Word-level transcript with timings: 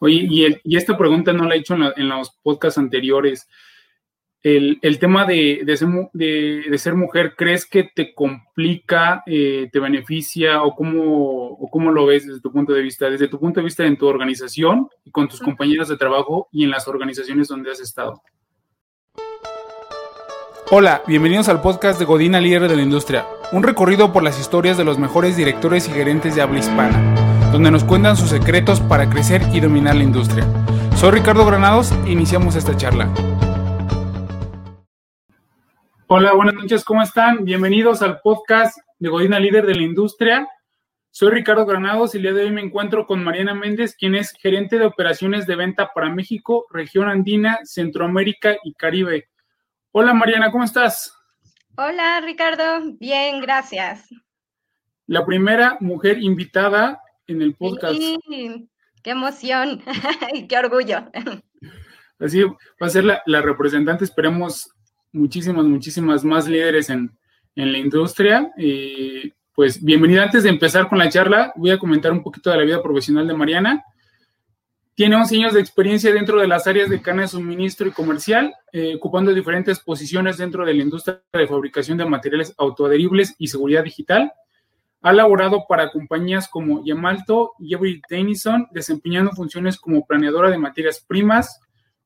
Oye, 0.00 0.60
y, 0.64 0.76
esta 0.76 0.96
pregunta 0.96 1.32
no 1.32 1.46
la 1.46 1.54
he 1.54 1.58
hecho 1.58 1.74
en, 1.74 2.08
los 2.08 2.30
podcasts 2.42 2.78
anteriores. 2.78 3.48
El, 4.42 4.98
tema 4.98 5.24
de, 5.24 5.64
ser, 6.76 6.94
mujer, 6.94 7.34
¿crees 7.36 7.64
que 7.64 7.90
te 7.94 8.14
complica, 8.14 9.22
eh, 9.26 9.70
te 9.72 9.80
beneficia 9.80 10.62
o 10.62 10.74
cómo, 10.74 11.58
cómo 11.70 11.90
lo 11.90 12.06
ves 12.06 12.26
desde 12.26 12.40
tu 12.40 12.52
punto 12.52 12.74
de 12.74 12.82
vista? 12.82 13.08
Desde 13.08 13.28
tu 13.28 13.40
punto 13.40 13.60
de 13.60 13.64
vista 13.64 13.84
en 13.84 13.96
tu 13.96 14.06
organización 14.06 14.88
y 15.04 15.10
con 15.10 15.28
tus 15.28 15.40
compañeros 15.40 15.88
de 15.88 15.96
trabajo 15.96 16.48
y 16.52 16.64
en 16.64 16.70
las 16.70 16.86
organizaciones 16.88 17.48
donde 17.48 17.70
has 17.70 17.80
estado. 17.80 18.20
Hola, 20.70 21.02
bienvenidos 21.06 21.48
al 21.48 21.62
podcast 21.62 21.98
de 21.98 22.04
Godina 22.04 22.40
Líder 22.40 22.68
de 22.68 22.76
la 22.76 22.82
Industria, 22.82 23.26
un 23.52 23.62
recorrido 23.62 24.12
por 24.12 24.22
las 24.22 24.40
historias 24.40 24.76
de 24.76 24.84
los 24.84 24.98
mejores 24.98 25.36
directores 25.36 25.88
y 25.88 25.92
gerentes 25.92 26.34
de 26.34 26.42
habla 26.42 26.58
hispana 26.58 27.23
donde 27.54 27.70
nos 27.70 27.84
cuentan 27.84 28.16
sus 28.16 28.30
secretos 28.30 28.80
para 28.80 29.08
crecer 29.08 29.40
y 29.52 29.60
dominar 29.60 29.94
la 29.94 30.02
industria. 30.02 30.44
Soy 30.96 31.12
Ricardo 31.12 31.46
Granados 31.46 31.92
e 32.04 32.10
iniciamos 32.10 32.56
esta 32.56 32.76
charla. 32.76 33.08
Hola, 36.08 36.32
buenas 36.32 36.54
noches, 36.54 36.84
¿cómo 36.84 37.00
están? 37.00 37.44
Bienvenidos 37.44 38.02
al 38.02 38.20
podcast 38.22 38.76
de 38.98 39.08
Godina 39.08 39.38
Líder 39.38 39.66
de 39.66 39.76
la 39.76 39.82
Industria. 39.82 40.48
Soy 41.12 41.30
Ricardo 41.30 41.64
Granados 41.64 42.12
y 42.12 42.16
el 42.16 42.24
día 42.24 42.32
de 42.32 42.42
hoy 42.42 42.50
me 42.50 42.60
encuentro 42.60 43.06
con 43.06 43.22
Mariana 43.22 43.54
Méndez, 43.54 43.94
quien 43.96 44.16
es 44.16 44.32
gerente 44.32 44.76
de 44.76 44.86
operaciones 44.86 45.46
de 45.46 45.54
venta 45.54 45.92
para 45.94 46.10
México, 46.10 46.66
región 46.72 47.08
andina, 47.08 47.60
Centroamérica 47.62 48.56
y 48.64 48.74
Caribe. 48.74 49.28
Hola 49.92 50.12
Mariana, 50.12 50.50
¿cómo 50.50 50.64
estás? 50.64 51.16
Hola 51.76 52.20
Ricardo, 52.20 52.96
bien, 52.98 53.40
gracias. 53.40 54.08
La 55.06 55.24
primera 55.24 55.76
mujer 55.78 56.18
invitada 56.20 57.00
en 57.26 57.42
el 57.42 57.54
podcast. 57.54 57.96
Sí, 57.96 58.68
qué 59.02 59.10
emoción 59.10 59.82
y 60.34 60.46
qué 60.46 60.58
orgullo. 60.58 61.04
Así 62.18 62.42
va 62.42 62.56
a 62.80 62.88
ser 62.88 63.04
la, 63.04 63.42
representante, 63.42 64.04
esperemos 64.04 64.70
muchísimas, 65.12 65.64
muchísimas 65.64 66.24
más 66.24 66.48
líderes 66.48 66.90
en, 66.90 67.10
la 67.56 67.78
industria. 67.78 68.50
pues 69.54 69.82
bienvenida. 69.82 70.24
Antes 70.24 70.42
de 70.42 70.48
empezar 70.48 70.88
con 70.88 70.98
la 70.98 71.08
charla, 71.08 71.52
voy 71.56 71.70
a 71.70 71.78
comentar 71.78 72.12
un 72.12 72.22
poquito 72.22 72.50
de 72.50 72.56
la 72.56 72.64
vida 72.64 72.82
profesional 72.82 73.28
de 73.28 73.34
Mariana. 73.34 73.84
Tiene 74.94 75.16
11 75.16 75.36
años 75.36 75.54
de 75.54 75.60
experiencia 75.60 76.12
dentro 76.12 76.40
de 76.40 76.46
las 76.46 76.68
áreas 76.68 76.88
de 76.88 77.02
cana 77.02 77.22
de 77.22 77.28
suministro 77.28 77.88
y 77.88 77.90
comercial, 77.90 78.54
eh, 78.72 78.94
ocupando 78.94 79.34
diferentes 79.34 79.80
posiciones 79.80 80.38
dentro 80.38 80.64
de 80.64 80.72
la 80.72 80.82
industria 80.82 81.20
de 81.32 81.48
fabricación 81.48 81.98
de 81.98 82.04
materiales 82.04 82.54
autoadheribles 82.56 83.34
y 83.38 83.48
seguridad 83.48 83.82
digital. 83.82 84.32
Ha 85.04 85.12
laborado 85.12 85.66
para 85.68 85.90
compañías 85.90 86.48
como 86.48 86.82
Yamalto 86.82 87.52
y 87.58 87.74
Every 87.74 88.00
Tennyson, 88.08 88.68
desempeñando 88.70 89.32
funciones 89.32 89.76
como 89.76 90.06
planeadora 90.06 90.48
de 90.48 90.56
materias 90.56 91.04
primas, 91.06 91.60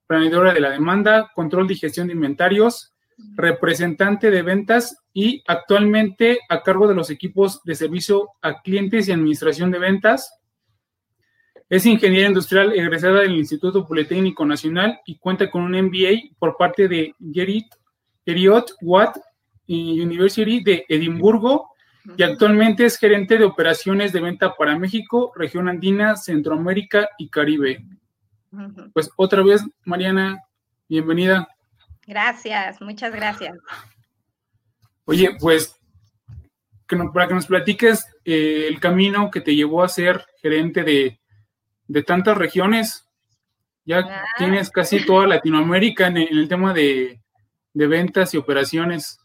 planeadora 0.09 0.53
de 0.53 0.59
la 0.59 0.71
demanda, 0.71 1.31
control 1.33 1.69
de 1.69 1.77
gestión 1.77 2.09
de 2.09 2.15
inventarios, 2.15 2.97
representante 3.37 4.33
de 4.33 4.43
ventas 4.43 4.99
y 5.13 5.45
actualmente 5.47 6.41
a 6.49 6.65
cargo 6.65 6.89
de 6.89 6.97
los 6.97 7.09
equipos 7.11 7.63
de 7.63 7.77
servicio 7.77 8.31
a 8.43 8.63
clientes 8.63 9.07
y 9.07 9.13
administración 9.13 9.71
de 9.71 9.79
ventas. 9.79 10.37
Es 11.69 11.87
ingeniera 11.87 12.27
industrial 12.27 12.73
egresada 12.73 13.21
del 13.21 13.37
Instituto 13.37 13.87
Politécnico 13.87 14.45
Nacional 14.45 14.99
y 15.07 15.19
cuenta 15.19 15.49
con 15.49 15.63
un 15.63 15.81
MBA 15.81 16.35
por 16.37 16.57
parte 16.57 16.89
de 16.89 17.15
Geriot 18.27 18.73
Watt 18.83 19.19
University 19.69 20.65
de 20.65 20.85
Edimburgo 20.89 21.69
y 22.17 22.23
actualmente 22.23 22.85
es 22.85 22.99
gerente 22.99 23.39
de 23.39 23.45
operaciones 23.45 24.13
de 24.13 24.21
venta 24.21 24.55
para 24.57 24.79
México, 24.79 25.33
región 25.35 25.69
andina, 25.69 26.17
Centroamérica 26.17 27.09
y 27.19 27.29
Caribe. 27.29 27.85
Pues 28.93 29.11
otra 29.17 29.43
vez, 29.43 29.63
Mariana, 29.85 30.43
bienvenida. 30.89 31.49
Gracias, 32.07 32.81
muchas 32.81 33.13
gracias. 33.13 33.57
Oye, 35.05 35.37
pues 35.39 35.79
para 37.13 37.29
que 37.29 37.35
nos 37.35 37.47
platiques 37.47 38.07
eh, 38.25 38.67
el 38.69 38.81
camino 38.81 39.31
que 39.31 39.41
te 39.41 39.55
llevó 39.55 39.83
a 39.83 39.89
ser 39.89 40.25
gerente 40.41 40.83
de, 40.83 41.21
tantas 42.05 42.37
regiones. 42.37 43.05
Ya 43.85 43.99
ah. 43.99 44.25
tienes 44.37 44.71
casi 44.71 45.05
toda 45.05 45.27
Latinoamérica 45.27 46.07
en, 46.07 46.17
el 46.19 46.49
tema 46.49 46.73
de, 46.73 47.21
de 47.75 47.87
ventas 47.87 48.35
y 48.35 48.39
operaciones. 48.39 49.19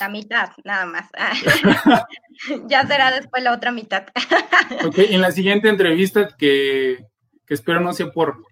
La 0.00 0.08
mitad, 0.08 0.50
nada 0.64 0.86
más. 0.86 1.08
ya 2.68 2.86
será 2.86 3.10
después 3.10 3.42
la 3.42 3.52
otra 3.52 3.72
mitad. 3.72 4.06
ok, 4.86 4.98
en 4.98 5.20
la 5.20 5.30
siguiente 5.30 5.68
entrevista, 5.68 6.28
que, 6.36 7.06
espero 7.48 7.80
no 7.80 7.92
sea 7.92 8.10
por, 8.10 8.44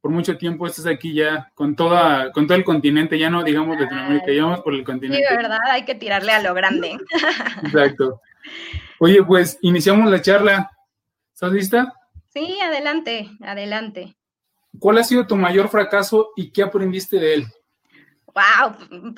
por 0.00 0.10
mucho 0.10 0.36
tiempo, 0.36 0.66
estás 0.66 0.86
aquí 0.86 1.14
ya 1.14 1.50
con 1.54 1.74
toda, 1.74 2.30
con 2.32 2.46
todo 2.46 2.56
el 2.56 2.64
continente, 2.64 3.18
ya 3.18 3.30
no 3.30 3.42
digamos 3.42 3.80
Latinoamérica, 3.80 4.32
ya 4.32 4.44
vamos 4.44 4.60
por 4.60 4.74
el 4.74 4.84
continente. 4.84 5.26
Sí, 5.26 5.34
de 5.34 5.36
verdad, 5.36 5.60
hay 5.70 5.84
que 5.84 5.94
tirarle 5.94 6.32
a 6.32 6.42
lo 6.42 6.54
grande. 6.54 6.96
Exacto. 7.64 8.20
Oye, 8.98 9.22
pues 9.24 9.58
iniciamos 9.62 10.10
la 10.10 10.22
charla. 10.22 10.70
¿Estás 11.32 11.52
lista? 11.52 11.92
Sí, 12.32 12.60
adelante, 12.60 13.30
adelante. 13.40 14.16
¿Cuál 14.78 14.98
ha 14.98 15.04
sido 15.04 15.26
tu 15.26 15.36
mayor 15.36 15.68
fracaso 15.68 16.30
y 16.36 16.50
qué 16.50 16.62
aprendiste 16.62 17.18
de 17.18 17.34
él? 17.34 17.46
Wow, 18.34 18.76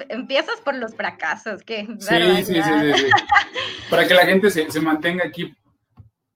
empiezas 0.08 0.60
por 0.60 0.74
los 0.74 0.94
fracasos, 0.96 1.62
que 1.62 1.86
sí, 2.00 2.44
sí, 2.44 2.54
sí, 2.54 2.62
sí, 2.96 3.06
Para 3.88 4.08
que 4.08 4.14
la 4.14 4.26
gente 4.26 4.50
se, 4.50 4.80
mantenga 4.80 5.24
aquí. 5.24 5.54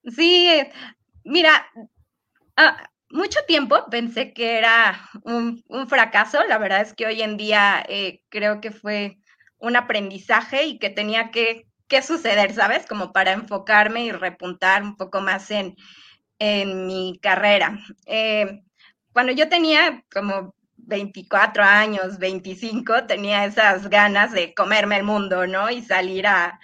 Sí, 0.05 0.63
mira, 1.25 1.67
ah, 2.55 2.89
mucho 3.09 3.39
tiempo 3.47 3.85
pensé 3.89 4.33
que 4.33 4.57
era 4.57 5.09
un, 5.23 5.63
fracaso. 5.87 6.43
La 6.47 6.57
verdad 6.57 6.81
es 6.81 6.93
que 6.93 7.05
hoy 7.05 7.21
en 7.21 7.35
día 7.35 7.83
eh, 7.89 8.21
creo 8.29 8.61
que 8.61 8.71
fue 8.71 9.17
un 9.57 9.75
aprendizaje 9.75 10.63
y 10.65 10.79
que 10.79 10.89
tenía 10.89 11.31
que, 11.31 11.65
suceder, 12.03 12.53
¿sabes? 12.53 12.85
Como 12.85 13.11
para 13.11 13.33
enfocarme 13.33 14.05
y 14.05 14.11
repuntar 14.11 14.83
un 14.83 14.95
poco 14.95 15.21
más 15.21 15.49
en, 15.51 15.75
en 16.37 16.85
mi 16.85 17.19
carrera. 17.21 17.79
Eh, 18.05 18.61
cuando 19.11 19.33
yo 19.33 19.49
tenía 19.49 20.05
como 20.13 20.53
24 20.89 21.63
años, 21.63 22.17
25, 22.17 23.05
tenía 23.05 23.45
esas 23.45 23.89
ganas 23.89 24.31
de 24.33 24.53
comerme 24.53 24.97
el 24.97 25.03
mundo, 25.03 25.47
¿no? 25.47 25.69
Y 25.69 25.81
salir 25.81 26.27
a, 26.27 26.59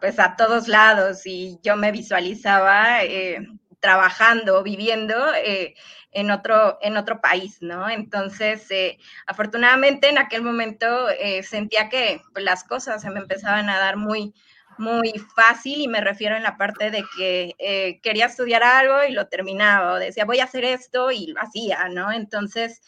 pues 0.00 0.18
a 0.18 0.34
todos 0.36 0.66
lados 0.66 1.26
y 1.26 1.58
yo 1.62 1.76
me 1.76 1.92
visualizaba 1.92 3.04
eh, 3.04 3.46
trabajando, 3.80 4.62
viviendo 4.62 5.14
eh, 5.34 5.74
en, 6.10 6.30
otro, 6.30 6.78
en 6.82 6.96
otro 6.96 7.20
país, 7.20 7.58
¿no? 7.60 7.88
Entonces, 7.88 8.68
eh, 8.70 8.98
afortunadamente 9.26 10.08
en 10.08 10.18
aquel 10.18 10.42
momento 10.42 11.06
sentía 11.42 11.88
que 11.88 12.20
pues, 12.32 12.44
las 12.44 12.64
cosas 12.64 13.02
se 13.02 13.10
me 13.10 13.20
empezaban 13.20 13.68
a 13.70 13.78
dar 13.78 13.96
muy, 13.96 14.34
muy 14.78 15.12
fácil 15.36 15.80
y 15.80 15.88
me 15.88 16.00
refiero 16.00 16.36
en 16.36 16.42
la 16.42 16.56
parte 16.56 16.90
de 16.90 17.04
que 17.16 18.00
quería 18.02 18.26
estudiar 18.26 18.62
algo 18.62 19.04
y 19.04 19.12
lo 19.12 19.28
terminaba 19.28 19.92
o 19.92 19.98
decía 19.98 20.24
voy 20.24 20.40
a 20.40 20.44
hacer 20.44 20.64
esto 20.64 21.10
y 21.10 21.28
lo 21.28 21.40
hacía, 21.40 21.88
¿no? 21.90 22.10
Entonces, 22.10 22.80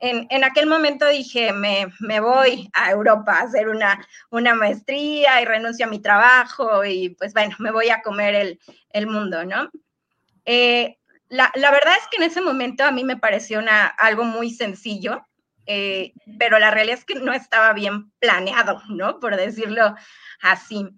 en, 0.00 0.44
aquel 0.44 0.66
momento 0.66 1.06
dije, 1.06 1.52
me, 1.52 2.20
voy 2.20 2.70
a 2.72 2.90
Europa 2.90 3.32
a 3.32 3.42
hacer 3.42 3.68
una, 3.68 4.06
una, 4.30 4.54
maestría 4.54 5.42
y 5.42 5.44
renuncio 5.44 5.84
a 5.84 5.90
mi 5.90 6.00
trabajo 6.00 6.84
y 6.84 7.10
pues 7.10 7.34
bueno, 7.34 7.54
me 7.58 7.70
voy 7.70 7.90
a 7.90 8.00
comer 8.00 8.58
el, 8.92 9.06
mundo, 9.06 9.44
¿no? 9.44 9.70
Eh, 10.46 10.96
la, 11.28 11.50
verdad 11.54 11.94
es 11.98 12.06
que 12.10 12.16
en 12.16 12.30
ese 12.30 12.40
momento 12.40 12.84
a 12.84 12.92
mí 12.92 13.04
me 13.04 13.18
pareció 13.18 13.58
una, 13.58 13.86
algo 13.86 14.24
muy 14.24 14.50
sencillo, 14.50 15.26
eh, 15.66 16.14
pero 16.38 16.58
la 16.58 16.70
realidad 16.70 16.98
es 16.98 17.04
que 17.04 17.16
no 17.16 17.34
estaba 17.34 17.72
bien 17.74 18.10
planeado, 18.20 18.82
¿no? 18.88 19.20
Por 19.20 19.36
decirlo 19.36 19.94
así. 20.40 20.88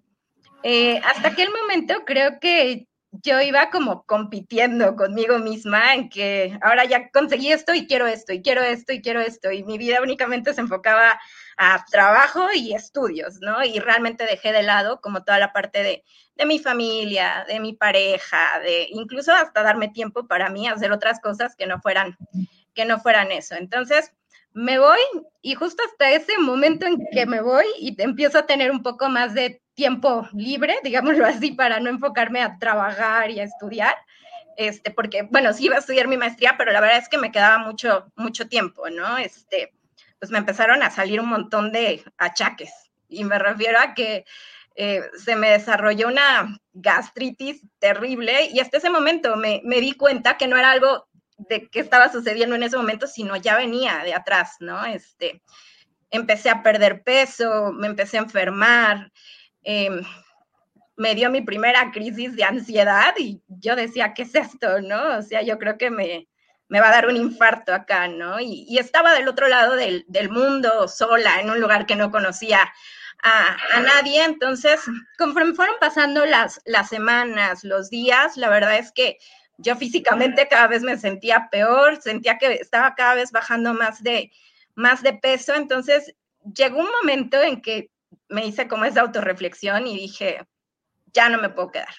Eh, 0.63 1.01
hasta 1.05 1.29
aquel 1.29 1.51
momento 1.51 2.05
creo 2.07 2.39
que 2.39 2.87
yo 3.23 3.41
iba 3.41 3.71
como 3.71 4.05
compitiendo 4.05 4.97
conmigo 4.97 5.39
misma 5.39 5.95
en 5.95 6.09
que 6.09 6.59
ahora 6.61 6.85
ya 6.85 7.11
conseguí 7.11 7.53
esto 7.53 7.73
y 7.73 7.87
quiero 7.87 8.07
esto 8.07 8.33
y 8.33 8.43
quiero 8.43 8.63
esto 8.63 8.93
y 8.93 9.01
quiero 9.01 9.21
esto 9.21 9.53
y 9.53 9.63
mi 9.63 9.79
vida 9.79 10.03
únicamente 10.03 10.53
se 10.53 10.61
enfocaba 10.61 11.21
a 11.57 11.85
trabajo 11.91 12.49
y 12.53 12.75
estudios, 12.75 13.39
¿no? 13.41 13.63
Y 13.65 13.79
realmente 13.79 14.25
dejé 14.25 14.53
de 14.53 14.63
lado 14.63 15.01
como 15.01 15.23
toda 15.23 15.39
la 15.39 15.53
parte 15.53 15.83
de, 15.83 16.05
de 16.35 16.47
mi 16.47 16.59
familia, 16.59 17.45
de 17.47 17.61
mi 17.61 17.75
pareja, 17.75 18.59
de 18.61 18.89
incluso 18.91 19.33
hasta 19.33 19.63
darme 19.63 19.89
tiempo 19.89 20.27
para 20.27 20.51
mí 20.51 20.67
hacer 20.67 20.91
otras 20.91 21.21
cosas 21.21 21.55
que 21.55 21.67
no 21.67 21.81
fueran 21.81 22.17
que 22.75 22.85
no 22.85 22.99
fueran 23.01 23.31
eso. 23.33 23.55
Entonces, 23.55 24.13
me 24.55 24.79
voy 24.79 24.99
y 25.41 25.55
justo 25.55 25.83
hasta 25.85 26.11
ese 26.11 26.39
momento 26.39 26.87
en 26.87 26.99
que 27.13 27.27
me 27.27 27.41
voy 27.41 27.65
y 27.79 28.01
empiezo 28.01 28.39
a 28.39 28.47
tener 28.47 28.71
un 28.71 28.83
poco 28.83 29.09
más 29.09 29.35
de 29.35 29.62
tiempo 29.75 30.29
libre, 30.33 30.77
digámoslo 30.85 31.27
así, 31.27 31.53
para 31.53 31.81
no 31.81 31.91
enfocarme 31.91 32.43
a 32.43 32.59
trabajar 32.59 33.31
y 33.31 33.41
a 33.41 33.45
estudiar, 33.45 33.95
este, 34.57 34.91
porque, 34.91 35.23
bueno, 35.31 35.53
sí 35.53 35.65
iba 35.67 35.77
a 35.77 35.79
estudiar 35.79 36.09
mi 36.09 36.17
maestría, 36.17 36.57
pero 36.59 36.73
la 36.73 36.81
verdad 36.81 36.99
es 36.99 37.09
que 37.09 37.19
me 37.19 37.33
quedaba 37.33 37.59
mucho, 37.59 38.13
mucho 38.17 38.49
tiempo, 38.49 38.91
¿no? 38.91 39.19
Este, 39.19 39.73
pues 40.19 40.31
me 40.31 40.39
empezaron 40.39 40.83
a 40.83 40.91
salir 40.91 41.21
un 41.21 41.29
montón 41.29 41.73
de 41.73 42.05
achaques 42.19 42.71
y 43.09 43.25
me 43.25 43.39
refiero 43.39 43.79
a 43.79 43.95
que 43.95 44.25
eh, 44.75 45.03
se 45.17 45.37
me 45.37 45.51
desarrolló 45.51 46.09
una 46.09 46.59
gastritis 46.73 47.63
terrible 47.79 48.49
y 48.53 48.61
hasta 48.61 48.79
ese 48.79 48.89
momento 48.89 49.37
me, 49.37 49.61
me 49.65 49.81
di 49.81 49.93
cuenta 49.93 50.37
que 50.37 50.49
no 50.49 50.57
era 50.57 50.71
algo 50.71 51.09
de 51.37 51.69
qué 51.69 51.81
estaba 51.81 52.11
sucediendo 52.11 52.57
en 52.57 52.63
ese 52.63 52.77
momento, 52.77 53.07
sino 53.07 53.37
ya 53.37 53.57
venía 53.57 54.03
de 54.05 54.15
atrás, 54.15 54.57
¿no? 54.61 54.85
Este, 54.85 55.43
empecé 56.11 56.51
a 56.51 56.63
perder 56.63 57.03
peso, 57.03 57.73
me 57.73 57.87
empecé 57.87 58.19
a 58.19 58.23
enfermar, 58.23 59.11
em, 59.63 60.03
me 60.97 61.15
dio 61.15 61.31
mi 61.31 61.41
primera 61.41 61.91
crisis 61.91 62.37
de 62.37 62.45
ansiedad 62.45 63.15
y 63.19 63.43
yo 63.49 63.77
decía, 63.77 64.15
¿qué 64.15 64.23
es 64.23 64.35
esto? 64.35 64.81
¿No? 64.81 65.19
O 65.19 65.23
sea, 65.23 65.43
yo 65.43 65.59
creo 65.59 65.79
que 65.79 65.91
me, 65.91 66.29
me 66.69 66.81
va 66.81 66.89
a 66.89 66.93
dar 66.93 67.07
un 67.07 67.17
infarto 67.17 67.75
acá, 67.75 68.09
¿no? 68.09 68.41
Y, 68.41 68.79
estaba 68.79 69.13
del 69.13 69.29
otro 69.29 69.47
lado 69.49 69.77
del, 69.77 70.31
mundo, 70.31 70.89
sola, 70.89 71.41
en 71.41 71.51
un 71.51 71.61
lugar 71.61 71.85
que 71.85 71.97
no 71.97 72.11
conocía 72.11 72.61
a, 73.23 73.57
a, 73.75 73.81
nadie. 73.81 74.25
Entonces, 74.25 74.81
conforme 75.19 75.55
fueron 75.55 75.77
pasando 75.81 76.25
las, 76.25 76.61
las 76.65 76.89
semanas, 76.89 77.63
los 77.63 77.91
días, 77.91 78.37
la 78.39 78.49
verdad 78.49 78.79
es 78.79 78.91
que 78.91 79.19
yo 79.59 79.77
físicamente 79.77 80.49
cada 80.49 80.67
vez 80.67 80.83
me 80.83 80.97
sentía 80.97 81.49
peor, 81.51 82.01
sentía 82.01 82.39
que 82.39 82.55
estaba 82.55 82.95
cada 82.95 83.17
vez 83.17 83.33
bajando 83.33 83.75
más 83.75 84.03
de, 84.03 84.33
más 84.75 85.03
de 85.03 85.13
peso. 85.13 85.55
Entonces, 85.55 86.15
llegó 86.57 86.81
un 86.81 86.91
momento 87.03 87.43
en 87.43 87.61
que 87.61 87.92
me 88.29 88.47
hice 88.47 88.69
como 88.69 88.85
esa 88.85 89.03
autorreflexión 89.03 89.87
y 89.87 89.97
dije, 89.97 90.47
ya 91.13 91.29
no 91.29 91.41
me 91.41 91.51
puedo 91.51 91.71
quedar, 91.71 91.95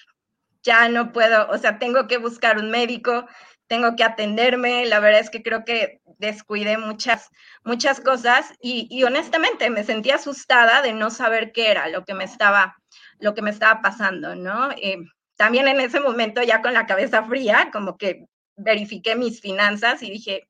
ya 0.62 0.88
no 0.88 1.12
puedo, 1.12 1.48
o 1.50 1.58
sea, 1.58 1.78
tengo 1.78 2.06
que 2.06 2.18
buscar 2.18 2.58
un 2.58 2.70
médico, 2.70 3.26
tengo 3.66 3.96
que 3.96 4.04
atenderme, 4.04 4.86
la 4.86 5.00
verdad 5.00 5.20
es 5.20 5.30
que 5.30 5.42
creo 5.42 5.64
que 5.64 6.00
descuidé 6.18 6.78
muchas, 6.78 7.30
muchas 7.64 8.00
cosas 8.00 8.52
y, 8.60 9.02
honestamente 9.04 9.70
me 9.70 9.84
sentí 9.84 10.10
asustada 10.10 10.82
de 10.82 10.92
no 10.92 11.10
saber 11.10 11.52
qué 11.52 11.70
era 11.70 11.88
lo 11.88 12.04
que 12.04 12.14
me 12.14 12.24
estaba, 12.24 12.76
lo 13.18 13.34
que 13.34 13.42
me 13.42 13.50
estaba 13.50 13.80
pasando, 13.80 14.34
¿no? 14.34 14.70
Eh, 14.72 14.98
también 15.36 15.68
en 15.68 15.80
ese 15.80 16.00
momento 16.00 16.42
ya 16.42 16.62
con 16.62 16.74
la 16.74 16.86
cabeza 16.86 17.24
fría, 17.24 17.70
como 17.72 17.96
que 17.96 18.26
verifiqué 18.56 19.16
mis 19.16 19.40
finanzas 19.40 20.02
y 20.02 20.10
dije, 20.10 20.48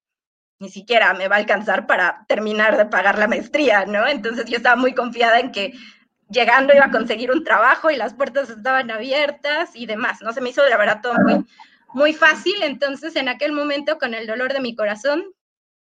ni 0.64 0.70
siquiera 0.70 1.12
me 1.12 1.28
va 1.28 1.36
a 1.36 1.40
alcanzar 1.40 1.86
para 1.86 2.24
terminar 2.26 2.78
de 2.78 2.86
pagar 2.86 3.18
la 3.18 3.28
maestría, 3.28 3.84
¿no? 3.84 4.06
Entonces 4.06 4.46
yo 4.46 4.56
estaba 4.56 4.76
muy 4.76 4.94
confiada 4.94 5.38
en 5.38 5.52
que 5.52 5.74
llegando 6.30 6.74
iba 6.74 6.86
a 6.86 6.90
conseguir 6.90 7.30
un 7.30 7.44
trabajo 7.44 7.90
y 7.90 7.96
las 7.96 8.14
puertas 8.14 8.48
estaban 8.48 8.90
abiertas 8.90 9.76
y 9.76 9.84
demás, 9.84 10.22
¿no? 10.22 10.32
Se 10.32 10.40
me 10.40 10.48
hizo 10.48 10.66
la 10.66 10.78
verdad 10.78 11.00
todo 11.02 11.14
muy, 11.22 11.44
muy 11.92 12.14
fácil, 12.14 12.54
entonces 12.62 13.14
en 13.16 13.28
aquel 13.28 13.52
momento 13.52 13.98
con 13.98 14.14
el 14.14 14.26
dolor 14.26 14.54
de 14.54 14.60
mi 14.60 14.74
corazón 14.74 15.22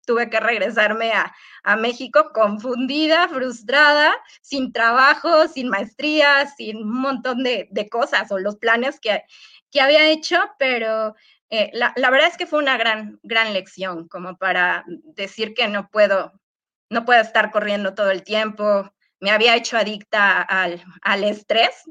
tuve 0.07 0.29
que 0.29 0.39
regresarme 0.39 1.13
a, 1.13 1.35
México 1.79 2.31
confundida, 2.33 3.27
frustrada, 3.29 4.15
sin 4.41 4.73
trabajo, 4.73 5.49
sin 5.49 5.69
maestría, 5.69 6.47
sin 6.57 6.77
un 6.77 7.01
montón 7.01 7.43
de, 7.43 7.89
cosas 7.91 8.31
o 8.31 8.39
los 8.39 8.55
planes 8.55 9.01
que, 9.01 9.25
que 9.73 9.81
había 9.81 10.09
hecho, 10.09 10.39
pero 10.61 11.17
eh, 11.51 11.71
la, 11.73 11.93
la, 11.97 12.11
verdad 12.11 12.29
es 12.29 12.37
que 12.37 12.47
fue 12.47 12.59
una 12.59 12.77
gran, 12.77 13.19
gran 13.23 13.53
lección 13.53 14.09
como 14.09 14.37
para 14.37 14.85
decir 14.87 15.55
que 15.55 15.69
no 15.69 15.89
puedo, 15.89 16.33
no 16.91 17.05
puedo 17.05 17.21
estar 17.21 17.51
corriendo 17.51 17.95
todo 17.95 18.11
el 18.11 18.23
tiempo. 18.23 18.93
Me 19.21 19.31
había 19.31 19.57
hecho 19.57 19.77
adicta 19.77 20.43
al, 20.43 20.85
al 21.03 21.25
estrés, 21.25 21.85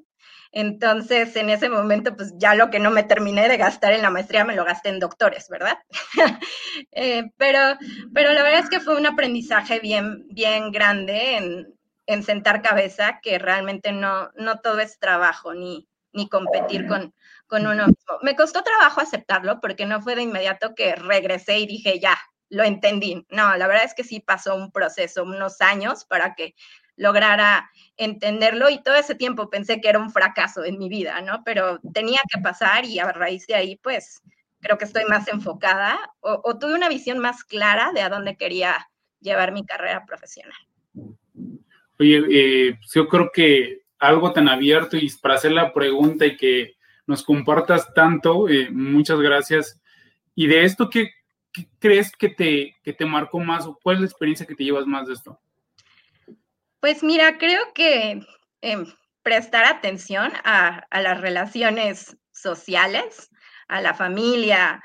entonces, 0.55 1.35
en 1.35 1.49
ese 1.49 1.67
momento, 1.67 2.15
pues 2.15 2.33
ya 2.37 2.55
lo 2.55 2.69
que 2.69 2.79
no 2.79 2.89
me 2.89 3.03
terminé 3.03 3.49
de 3.49 3.57
gastar 3.57 3.91
en 3.91 4.01
la 4.01 4.09
maestría 4.09 4.45
me 4.45 4.55
lo 4.55 4.63
gasté 4.63 4.87
en 4.87 5.01
doctores, 5.01 5.49
¿verdad? 5.49 5.77
Eh, 6.91 7.31
pero, 7.37 7.77
pero 8.13 8.33
la 8.33 8.43
verdad 8.43 8.61
es 8.61 8.69
que 8.69 8.79
fue 8.79 8.97
un 8.97 9.05
aprendizaje 9.05 9.79
bien, 9.79 10.25
bien 10.29 10.71
grande 10.71 11.37
en, 11.37 11.73
en 12.05 12.23
sentar 12.23 12.61
cabeza, 12.61 13.19
que 13.21 13.37
realmente 13.37 13.91
no, 13.91 14.29
no 14.35 14.59
todo 14.59 14.79
es 14.79 14.97
trabajo 14.97 15.53
ni, 15.53 15.87
ni 16.13 16.29
competir 16.29 16.87
con, 16.87 17.13
con 17.47 17.67
uno 17.67 17.87
mismo. 17.87 18.17
Me 18.21 18.35
costó 18.35 18.63
trabajo 18.63 19.01
aceptarlo 19.01 19.59
porque 19.61 19.85
no 19.85 20.01
fue 20.01 20.15
de 20.15 20.23
inmediato 20.23 20.73
que 20.75 20.95
regresé 20.95 21.59
y 21.59 21.67
dije, 21.67 21.99
ya, 21.99 22.17
lo 22.49 22.63
entendí. 22.63 23.25
No, 23.29 23.55
la 23.55 23.67
verdad 23.67 23.85
es 23.85 23.93
que 23.93 24.03
sí 24.03 24.19
pasó 24.19 24.55
un 24.55 24.71
proceso, 24.71 25.23
unos 25.23 25.61
años 25.61 26.05
para 26.05 26.35
que 26.35 26.55
lograra 26.97 27.69
entenderlo 27.97 28.69
y 28.69 28.81
todo 28.81 28.95
ese 28.95 29.15
tiempo 29.15 29.49
pensé 29.49 29.81
que 29.81 29.89
era 29.89 29.99
un 29.99 30.11
fracaso 30.11 30.63
en 30.63 30.77
mi 30.77 30.89
vida, 30.89 31.21
¿no? 31.21 31.43
Pero 31.43 31.79
tenía 31.93 32.19
que 32.33 32.39
pasar 32.41 32.85
y 32.85 32.99
a 32.99 33.11
raíz 33.11 33.45
de 33.47 33.55
ahí, 33.55 33.75
pues, 33.77 34.21
creo 34.61 34.77
que 34.77 34.85
estoy 34.85 35.03
más 35.05 35.27
enfocada 35.27 35.97
o, 36.21 36.57
tuve 36.57 36.73
una 36.73 36.89
visión 36.89 37.19
más 37.19 37.43
clara 37.43 37.91
de 37.93 38.01
a 38.01 38.09
dónde 38.09 38.37
quería 38.37 38.89
llevar 39.19 39.51
mi 39.51 39.65
carrera 39.65 40.05
profesional. 40.05 40.57
Oye, 41.99 42.23
eh, 42.31 42.79
yo 42.93 43.07
creo 43.07 43.29
que 43.31 43.81
algo 43.99 44.31
tan 44.33 44.49
abierto 44.49 44.97
y 44.97 45.09
para 45.21 45.35
hacer 45.35 45.51
la 45.51 45.73
pregunta 45.73 46.25
y 46.25 46.35
que 46.35 46.75
nos 47.07 47.23
compartas 47.23 47.93
tanto, 47.93 48.49
eh, 48.49 48.69
muchas 48.71 49.19
gracias. 49.19 49.79
Y 50.33 50.47
de 50.47 50.63
esto, 50.63 50.89
¿qué, 50.89 51.11
crees 51.79 52.11
que 52.15 52.29
te, 52.29 52.75
que 52.83 52.93
te 52.93 53.05
marcó 53.05 53.39
más 53.39 53.65
o 53.65 53.77
cuál 53.81 53.97
es 53.97 54.01
la 54.01 54.07
experiencia 54.07 54.45
que 54.45 54.55
te 54.55 54.63
llevas 54.63 54.85
más 54.85 55.07
de 55.07 55.13
esto? 55.13 55.39
Pues 56.79 57.03
mira, 57.03 57.37
creo 57.37 57.73
que 57.73 58.21
em, 58.61 58.85
prestar 59.23 59.65
atención 59.65 60.31
a, 60.43 60.85
las 60.91 61.19
relaciones 61.19 62.15
sociales, 62.31 63.31
a 63.67 63.81
la 63.81 63.93
familia 63.93 64.83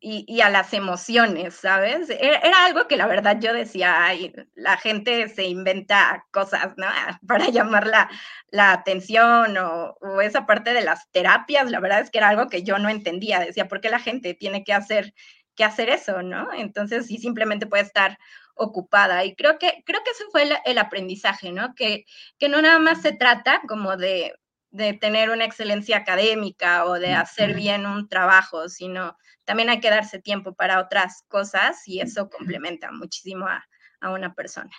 y, 0.00 0.40
a 0.40 0.50
las 0.50 0.72
emociones, 0.74 1.54
¿sabes? 1.54 2.10
E, 2.10 2.18
era, 2.20 2.64
algo 2.64 2.88
que 2.88 2.96
la 2.96 3.06
verdad 3.06 3.38
yo 3.40 3.52
decía, 3.52 4.04
ay, 4.04 4.32
la 4.54 4.76
gente 4.76 5.28
se 5.28 5.44
inventa 5.44 6.26
cosas, 6.32 6.74
¿no? 6.76 6.86
Para 7.26 7.48
llamar 7.50 7.86
la, 7.86 8.72
atención 8.72 9.56
o, 9.58 9.96
o, 10.00 10.20
esa 10.20 10.46
parte 10.46 10.72
de 10.72 10.82
las 10.82 11.10
terapias, 11.10 11.70
la 11.70 11.80
verdad 11.80 12.00
es 12.00 12.10
que 12.10 12.18
era 12.18 12.28
algo 12.28 12.48
que 12.48 12.62
yo 12.62 12.78
no 12.78 12.88
entendía, 12.88 13.40
decía, 13.40 13.68
¿por 13.68 13.80
qué 13.80 13.90
la 13.90 14.00
gente 14.00 14.34
tiene 14.34 14.64
que 14.64 14.72
hacer, 14.72 15.14
que 15.54 15.64
hacer 15.64 15.90
eso, 15.90 16.22
¿no? 16.22 16.52
Entonces, 16.52 17.06
sí, 17.06 17.18
simplemente 17.18 17.66
puede 17.66 17.84
estar 17.84 18.18
ocupada. 18.54 19.24
Y 19.24 19.34
creo 19.34 19.58
que, 19.58 19.82
creo 19.86 20.02
que 20.04 20.10
ese 20.10 20.24
fue 20.30 20.48
el, 20.64 20.78
aprendizaje, 20.78 21.52
¿no? 21.52 21.74
Que, 21.74 22.04
que 22.38 22.48
no 22.48 22.60
nada 22.62 22.78
más 22.78 23.02
se 23.02 23.12
trata 23.12 23.62
como 23.66 23.96
de, 23.96 24.34
de 24.70 24.92
tener 24.94 25.30
una 25.30 25.44
excelencia 25.44 25.96
académica 25.96 26.84
o 26.84 26.94
de 26.94 27.12
hacer 27.12 27.54
bien 27.54 27.86
un 27.86 28.08
trabajo, 28.08 28.68
sino 28.68 29.16
también 29.44 29.68
hay 29.68 29.80
que 29.80 29.90
darse 29.90 30.20
tiempo 30.20 30.54
para 30.54 30.80
otras 30.80 31.24
cosas 31.28 31.86
y 31.86 32.00
eso 32.00 32.30
complementa 32.30 32.92
muchísimo 32.92 33.46
a, 33.46 33.64
a 34.00 34.10
una 34.10 34.34
persona. 34.34 34.70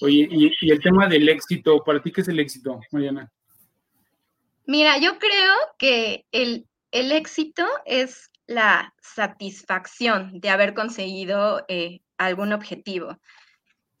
Oye, 0.00 0.26
y, 0.30 0.50
y, 0.60 0.70
el 0.70 0.80
tema 0.80 1.06
del 1.06 1.28
éxito, 1.28 1.82
¿para 1.84 2.02
ti 2.02 2.10
qué 2.10 2.22
es 2.22 2.28
el 2.28 2.40
éxito, 2.40 2.80
Mariana? 2.90 3.30
Mira, 4.66 4.98
yo 4.98 5.18
creo 5.18 5.54
que 5.78 6.24
el, 6.32 6.66
el 6.90 7.12
éxito 7.12 7.66
es 7.84 8.30
la 8.46 8.94
satisfacción 9.00 10.40
de 10.40 10.50
haber 10.50 10.74
conseguido 10.74 11.64
eh, 11.68 12.00
algún 12.18 12.52
objetivo. 12.52 13.16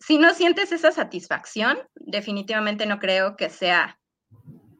Si 0.00 0.18
no 0.18 0.34
sientes 0.34 0.72
esa 0.72 0.90
satisfacción, 0.90 1.78
definitivamente 1.94 2.86
no 2.86 2.98
creo 2.98 3.36
que 3.36 3.48
sea 3.48 3.99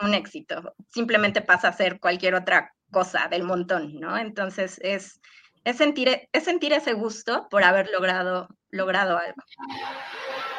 un 0.01 0.15
éxito. 0.15 0.75
Simplemente 0.89 1.41
pasa 1.41 1.69
a 1.69 1.73
ser 1.73 2.01
cualquier 2.01 2.35
otra 2.35 2.75
cosa 2.91 3.29
del 3.31 3.45
montón, 3.45 4.01
¿no? 4.01 4.17
Entonces 4.19 4.81
es, 4.83 5.21
es, 5.65 5.77
sentir, 5.77 6.29
es 6.33 6.45
sentir 6.45 6.73
ese 6.73 6.93
gusto 6.93 7.49
por 7.51 7.65
haber 7.65 7.91
logrado, 7.91 8.49
logrado 8.71 9.19
algo. 9.19 9.43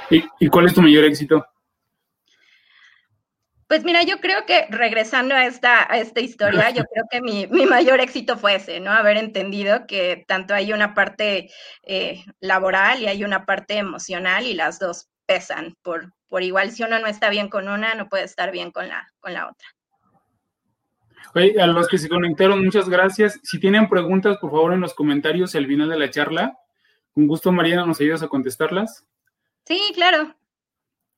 ¿Y, 0.09 0.23
¿Y 0.39 0.47
cuál 0.47 0.65
es 0.65 0.73
tu 0.73 0.81
mayor 0.81 1.05
éxito? 1.05 1.45
Pues 3.71 3.85
mira, 3.85 4.03
yo 4.03 4.19
creo 4.19 4.45
que 4.45 4.67
regresando 4.69 5.33
a 5.33 5.45
esta, 5.45 5.89
a 5.89 5.97
esta 5.97 6.19
historia, 6.19 6.71
yo 6.71 6.83
creo 6.83 7.05
que 7.09 7.21
mi, 7.21 7.47
mayor 7.47 8.01
éxito 8.01 8.37
fue 8.37 8.55
ese, 8.55 8.81
¿no? 8.81 8.91
Haber 8.91 9.15
entendido 9.15 9.87
que 9.87 10.25
tanto 10.27 10.53
hay 10.53 10.73
una 10.73 10.93
parte 10.93 11.49
eh, 11.83 12.21
laboral 12.41 13.01
y 13.01 13.07
hay 13.07 13.23
una 13.23 13.45
parte 13.45 13.77
emocional 13.77 14.45
y 14.45 14.55
las 14.55 14.77
dos 14.77 15.09
pesan 15.25 15.75
por, 15.81 16.13
por 16.27 16.43
igual. 16.43 16.71
Si 16.71 16.83
uno 16.83 16.99
no 16.99 17.07
está 17.07 17.29
bien 17.29 17.49
con 17.49 17.67
una, 17.67 17.95
no 17.95 18.09
puede 18.09 18.23
estar 18.23 18.51
bien 18.51 18.71
con 18.71 18.87
la, 18.87 19.11
con 19.19 19.33
la 19.33 19.49
otra. 19.49 19.67
Oye, 21.33 21.61
a 21.61 21.67
los 21.67 21.87
que 21.87 21.97
se 21.97 22.09
conectaron, 22.09 22.63
muchas 22.63 22.89
gracias. 22.89 23.39
Si 23.43 23.59
tienen 23.59 23.87
preguntas, 23.87 24.37
por 24.37 24.51
favor, 24.51 24.73
en 24.73 24.81
los 24.81 24.93
comentarios 24.93 25.55
al 25.55 25.67
final 25.67 25.89
de 25.89 25.97
la 25.97 26.09
charla. 26.09 26.57
Con 27.13 27.27
gusto, 27.27 27.51
Mariana, 27.51 27.85
¿nos 27.85 28.01
ayudas 28.01 28.23
a 28.23 28.27
contestarlas? 28.27 29.05
Sí, 29.65 29.79
claro. 29.93 30.35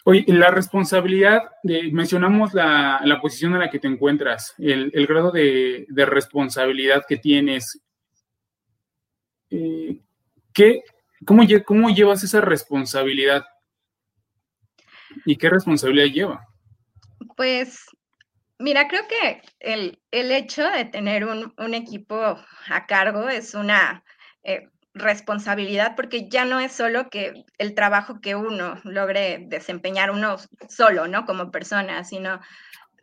Oye, 0.06 0.26
la 0.28 0.52
responsabilidad, 0.52 1.44
de, 1.64 1.90
mencionamos 1.92 2.54
la, 2.54 3.20
posición 3.22 3.54
en 3.54 3.60
la 3.60 3.70
que 3.70 3.80
te 3.80 3.88
encuentras, 3.88 4.54
el, 4.58 4.92
grado 5.08 5.32
de, 5.32 5.86
responsabilidad 5.90 7.04
que 7.08 7.18
tienes. 7.18 7.82
Eh, 9.50 10.00
cómo, 11.26 11.44
¿Cómo 11.66 11.90
llevas 11.90 12.24
esa 12.24 12.42
responsabilidad? 12.42 13.46
¿Y 15.26 15.38
qué 15.38 15.50
responsabilidad 15.50 16.14
lleva? 16.14 16.48
Pues, 17.36 17.86
mira, 18.60 18.88
creo 18.88 19.04
que 19.08 19.42
el, 19.60 20.00
hecho 20.12 20.64
de 20.70 20.86
tener 20.86 21.26
un, 21.26 21.74
equipo 21.74 22.16
a 22.70 22.86
cargo 22.88 23.30
es 23.30 23.54
una, 23.54 24.04
eh, 24.44 24.70
responsabilidad 24.94 25.96
porque 25.96 26.30
ya 26.30 26.46
no 26.46 26.60
es 26.60 26.72
solo 26.72 27.10
que 27.10 27.46
el 27.58 27.74
trabajo 27.74 28.22
que 28.22 28.36
uno 28.36 28.80
logre 28.84 29.44
desempeñar 29.48 30.12
uno 30.12 30.38
solo, 30.70 31.08
¿no? 31.08 31.26
Como 31.26 31.52
persona, 31.52 32.04
sino 32.04 32.40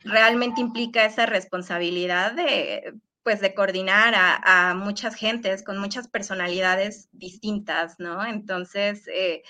realmente 0.05 0.61
implica 0.61 1.05
esa 1.05 1.27
responsabilidad 1.27 2.33
de 2.33 2.95
pues 3.23 3.41
de 3.41 3.55
coordinar 3.55 4.15
a, 4.17 4.75
muchas 4.75 5.15
gentes 5.15 5.63
con 5.63 5.77
muchas 5.79 6.09
personalidades 6.09 7.09
distintas, 7.13 7.97
¿no? 7.99 8.25
Entonces, 8.25 9.07
eh, 9.09 9.43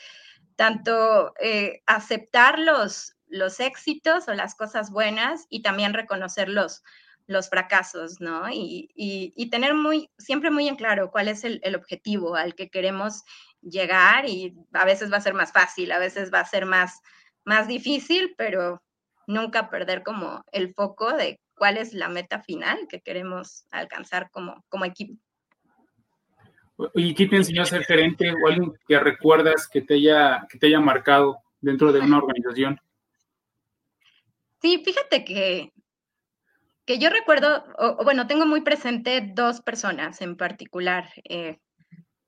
tanto 0.60 1.32
eh, 1.40 1.80
aceptar 1.86 2.58
los, 2.58 3.16
los 3.28 3.60
éxitos 3.60 4.28
o 4.28 4.34
las 4.34 4.54
cosas 4.54 4.90
buenas 4.90 5.46
y 5.48 5.62
también 5.62 5.94
reconocer 5.94 6.50
los, 6.50 6.82
los 7.26 7.48
fracasos, 7.48 8.20
¿no? 8.20 8.42
Y, 8.52 9.48
tener 9.50 9.72
muy, 9.72 10.10
siempre 10.18 10.50
muy 10.50 10.68
en 10.68 10.76
claro 10.76 11.10
cuál 11.10 11.28
es 11.28 11.44
el, 11.44 11.62
objetivo 11.74 12.36
al 12.36 12.54
que 12.54 12.68
queremos 12.68 13.22
llegar 13.62 14.28
y 14.28 14.54
a 14.74 14.84
veces 14.84 15.10
va 15.10 15.16
a 15.16 15.22
ser 15.22 15.32
más 15.32 15.50
fácil, 15.50 15.92
a 15.92 15.98
veces 15.98 16.30
va 16.30 16.40
a 16.40 16.44
ser 16.44 16.66
más, 16.66 17.00
más 17.46 17.66
difícil, 17.66 18.34
pero 18.36 18.82
nunca 19.26 19.70
perder 19.70 20.02
como 20.02 20.44
el 20.52 20.74
foco 20.74 21.14
de 21.14 21.40
cuál 21.54 21.78
es 21.78 21.94
la 21.94 22.10
meta 22.10 22.42
final 22.42 22.86
que 22.86 23.00
queremos 23.00 23.64
alcanzar 23.70 24.30
como, 24.30 24.62
como 24.68 24.84
equipo. 24.84 25.14
¿Y 26.94 27.14
qué 27.14 27.26
te 27.26 27.36
enseñó 27.36 27.62
a 27.62 27.66
ser 27.66 27.84
gerente 27.84 28.32
o 28.32 28.48
alguien 28.48 28.72
que 28.86 28.98
recuerdas 28.98 29.68
que 29.68 29.82
te 29.82 29.94
haya, 29.94 30.46
que 30.48 30.58
te 30.58 30.66
haya 30.66 30.80
marcado 30.80 31.38
dentro 31.60 31.92
de 31.92 32.00
una 32.00 32.18
organización? 32.18 32.80
Sí, 34.60 34.82
fíjate 34.84 35.24
que, 35.24 35.72
que 36.84 36.98
yo 36.98 37.08
recuerdo, 37.10 37.64
bueno, 38.04 38.26
tengo 38.26 38.46
muy 38.46 38.60
presente 38.60 39.32
dos 39.34 39.60
personas 39.60 40.20
en 40.20 40.36
particular. 40.36 41.10
Eh, 41.24 41.58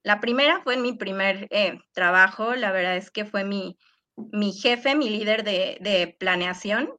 la 0.03 0.21
primera 0.21 0.61
fue 0.63 0.77
mi 0.77 0.95
primer 0.95 1.47
eh, 1.51 1.79
trabajo, 1.93 2.55
la 2.55 2.73
verdad 2.73 2.97
es 2.97 3.11
que 3.11 3.25
fue 3.25 3.45
mi, 3.45 3.79
mi 4.17 4.53
jefe, 4.53 4.95
mi 4.95 5.11
líder 5.11 5.45
de, 5.45 6.17
planeación. 6.19 6.91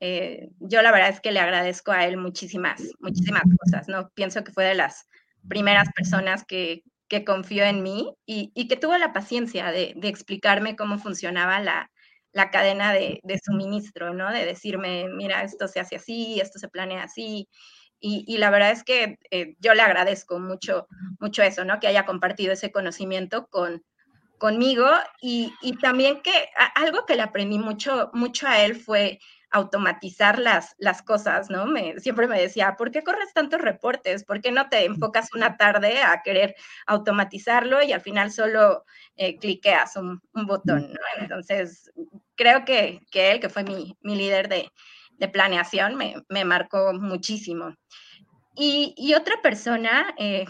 Eh, 0.00 0.48
yo 0.58 0.82
la 0.82 0.90
verdad 0.90 1.10
es 1.10 1.20
que 1.20 1.30
le 1.30 1.38
agradezco 1.38 1.92
a 1.92 2.04
él 2.06 2.16
muchísimas, 2.16 2.82
muchísimas 2.98 3.44
cosas, 3.60 3.88
¿no? 3.88 4.10
Pienso 4.10 4.42
que 4.42 4.50
fue 4.50 4.64
de 4.64 4.74
las 4.74 5.06
primeras 5.48 5.88
personas 5.94 6.44
que, 6.44 6.82
que 7.08 7.24
confió 7.24 7.64
en 7.64 7.82
mí 7.82 8.14
y, 8.24 8.68
que 8.68 8.76
tuvo 8.76 8.96
la 8.96 9.12
paciencia 9.12 9.70
de, 9.70 9.94
explicarme 10.02 10.76
cómo 10.76 10.98
funcionaba 10.98 11.60
la, 11.60 11.90
la 12.32 12.50
cadena 12.50 12.92
de, 12.92 13.20
suministro, 13.44 14.14
¿no? 14.14 14.32
De 14.32 14.46
decirme, 14.46 15.06
mira, 15.14 15.42
esto 15.42 15.68
se 15.68 15.80
hace 15.80 15.96
así, 15.96 16.40
esto 16.40 16.58
se 16.58 16.68
planea 16.68 17.04
así. 17.04 17.48
Y, 18.00 18.38
la 18.38 18.50
verdad 18.50 18.72
es 18.72 18.82
que 18.82 19.18
eh, 19.30 19.54
yo 19.60 19.74
le 19.74 19.82
agradezco 19.82 20.40
mucho, 20.40 20.88
mucho 21.20 21.42
eso, 21.42 21.64
¿no? 21.64 21.78
Que 21.78 21.86
haya 21.86 22.06
compartido 22.06 22.52
ese 22.52 22.72
conocimiento 22.72 23.46
con, 23.46 23.84
conmigo 24.38 24.88
y, 25.20 25.52
también 25.80 26.20
que 26.20 26.32
algo 26.74 27.06
que 27.06 27.14
le 27.14 27.22
aprendí 27.22 27.58
mucho, 27.58 28.10
mucho 28.12 28.48
a 28.48 28.64
él 28.64 28.74
fue 28.74 29.20
automatizar 29.52 30.38
las, 30.38 30.74
las 30.78 31.02
cosas, 31.02 31.50
¿no? 31.50 31.66
Me, 31.66 32.00
siempre 32.00 32.26
me 32.26 32.40
decía, 32.40 32.74
¿por 32.76 32.90
qué 32.90 33.02
corres 33.02 33.32
tantos 33.34 33.60
reportes? 33.60 34.24
¿Por 34.24 34.40
qué 34.40 34.50
no 34.50 34.68
te 34.68 34.84
enfocas 34.84 35.28
una 35.34 35.56
tarde 35.56 36.02
a 36.02 36.22
querer 36.22 36.56
automatizarlo 36.86 37.82
y 37.82 37.92
al 37.92 38.00
final 38.00 38.32
solo 38.32 38.84
eh, 39.16 39.36
cliqueas 39.38 39.96
un, 39.96 40.20
botón, 40.32 40.92
¿no? 40.92 41.00
Entonces, 41.18 41.92
creo 42.34 42.64
que, 42.64 43.00
él, 43.12 43.40
que 43.40 43.48
fue 43.50 43.62
mi, 43.62 43.96
líder 44.02 44.48
de, 44.48 44.70
planeación, 45.28 45.96
me, 45.96 46.44
marcó 46.44 46.92
muchísimo. 46.94 47.76
Y, 48.56 49.14
otra 49.14 49.40
persona 49.42 50.14
eh, 50.18 50.46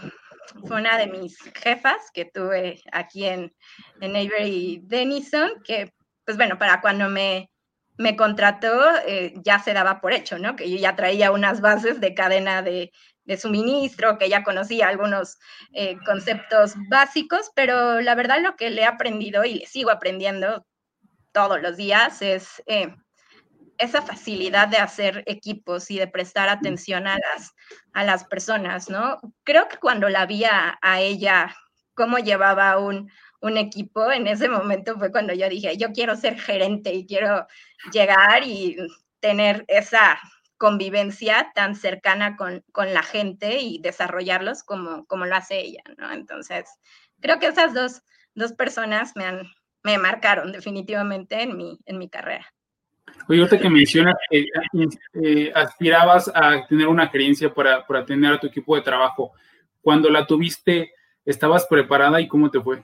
fue 0.65 0.77
una 0.77 0.97
de 0.97 1.07
mis 1.07 1.37
jefas 1.55 2.09
que 2.13 2.25
tuve 2.25 2.81
aquí 2.91 3.25
en, 3.25 3.53
en 4.01 4.15
Avery 4.15 4.81
Denison, 4.83 5.51
que, 5.63 5.93
pues 6.25 6.37
bueno, 6.37 6.57
para 6.57 6.81
cuando 6.81 7.07
me 7.09 7.52
me 7.97 8.15
contrató, 8.15 8.81
eh, 9.05 9.33
ya 9.43 9.59
se 9.59 9.73
daba 9.73 10.01
por 10.01 10.13
hecho, 10.13 10.39
¿no? 10.39 10.55
Que 10.55 10.69
yo 10.69 10.77
ya 10.77 10.95
traía 10.95 11.31
unas 11.31 11.61
bases 11.61 11.99
de 11.99 12.13
cadena 12.13 12.61
de, 12.61 12.91
suministro, 13.37 14.17
que 14.17 14.27
ya 14.27 14.43
conocía 14.43 14.89
algunos 14.89 15.37
eh, 15.71 15.97
conceptos 16.05 16.73
básicos, 16.89 17.51
pero 17.55 18.01
la 18.01 18.15
verdad 18.15 18.41
lo 18.41 18.57
que 18.57 18.69
le 18.69 18.81
he 18.81 18.85
aprendido 18.85 19.45
y 19.45 19.59
le 19.59 19.65
sigo 19.65 19.91
aprendiendo 19.91 20.65
todos 21.31 21.61
los 21.61 21.77
días 21.77 22.21
es 22.21 22.61
eh, 22.65 22.93
esa 23.77 24.01
facilidad 24.01 24.67
de 24.67 24.77
hacer 24.77 25.23
equipos 25.25 25.89
y 25.89 25.99
de 25.99 26.07
prestar 26.07 26.49
atención 26.49 27.07
a 27.07 27.17
las, 27.17 27.53
a 27.93 28.03
las 28.03 28.25
personas, 28.25 28.89
¿no? 28.89 29.19
Creo 29.45 29.69
que 29.69 29.77
cuando 29.77 30.09
la 30.09 30.25
vi 30.25 30.43
a 30.43 30.99
ella, 30.99 31.55
cómo 31.93 32.17
llevaba 32.17 32.77
un, 32.77 33.09
un 33.43 33.57
equipo, 33.57 34.09
en 34.09 34.25
ese 34.25 34.47
momento 34.47 34.97
fue 34.97 35.11
cuando 35.11 35.33
yo 35.33 35.49
dije, 35.49 35.75
yo 35.75 35.91
quiero 35.91 36.15
ser 36.15 36.39
gerente 36.39 36.93
y 36.93 37.05
quiero 37.05 37.45
llegar 37.91 38.43
y 38.45 38.77
tener 39.19 39.65
esa 39.67 40.17
convivencia 40.57 41.51
tan 41.53 41.75
cercana 41.75 42.37
con, 42.37 42.63
la 42.93 43.03
gente 43.03 43.59
y 43.59 43.79
desarrollarlos 43.81 44.63
como, 44.63 45.05
como 45.07 45.25
lo 45.25 45.35
hace 45.35 45.59
ella, 45.59 45.83
¿no? 45.97 46.09
Entonces, 46.13 46.69
creo 47.19 47.39
que 47.39 47.47
esas 47.47 47.73
dos, 47.73 48.01
personas 48.53 49.11
me, 49.17 49.25
han, 49.25 49.43
me 49.83 49.97
marcaron 49.97 50.53
definitivamente 50.53 51.41
en 51.41 51.57
mi, 51.57 51.77
en 51.85 51.97
mi 51.97 52.07
carrera. 52.07 52.47
Oye, 53.27 53.41
ahorita 53.41 53.59
que 53.59 53.69
mencionas 53.69 54.15
que 54.29 54.45
eh, 55.21 55.51
aspirabas 55.53 56.31
a 56.33 56.65
tener 56.65 56.87
una 56.87 57.09
gerencia 57.09 57.53
para, 57.53 57.85
para 57.85 58.05
tener 58.05 58.31
a 58.31 58.39
tu 58.39 58.47
equipo 58.47 58.73
de 58.77 58.83
trabajo, 58.83 59.33
cuando 59.81 60.09
la 60.09 60.25
tuviste, 60.25 60.93
¿estabas 61.25 61.67
preparada 61.67 62.21
y 62.21 62.27
cómo 62.29 62.49
te 62.49 62.61
fue? 62.61 62.81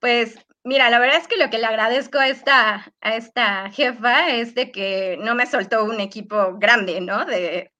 Pues 0.00 0.38
mira, 0.64 0.90
la 0.90 0.98
verdad 0.98 1.18
es 1.18 1.28
que 1.28 1.36
lo 1.36 1.50
que 1.50 1.58
le 1.58 1.66
agradezco 1.66 2.18
a 2.18 2.28
esta, 2.28 2.92
a 3.00 3.16
esta 3.16 3.70
jefa 3.70 4.30
es 4.30 4.54
de 4.54 4.72
que 4.72 5.18
no 5.20 5.34
me 5.34 5.46
soltó 5.46 5.84
un 5.84 6.00
equipo 6.00 6.56
grande, 6.58 7.00
¿no? 7.00 7.24
De, 7.26 7.72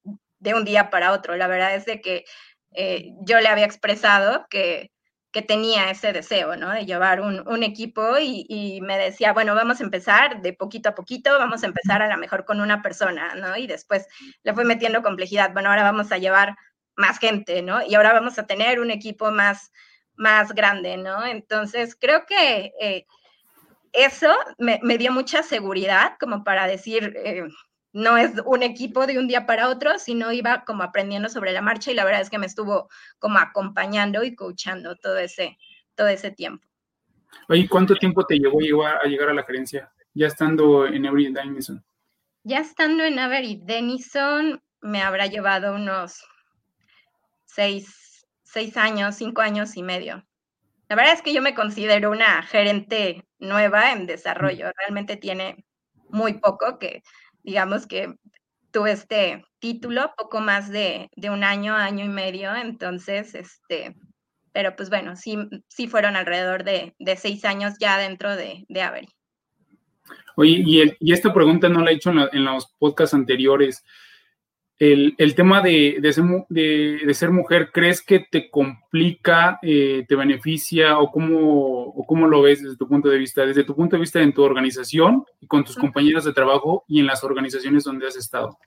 un 0.54 0.64
día 0.64 0.90
para 0.90 1.12
otro. 1.12 1.36
La 1.36 1.46
verdad 1.48 1.74
es 1.74 1.86
de 1.86 2.00
que 2.00 2.24
eh, 2.72 3.12
yo 3.22 3.40
le 3.40 3.48
había 3.48 3.64
expresado 3.66 4.46
que, 4.50 4.90
tenía 5.46 5.90
ese 5.90 6.12
deseo, 6.12 6.56
¿no? 6.56 6.70
De 6.72 6.84
llevar 6.86 7.20
un, 7.20 7.62
equipo 7.62 8.18
y, 8.18 8.44
y, 8.48 8.80
me 8.80 8.98
decía, 8.98 9.32
bueno, 9.32 9.54
vamos 9.54 9.80
a 9.80 9.84
empezar 9.84 10.42
de 10.42 10.52
poquito 10.52 10.88
a 10.88 10.94
poquito, 10.94 11.38
vamos 11.38 11.62
a 11.62 11.66
empezar 11.66 12.02
a 12.02 12.08
lo 12.08 12.16
mejor 12.18 12.44
con 12.44 12.60
una 12.60 12.82
persona, 12.82 13.34
¿no? 13.36 13.56
Y 13.56 13.68
después 13.68 14.08
le 14.42 14.54
fue 14.54 14.64
metiendo 14.64 15.02
complejidad, 15.02 15.52
bueno, 15.52 15.70
ahora 15.70 15.84
vamos 15.84 16.10
a 16.10 16.18
llevar 16.18 16.56
más 16.96 17.18
gente, 17.18 17.62
¿no? 17.62 17.80
Y 17.82 17.94
ahora 17.94 18.12
vamos 18.12 18.38
a 18.38 18.46
tener 18.46 18.80
un 18.80 18.90
equipo 18.90 19.30
más, 19.30 19.72
más 20.20 20.52
grande, 20.52 20.98
¿no? 20.98 21.24
Entonces, 21.24 21.96
creo 21.98 22.26
que 22.26 22.72
eh, 22.78 23.06
eso 23.92 24.28
me, 24.58 24.78
dio 24.98 25.12
mucha 25.12 25.42
seguridad 25.42 26.12
como 26.20 26.44
para 26.44 26.66
decir, 26.66 27.14
eh, 27.24 27.48
no 27.94 28.18
es 28.18 28.32
un 28.44 28.62
equipo 28.62 29.06
de 29.06 29.18
un 29.18 29.26
día 29.26 29.46
para 29.46 29.70
otro, 29.70 29.98
sino 29.98 30.30
iba 30.30 30.64
como 30.66 30.82
aprendiendo 30.82 31.30
sobre 31.30 31.52
la 31.52 31.62
marcha 31.62 31.90
y 31.90 31.94
la 31.94 32.04
verdad 32.04 32.20
es 32.20 32.28
que 32.28 32.38
me 32.38 32.44
estuvo 32.44 32.90
como 33.18 33.38
acompañando 33.38 34.22
y 34.22 34.34
coachando 34.34 34.94
todo 34.96 35.16
ese, 35.18 35.56
todo 35.94 36.08
ese 36.08 36.30
tiempo. 36.30 36.68
Oye, 37.48 37.66
¿cuánto 37.66 37.94
tiempo 37.94 38.24
te 38.26 38.38
llevó 38.38 38.84
a 38.84 39.02
llegar 39.04 39.30
a 39.30 39.34
la 39.34 39.44
gerencia? 39.44 39.90
Ya 40.12 40.26
estando 40.26 40.86
en 40.86 41.06
Avery 41.06 41.32
Denison. 41.32 41.82
Ya 42.44 42.58
estando 42.58 43.04
en 43.04 43.18
Avery 43.18 43.58
Denison, 43.64 44.62
me 44.82 45.00
habrá 45.00 45.26
llevado 45.26 45.74
unos 45.74 46.22
seis, 47.46 48.09
seis 48.52 48.76
años, 48.76 49.16
cinco 49.16 49.40
años 49.42 49.76
y 49.76 49.82
medio. 49.82 50.26
La 50.88 50.96
verdad 50.96 51.14
es 51.14 51.22
que 51.22 51.32
yo 51.32 51.40
me 51.40 51.54
considero 51.54 52.10
una 52.10 52.42
gerente 52.42 53.24
nueva 53.38 53.92
en 53.92 54.06
desarrollo. 54.06 54.70
Realmente 54.76 55.16
tiene 55.16 55.64
muy 56.08 56.34
poco 56.34 56.78
que, 56.78 57.02
digamos 57.44 57.86
que 57.86 58.12
tuve 58.72 58.92
este 58.92 59.44
título, 59.60 60.12
poco 60.16 60.40
más 60.40 60.68
de, 60.68 61.08
un 61.30 61.44
año, 61.44 61.74
año 61.74 62.04
y 62.04 62.08
medio. 62.08 62.54
Entonces, 62.56 63.36
este, 63.36 63.94
pero 64.52 64.74
pues 64.74 64.90
bueno, 64.90 65.14
sí, 65.14 65.38
sí 65.68 65.86
fueron 65.86 66.16
alrededor 66.16 66.64
de, 66.64 66.94
seis 67.16 67.44
años 67.44 67.74
ya 67.78 67.98
dentro 67.98 68.34
de, 68.34 68.64
de 68.68 68.82
Avery. 68.82 69.08
Oye, 70.34 70.96
y, 70.98 71.12
esta 71.12 71.32
pregunta 71.32 71.68
no 71.68 71.84
la 71.84 71.92
he 71.92 71.94
hecho 71.94 72.10
en, 72.10 72.18
en 72.32 72.44
los 72.44 72.74
podcasts 72.78 73.14
anteriores 73.14 73.84
el, 74.80 75.34
tema 75.34 75.60
de, 75.60 75.98
de, 76.00 77.14
ser, 77.14 77.30
mujer, 77.30 77.70
¿crees 77.70 78.00
que 78.00 78.20
te 78.20 78.48
complica, 78.50 79.58
eh, 79.60 80.06
te 80.08 80.16
beneficia 80.16 80.98
o 80.98 81.10
cómo, 81.10 81.92
cómo 82.06 82.26
lo 82.26 82.40
ves 82.40 82.62
desde 82.62 82.78
tu 82.78 82.88
punto 82.88 83.10
de 83.10 83.18
vista? 83.18 83.44
Desde 83.44 83.64
tu 83.64 83.76
punto 83.76 83.96
de 83.96 84.00
vista 84.00 84.20
en 84.20 84.32
tu 84.32 84.42
organización 84.42 85.26
y 85.38 85.46
con 85.46 85.64
tus 85.64 85.76
compañeros 85.76 86.24
de 86.24 86.32
trabajo 86.32 86.84
y 86.88 87.00
en 87.00 87.06
las 87.06 87.22
organizaciones 87.22 87.84
donde 87.84 88.06
has 88.06 88.16
estado. 88.16 88.58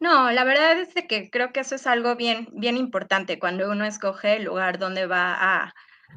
No, 0.00 0.30
la 0.32 0.44
verdad 0.44 0.78
es 0.78 0.92
que 1.08 1.30
creo 1.30 1.50
que 1.52 1.60
eso 1.60 1.76
es 1.76 1.86
algo 1.86 2.14
bien, 2.14 2.48
bien 2.52 2.76
importante 2.76 3.38
cuando 3.38 3.70
uno 3.70 3.86
escoge 3.86 4.36
el 4.36 4.44
lugar 4.44 4.78
donde 4.78 5.06
va 5.06 5.72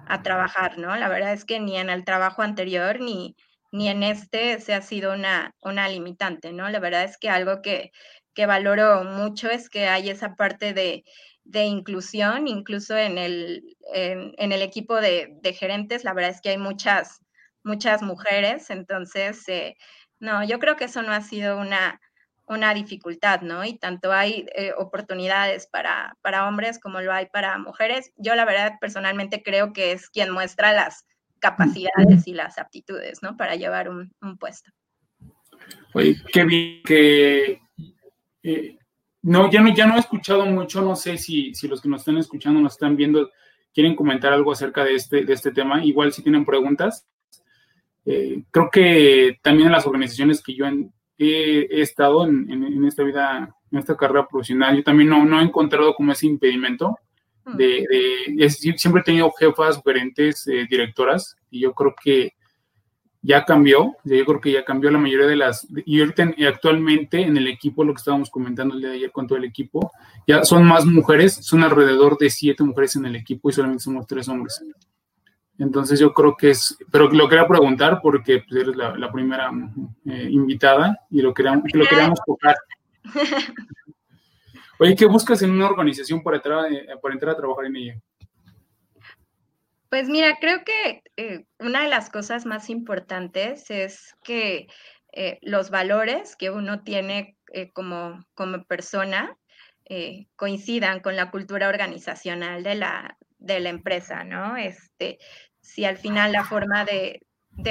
a, 0.07 0.23
trabajar, 0.23 0.77
¿no? 0.77 0.93
La 0.97 1.07
verdad 1.07 1.31
es 1.31 1.45
que 1.45 1.61
ni 1.61 1.77
en 1.77 1.89
el 1.89 2.03
trabajo 2.03 2.41
anterior 2.41 2.99
ni, 2.99 3.37
ni 3.71 3.87
en 3.87 4.03
este 4.03 4.59
se 4.59 4.73
ha 4.73 4.81
sido 4.81 5.13
una, 5.13 5.53
una 5.61 5.87
limitante, 5.87 6.51
¿no? 6.51 6.67
La 6.67 6.79
verdad 6.79 7.05
es 7.05 7.17
que 7.17 7.29
algo 7.29 7.61
que, 7.61 7.91
que 8.35 8.45
valoro 8.45 9.03
mucho 9.03 9.49
es 9.49 9.69
que 9.69 9.87
hay 9.87 10.09
esa 10.09 10.35
parte 10.35 10.73
de, 10.73 11.03
inclusión, 11.53 12.47
incluso 12.47 12.95
en 12.95 13.17
el, 13.17 13.75
en, 13.93 14.51
el 14.51 14.61
equipo 14.61 14.95
de, 14.95 15.39
gerentes, 15.57 16.03
la 16.03 16.13
verdad 16.13 16.31
es 16.31 16.41
que 16.41 16.49
hay 16.49 16.57
muchas, 16.57 17.21
muchas 17.63 18.01
mujeres, 18.01 18.69
entonces, 18.69 19.47
eh, 19.47 19.77
no, 20.19 20.43
yo 20.43 20.59
creo 20.59 20.75
que 20.75 20.85
eso 20.85 21.01
no 21.01 21.11
ha 21.11 21.21
sido 21.21 21.57
una, 21.57 21.99
una 22.47 22.73
dificultad, 22.73 23.41
¿no? 23.41 23.65
Y 23.65 23.77
tanto 23.77 24.11
hay 24.11 24.45
eh, 24.55 24.73
oportunidades 24.77 25.67
para, 25.67 26.17
para 26.21 26.47
hombres 26.47 26.79
como 26.79 27.01
lo 27.01 27.11
hay 27.11 27.27
para 27.27 27.57
mujeres. 27.57 28.11
Yo 28.17 28.35
la 28.35 28.45
verdad 28.45 28.73
personalmente 28.79 29.41
creo 29.43 29.73
que 29.73 29.91
es 29.91 30.09
quien 30.09 30.31
muestra 30.31 30.73
las 30.73 31.05
capacidades 31.39 32.27
y 32.27 32.33
las 32.33 32.57
aptitudes, 32.57 33.21
¿no? 33.21 33.37
Para 33.37 33.55
llevar 33.55 33.89
un, 33.89 34.11
puesto. 34.39 34.71
Oye, 35.93 36.15
qué 36.31 36.43
bien 36.43 36.81
que... 36.83 37.64
Eh, 38.47 38.77
no, 39.23 39.49
ya 39.49 39.59
no, 39.59 39.73
ya 39.73 39.87
no 39.87 39.95
he 39.95 39.99
escuchado 39.99 40.45
mucho, 40.45 40.83
no 40.83 40.95
sé 40.95 41.17
si, 41.17 41.55
si 41.55 41.67
los 41.67 41.81
que 41.81 41.89
nos 41.89 42.01
están 42.01 42.17
escuchando, 42.17 42.61
nos 42.61 42.73
están 42.73 42.95
viendo, 42.95 43.31
quieren 43.73 43.95
comentar 43.95 44.31
algo 44.31 44.51
acerca 44.51 44.83
de 44.83 44.93
este, 44.93 45.25
de 45.25 45.33
este 45.33 45.51
tema. 45.51 45.83
Igual 45.83 46.13
si 46.13 46.21
tienen 46.21 46.45
preguntas. 46.45 47.07
Eh, 48.05 48.43
creo 48.51 48.69
que 48.71 49.39
también 49.41 49.67
en 49.67 49.73
las 49.73 49.87
organizaciones 49.87 50.43
que 50.43 50.53
yo 50.53 50.67
he, 51.17 51.81
estado 51.81 52.25
en, 52.25 52.85
esta 52.85 53.03
vida, 53.03 53.55
en 53.71 53.79
esta 53.79 53.97
carrera 53.97 54.27
profesional, 54.27 54.77
yo 54.77 54.83
también 54.83 55.09
no, 55.09 55.25
no 55.25 55.39
he 55.39 55.43
encontrado 55.43 55.95
como 55.95 56.11
ese 56.11 56.27
impedimento 56.27 56.99
de, 57.53 58.49
siempre 58.49 59.01
he 59.01 59.05
tenido 59.05 59.31
jefas, 59.31 59.81
gerentes, 59.83 60.47
eh, 60.47 60.65
directoras, 60.69 61.35
y 61.49 61.61
yo 61.61 61.73
creo 61.73 61.95
que 62.01 62.33
ya 63.25 63.43
cambió, 63.43 63.97
yo 64.03 64.23
creo 64.23 64.39
que 64.39 64.51
ya 64.51 64.63
cambió 64.63 64.91
la 64.91 64.99
mayoría 64.99 65.25
de 65.25 65.35
las, 65.35 65.67
y 65.83 65.99
ahorita 65.99 66.35
actualmente 66.47 67.21
en 67.21 67.35
el 67.35 67.47
equipo, 67.47 67.83
lo 67.83 67.91
que 67.91 67.97
estábamos 67.97 68.29
comentando 68.29 68.75
el 68.75 68.81
día 68.81 68.89
de 68.91 68.97
ayer 68.97 69.11
con 69.11 69.25
todo 69.25 69.39
el 69.39 69.45
equipo, 69.45 69.91
ya 70.27 70.43
son 70.43 70.63
más 70.63 70.85
mujeres, 70.85 71.33
son 71.33 71.63
alrededor 71.63 72.19
de 72.19 72.29
siete 72.29 72.63
mujeres 72.63 72.95
en 72.97 73.07
el 73.07 73.15
equipo 73.15 73.49
y 73.49 73.53
solamente 73.53 73.83
somos 73.83 74.05
tres 74.05 74.29
hombres. 74.29 74.63
Entonces 75.57 75.99
yo 75.99 76.13
creo 76.13 76.37
que 76.37 76.51
es, 76.51 76.77
pero 76.91 77.09
lo 77.09 77.27
quería 77.27 77.47
preguntar 77.47 77.99
porque 77.99 78.43
pues, 78.47 78.61
eres 78.61 78.75
la, 78.75 79.11
primera 79.11 79.49
eh, 80.05 80.27
invitada 80.29 80.99
y 81.09 81.21
lo 81.21 81.33
queríamos, 81.33 81.63
lo 81.73 81.85
queríamos 81.87 82.19
tocar. 82.23 82.55
Oye, 84.79 84.95
¿qué 84.95 85.07
buscas 85.07 85.41
en 85.41 85.49
una 85.49 85.67
organización 85.67 86.21
para 86.21 86.37
entrar, 86.37 86.71
eh, 86.71 86.87
para 87.01 87.13
entrar 87.15 87.33
a 87.33 87.37
trabajar 87.37 87.65
en 87.65 87.75
ella? 87.75 87.99
Pues 89.89 90.09
mira, 90.09 90.37
creo 90.39 90.59
que 90.63 91.01
eh, 91.17 91.45
una 91.59 91.83
de 91.83 91.89
las 91.89 92.09
cosas 92.09 92.45
más 92.45 92.69
importantes 92.69 93.69
es 93.69 94.15
que 94.23 94.67
los 95.41 95.69
valores 95.69 96.35
que 96.35 96.49
uno 96.49 96.83
tiene 96.83 97.37
como, 97.71 98.25
como 98.33 98.65
persona 98.65 99.37
coincidan 100.35 100.99
con 100.99 101.15
la 101.15 101.31
cultura 101.31 101.69
organizacional 101.69 102.63
de 102.63 102.75
la, 102.75 103.17
de 103.45 103.59
la 103.59 103.69
empresa, 103.69 104.23
¿no? 104.23 104.57
Este, 104.57 105.19
si 105.61 105.85
al 105.85 105.97
final 105.97 106.31
la 106.31 106.43
forma 106.43 106.83
de, 106.83 107.21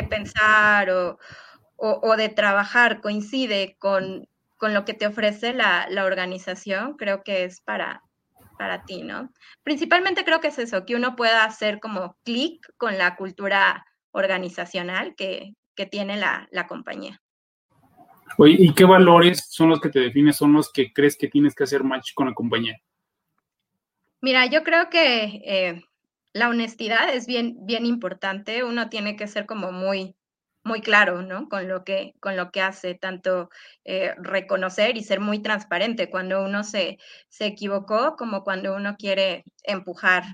pensar 0.09 0.91
o, 0.91 2.17
de 2.17 2.29
trabajar 2.29 3.01
coincide 3.01 3.77
con, 3.79 4.29
lo 4.61 4.85
que 4.87 4.95
te 4.95 5.07
ofrece 5.07 5.53
la, 5.53 5.87
organización, 6.05 6.97
creo 6.97 7.23
que 7.23 7.45
es 7.45 7.61
para, 7.61 8.03
para 8.59 8.85
ti, 8.85 9.03
¿no? 9.03 9.31
Principalmente 9.63 10.25
creo 10.25 10.41
que 10.41 10.49
es 10.49 10.59
eso, 10.59 10.85
que 10.85 10.97
uno 10.97 11.17
pueda 11.17 11.45
hacer 11.45 11.81
como 11.81 12.17
clic 12.25 12.67
con 12.77 12.99
la 12.99 13.17
cultura 13.17 13.85
organizacional 14.13 15.15
que, 15.17 15.55
tiene 15.91 16.17
la, 16.17 16.67
compañía. 16.69 17.21
Oye, 18.39 18.57
¿y 18.59 18.73
qué 18.75 18.85
valores 18.85 19.47
son 19.51 19.71
los 19.71 19.81
que 19.81 19.91
te 19.91 19.99
defines, 19.99 20.37
son 20.37 20.53
los 20.53 20.71
que 20.73 20.93
crees 20.93 21.17
que 21.17 21.29
tienes 21.29 21.55
que 21.55 21.65
hacer 21.65 21.83
match 21.83 22.15
con 22.15 22.29
la 22.29 22.35
compañía? 22.35 22.79
Mira, 24.21 24.47
yo 24.47 24.63
creo 24.63 24.89
que 24.89 25.43
eh, 25.45 25.85
la 26.33 26.49
honestidad 26.49 27.13
es 27.13 27.27
bien, 27.27 27.57
bien 27.67 27.87
importante. 27.87 28.65
Uno 28.65 28.89
tiene 28.89 29.17
que 29.17 29.27
ser 29.27 29.47
como 29.47 29.73
muy, 29.73 30.15
muy 30.65 30.81
claro, 30.81 31.23
¿no? 31.23 31.49
Con 31.49 31.69
lo 31.69 31.85
que, 31.85 32.15
con 32.21 32.37
lo 32.37 32.51
que 32.51 32.63
hace, 32.63 32.95
tanto 32.95 33.51
eh, 33.85 34.15
reconocer 34.19 34.97
y 34.97 35.05
ser 35.05 35.21
muy 35.21 35.41
transparente 35.41 36.11
cuando 36.11 36.43
uno 36.43 36.65
se, 36.65 36.99
se 37.29 37.47
equivocó 37.47 38.17
como 38.17 38.43
cuando 38.43 38.75
uno 38.75 38.97
quiere 38.97 39.45
empujar 39.63 40.25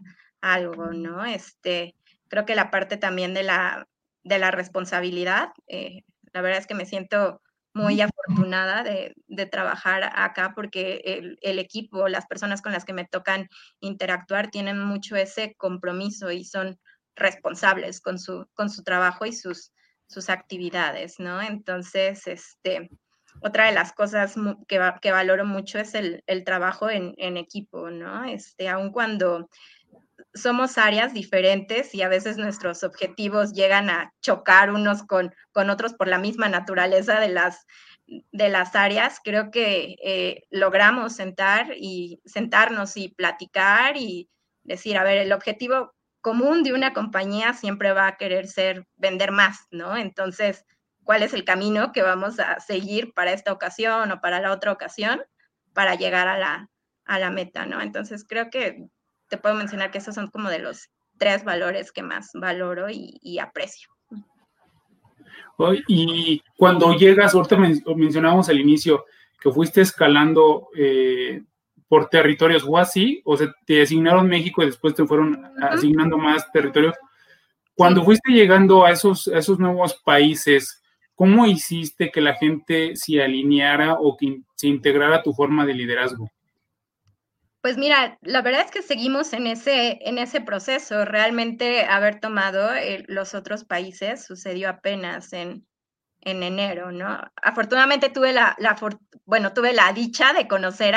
algo, 0.40 0.92
¿no? 0.92 1.24
Este, 1.24 1.96
creo 2.28 2.46
que 2.46 2.54
la 2.54 2.70
parte 2.70 2.96
también 2.96 3.34
de 3.34 3.42
la, 3.42 3.88
de 4.22 4.38
la 4.38 4.50
responsabilidad, 4.52 5.50
eh, 5.66 6.04
la 6.32 6.42
verdad 6.42 6.60
es 6.60 6.66
que 6.66 6.74
me 6.74 6.86
siento 6.86 7.42
muy 7.72 8.00
afortunada 8.00 8.82
de, 8.82 9.14
trabajar 9.46 10.10
acá 10.14 10.52
porque 10.54 11.36
el, 11.40 11.58
equipo, 11.58 12.08
las 12.08 12.26
personas 12.26 12.62
con 12.62 12.72
las 12.72 12.84
que 12.84 12.92
me 12.92 13.04
tocan 13.04 13.48
interactuar 13.80 14.50
tienen 14.50 14.78
mucho 14.80 15.16
ese 15.16 15.54
compromiso 15.56 16.30
y 16.30 16.44
son 16.44 16.78
responsables 17.14 18.00
con 18.00 18.18
su, 18.18 18.46
con 18.54 18.70
su 18.70 18.82
trabajo 18.82 19.24
y 19.24 19.32
sus, 19.32 19.72
sus 20.10 20.28
actividades, 20.28 21.20
¿no? 21.20 21.40
Entonces, 21.40 22.26
este, 22.26 22.90
otra 23.40 23.66
de 23.66 23.72
las 23.72 23.92
cosas 23.92 24.34
que, 24.66 25.10
valoro 25.12 25.44
mucho 25.44 25.78
es 25.78 25.94
el, 25.94 26.22
trabajo 26.44 26.90
en, 26.90 27.14
en, 27.16 27.36
equipo, 27.36 27.90
¿no? 27.90 28.24
Este, 28.24 28.68
aun 28.68 28.90
cuando 28.90 29.48
somos 30.34 30.78
áreas 30.78 31.14
diferentes 31.14 31.94
y 31.94 32.02
a 32.02 32.08
veces 32.08 32.36
nuestros 32.36 32.82
objetivos 32.82 33.52
llegan 33.52 33.88
a 33.88 34.12
chocar 34.20 34.72
unos 34.72 35.04
con, 35.04 35.32
con 35.52 35.70
otros 35.70 35.94
por 35.94 36.08
la 36.08 36.18
misma 36.18 36.48
naturaleza 36.48 37.20
de 37.20 37.28
las, 37.28 37.66
de 38.06 38.48
las 38.48 38.74
áreas. 38.74 39.20
Creo 39.22 39.50
que 39.50 39.96
eh, 40.02 40.42
logramos 40.50 41.14
sentar 41.14 41.72
y 41.76 42.20
sentarnos 42.24 42.96
y 42.96 43.08
platicar 43.08 43.96
y 43.96 44.28
decir, 44.64 44.98
a 44.98 45.04
ver, 45.04 45.18
el 45.18 45.32
objetivo 45.32 45.94
común 46.20 46.62
de 46.62 46.72
una 46.72 46.92
compañía 46.92 47.52
siempre 47.54 47.92
va 47.92 48.06
a 48.06 48.16
querer 48.16 48.46
ser 48.46 48.86
vender 48.96 49.32
más, 49.32 49.66
¿no? 49.70 49.96
Entonces, 49.96 50.64
¿cuál 51.04 51.22
es 51.22 51.34
el 51.34 51.44
camino 51.44 51.92
que 51.92 52.02
vamos 52.02 52.38
a 52.40 52.60
seguir 52.60 53.12
para 53.14 53.32
esta 53.32 53.52
ocasión 53.52 54.12
o 54.12 54.20
para 54.20 54.40
la 54.40 54.52
otra 54.52 54.72
ocasión 54.72 55.22
para 55.72 55.94
llegar 55.94 56.28
a 56.28 56.38
la, 56.38 56.68
a 57.04 57.18
la 57.18 57.30
meta, 57.30 57.66
¿no? 57.66 57.80
Entonces, 57.80 58.24
creo 58.28 58.50
que 58.50 58.86
te 59.28 59.38
puedo 59.38 59.54
mencionar 59.54 59.90
que 59.90 59.98
esos 59.98 60.14
son 60.14 60.28
como 60.28 60.48
de 60.48 60.58
los 60.58 60.90
tres 61.18 61.44
valores 61.44 61.92
que 61.92 62.02
más 62.02 62.30
valoro 62.34 62.86
y, 62.90 63.38
aprecio. 63.38 63.88
Y 65.86 66.42
cuando 66.56 66.94
llegas, 66.94 67.34
ahorita 67.34 67.56
mencionábamos 67.94 68.48
al 68.48 68.58
inicio 68.58 69.04
que 69.40 69.52
fuiste 69.52 69.82
escalando 69.82 70.68
eh, 70.76 71.42
por 71.90 72.08
territorios 72.08 72.62
o 72.64 72.78
así, 72.78 73.20
o 73.24 73.36
sea, 73.36 73.52
te 73.66 73.82
asignaron 73.82 74.28
México 74.28 74.62
y 74.62 74.66
después 74.66 74.94
te 74.94 75.04
fueron 75.04 75.44
asignando 75.60 76.16
más 76.16 76.48
territorios. 76.52 76.94
Cuando 77.74 78.04
fuiste 78.04 78.30
llegando 78.30 78.84
a 78.84 78.92
esos, 78.92 79.26
a 79.26 79.38
esos 79.38 79.58
nuevos 79.58 80.00
países, 80.04 80.80
¿cómo 81.16 81.46
hiciste 81.46 82.12
que 82.12 82.20
la 82.20 82.34
gente 82.34 82.94
se 82.94 83.20
alineara 83.20 83.94
o 83.94 84.16
que 84.16 84.38
se 84.54 84.68
integrara 84.68 85.16
a 85.16 85.22
tu 85.24 85.32
forma 85.32 85.66
de 85.66 85.74
liderazgo? 85.74 86.30
Pues 87.60 87.76
mira, 87.76 88.18
la 88.22 88.40
verdad 88.40 88.66
es 88.66 88.70
que 88.70 88.82
seguimos 88.82 89.32
en 89.32 89.48
ese, 89.48 89.98
en 90.02 90.18
ese 90.18 90.40
proceso. 90.40 91.04
Realmente 91.04 91.86
haber 91.86 92.20
tomado 92.20 92.72
eh, 92.72 93.04
los 93.08 93.34
otros 93.34 93.64
países 93.64 94.24
sucedió 94.24 94.68
apenas 94.68 95.32
en, 95.32 95.66
en 96.20 96.44
enero, 96.44 96.92
¿no? 96.92 97.20
Afortunadamente 97.42 98.10
tuve 98.10 98.32
la, 98.32 98.54
la 98.60 98.76
bueno, 99.24 99.52
tuve 99.52 99.72
la 99.72 99.92
dicha 99.92 100.32
de 100.32 100.46
conocer 100.46 100.94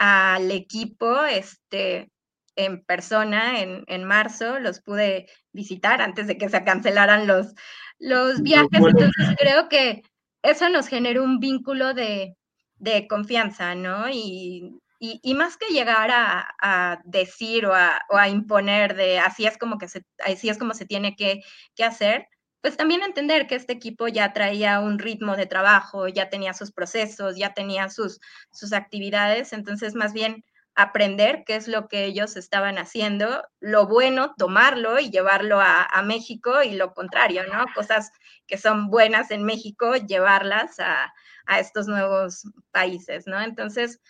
al 0.00 0.50
equipo 0.50 1.24
este, 1.24 2.10
en 2.56 2.82
persona 2.84 3.60
en, 3.60 3.84
en, 3.86 4.04
marzo, 4.04 4.58
los 4.58 4.80
pude 4.80 5.28
visitar 5.52 6.00
antes 6.02 6.26
de 6.26 6.38
que 6.38 6.48
se 6.48 6.64
cancelaran 6.64 7.26
los, 7.26 7.54
los 7.98 8.42
viajes, 8.42 8.70
entonces 8.72 9.36
creo 9.38 9.68
que 9.68 10.02
eso 10.42 10.68
nos 10.70 10.88
generó 10.88 11.22
un 11.22 11.38
vínculo 11.38 11.94
de, 11.94 12.34
de 12.76 13.06
confianza, 13.06 13.74
¿no? 13.74 14.08
Y 14.10 14.80
y, 15.02 15.34
más 15.34 15.56
que 15.56 15.72
llegar 15.72 16.10
a, 16.12 17.00
decir 17.04 17.64
o 17.64 17.72
a, 17.74 18.28
imponer 18.28 18.94
de 18.94 19.18
así 19.18 19.46
es 19.46 19.56
como 19.56 19.78
que 19.78 19.88
se, 19.88 20.04
así 20.24 20.50
es 20.50 20.58
como 20.58 20.74
se 20.74 20.84
tiene 20.84 21.16
que, 21.16 21.42
hacer, 21.82 22.28
pues 22.60 22.76
también 22.76 23.02
entender 23.02 23.46
que 23.46 23.54
este 23.54 23.72
equipo 23.72 24.08
ya 24.08 24.32
traía 24.32 24.80
un 24.80 24.98
ritmo 24.98 25.36
de 25.36 25.46
trabajo, 25.46 26.08
ya 26.08 26.28
tenía 26.28 26.54
sus 26.54 26.72
procesos, 26.72 27.36
ya 27.36 27.54
tenía 27.54 27.88
sus, 27.88 28.20
sus 28.50 28.72
actividades, 28.72 29.52
entonces 29.52 29.94
más 29.94 30.12
bien 30.12 30.44
aprender 30.74 31.42
qué 31.46 31.56
es 31.56 31.68
lo 31.68 31.88
que 31.88 32.04
ellos 32.04 32.36
estaban 32.36 32.78
haciendo, 32.78 33.42
lo 33.60 33.86
bueno, 33.86 34.34
tomarlo 34.38 34.98
y 34.98 35.10
llevarlo 35.10 35.60
a, 35.60 36.02
México 36.04 36.62
y 36.62 36.72
lo 36.72 36.94
contrario, 36.94 37.42
¿no? 37.46 37.66
Cosas 37.74 38.10
que 38.46 38.56
son 38.56 38.88
buenas 38.88 39.30
en 39.30 39.44
México, 39.44 39.94
llevarlas 39.96 40.80
a, 40.80 41.12
a 41.46 41.60
estos 41.60 41.86
nuevos 41.86 42.44
países, 42.70 43.26
¿no? 43.26 43.40
Entonces, 43.40 44.00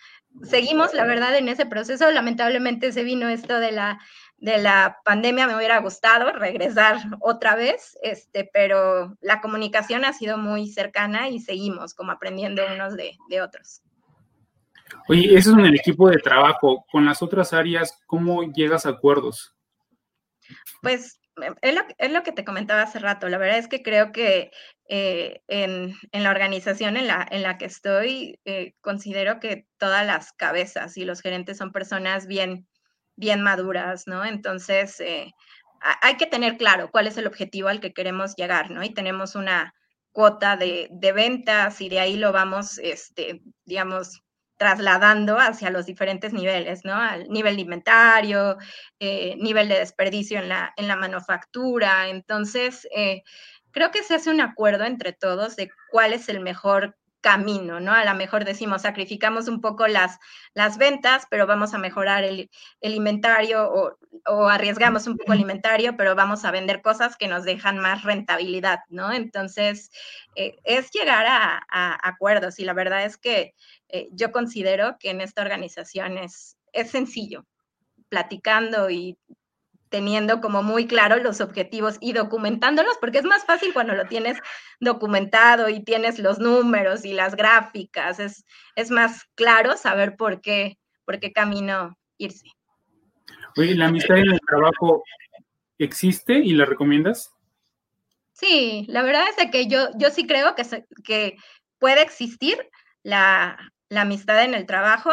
seguimos, 0.43 0.93
la 0.93 1.05
verdad, 1.05 1.35
en 1.35 1.49
ese 1.49 1.65
proceso. 1.65 2.09
Lamentablemente 2.11 2.91
se 2.91 3.03
vino 3.03 3.27
esto 3.27 3.59
de 3.59 3.71
la, 3.71 3.99
de 4.41 4.57
la 4.57 4.97
pandemia, 5.05 5.45
me 5.45 5.55
hubiera 5.55 5.79
gustado 5.79 6.31
regresar 6.33 6.97
otra 7.19 7.55
vez, 7.55 7.97
este, 8.01 8.49
pero 8.51 9.15
la 9.21 9.39
comunicación 9.39 10.03
ha 10.03 10.13
sido 10.13 10.39
muy 10.39 10.67
cercana 10.67 11.29
y 11.29 11.39
seguimos 11.39 11.93
como 11.93 12.11
aprendiendo 12.11 12.63
unos 12.73 12.97
de, 12.97 13.15
otros. 13.39 13.83
Oye, 15.07 15.37
eso 15.37 15.51
es 15.51 15.57
en 15.57 15.65
el 15.65 15.75
equipo 15.75 16.09
de 16.09 16.17
trabajo. 16.17 16.83
Con 16.91 17.05
las 17.05 17.21
otras 17.21 17.53
áreas, 17.53 18.01
¿cómo 18.07 18.41
llegas 18.51 18.87
a 18.87 18.89
acuerdos? 18.89 19.55
Pues 20.81 21.19
es 21.61 22.11
lo, 22.11 22.23
que 22.23 22.31
te 22.31 22.43
comentaba 22.43 22.81
hace 22.81 22.97
rato. 22.97 23.29
La 23.29 23.37
verdad 23.37 23.59
es 23.59 23.67
que 23.67 23.83
creo 23.83 24.11
que 24.11 24.49
eh, 24.89 25.41
en, 25.47 25.93
la 26.11 26.31
organización 26.31 26.97
en 26.97 27.05
la, 27.05 27.27
en 27.29 27.43
la 27.43 27.59
que 27.59 27.65
estoy, 27.65 28.39
eh, 28.45 28.73
considero 28.81 29.39
que 29.39 29.67
todas 29.77 30.05
las 30.05 30.33
cabezas 30.33 30.97
y 30.97 31.05
los 31.05 31.21
gerentes 31.21 31.57
son 31.57 31.71
personas 31.71 32.25
bien, 32.25 32.67
bien 33.21 33.41
maduras, 33.43 34.07
¿no? 34.07 34.25
Entonces, 34.25 34.99
eh, 34.99 35.31
hay 36.01 36.17
que 36.17 36.25
tener 36.25 36.57
claro 36.57 36.89
cuál 36.91 37.07
es 37.07 37.17
el 37.17 37.27
objetivo 37.27 37.69
al 37.69 37.79
que 37.79 37.93
queremos 37.93 38.35
llegar, 38.35 38.71
¿no? 38.71 38.83
Y 38.83 38.89
tenemos 38.93 39.35
una 39.35 39.73
cuota 40.11 40.57
de, 40.57 40.89
de 40.91 41.11
ventas 41.13 41.79
y 41.81 41.87
de 41.87 41.99
ahí 41.99 42.17
lo 42.17 42.31
vamos, 42.31 42.79
este, 42.79 43.41
digamos, 43.63 44.21
trasladando 44.57 45.39
hacia 45.39 45.69
los 45.69 45.85
diferentes 45.85 46.33
niveles, 46.33 46.81
¿no? 46.83 46.95
Al 46.95 47.29
nivel 47.29 47.55
de 47.55 47.61
inventario, 47.61 48.57
eh, 48.99 49.35
nivel 49.37 49.67
de 49.69 49.79
desperdicio 49.79 50.39
en 50.39 50.49
la, 50.49 50.73
en 50.77 50.87
la 50.87 50.95
manufactura. 50.95 52.09
Entonces, 52.09 52.87
eh, 52.95 53.21
creo 53.71 53.91
que 53.91 54.03
se 54.03 54.15
hace 54.15 54.31
un 54.31 54.41
acuerdo 54.41 54.83
entre 54.85 55.13
todos 55.13 55.55
de 55.55 55.69
cuál 55.91 56.13
es 56.13 56.27
el 56.29 56.41
mejor 56.41 56.95
camino, 57.21 57.79
¿no? 57.79 57.93
A 57.93 58.03
lo 58.03 58.15
mejor 58.15 58.45
decimos, 58.45 58.81
sacrificamos 58.81 59.47
un 59.47 59.61
poco 59.61 59.87
las, 59.87 60.19
las 60.53 60.77
ventas, 60.77 61.27
pero 61.29 61.47
vamos 61.47 61.73
a 61.73 61.77
mejorar 61.77 62.23
el, 62.23 62.49
inventario 62.81 63.71
o, 64.25 64.47
arriesgamos 64.49 65.07
un 65.07 65.17
poco 65.17 65.33
el 65.33 65.41
inventario, 65.41 65.95
pero 65.95 66.15
vamos 66.15 66.43
a 66.43 66.51
vender 66.51 66.81
cosas 66.81 67.15
que 67.15 67.27
nos 67.27 67.43
dejan 67.43 67.77
más 67.77 68.03
rentabilidad, 68.03 68.79
¿no? 68.89 69.13
Entonces, 69.13 69.91
eh, 70.35 70.57
es 70.63 70.91
llegar 70.91 71.25
a, 71.27 71.61
acuerdos 72.07 72.59
y 72.59 72.65
la 72.65 72.73
verdad 72.73 73.05
es 73.05 73.17
que 73.17 73.53
eh, 73.89 74.09
yo 74.11 74.31
considero 74.31 74.97
que 74.99 75.11
en 75.11 75.21
esta 75.21 75.41
organización 75.41 76.17
es, 76.17 76.57
es 76.73 76.89
sencillo, 76.89 77.45
platicando 78.09 78.89
y 78.89 79.17
teniendo 79.91 80.39
como 80.39 80.63
muy 80.63 80.87
claro 80.87 81.17
los 81.17 81.41
objetivos 81.41 81.97
y 81.99 82.13
documentándolos, 82.13 82.97
porque 82.99 83.17
es 83.17 83.25
más 83.25 83.45
fácil 83.45 83.73
cuando 83.73 83.93
lo 83.93 84.07
tienes 84.07 84.39
documentado 84.79 85.67
y 85.67 85.83
tienes 85.83 86.17
los 86.17 86.39
números 86.39 87.03
y 87.03 87.11
las 87.11 87.35
gráficas, 87.35 88.19
es, 88.19 88.45
es 88.75 88.89
más 88.89 89.25
claro 89.35 89.75
saber 89.75 90.15
por 90.15 90.39
qué, 90.39 90.79
por 91.05 91.19
qué 91.19 91.33
camino 91.33 91.97
irse. 92.17 92.47
Oye, 93.57 93.75
¿la 93.75 93.87
amistad 93.87 94.17
en 94.17 94.31
el 94.31 94.39
trabajo 94.47 95.03
existe 95.77 96.39
y 96.39 96.53
la 96.53 96.63
recomiendas? 96.63 97.29
Sí, 98.31 98.85
la 98.87 99.03
verdad 99.03 99.25
es 99.37 99.51
que 99.51 99.67
yo, 99.67 99.89
yo 99.97 100.09
sí 100.09 100.25
creo 100.25 100.55
que, 100.55 100.63
que 101.03 101.35
puede 101.79 102.01
existir 102.01 102.57
la, 103.03 103.59
la 103.89 104.01
amistad 104.03 104.41
en 104.45 104.53
el 104.53 104.65
trabajo. 104.65 105.11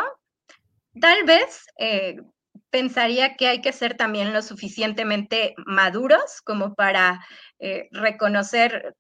Tal 1.01 1.25
vez 1.25 1.67
eh, 1.79 2.21
pensaría 2.71 3.37
que 3.37 3.49
hay 3.49 3.61
que 3.61 3.73
ser 3.73 3.97
también 3.97 4.33
lo 4.33 4.43
suficientemente 4.43 5.55
maduros 5.67 6.43
como 6.43 6.75
para 6.75 7.25
eh, 7.59 7.89
reconocer 7.93 8.95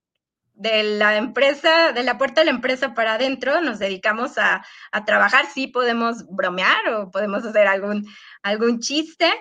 de 0.59 0.83
la 0.83 1.16
empresa, 1.16 1.92
de 1.92 2.02
la 2.02 2.18
puerta 2.18 2.40
de 2.40 2.46
la 2.46 2.50
empresa 2.50 2.92
para 2.92 3.14
adentro, 3.14 3.61
nos 3.61 3.78
dedicamos 3.78 4.38
a, 4.38 4.64
trabajar, 5.07 5.46
sí 5.46 5.68
podemos 5.68 6.26
bromear 6.28 6.88
o 6.88 7.11
podemos 7.12 7.44
hacer 7.44 7.68
algún, 7.68 8.04
algún 8.42 8.81
chiste, 8.81 9.33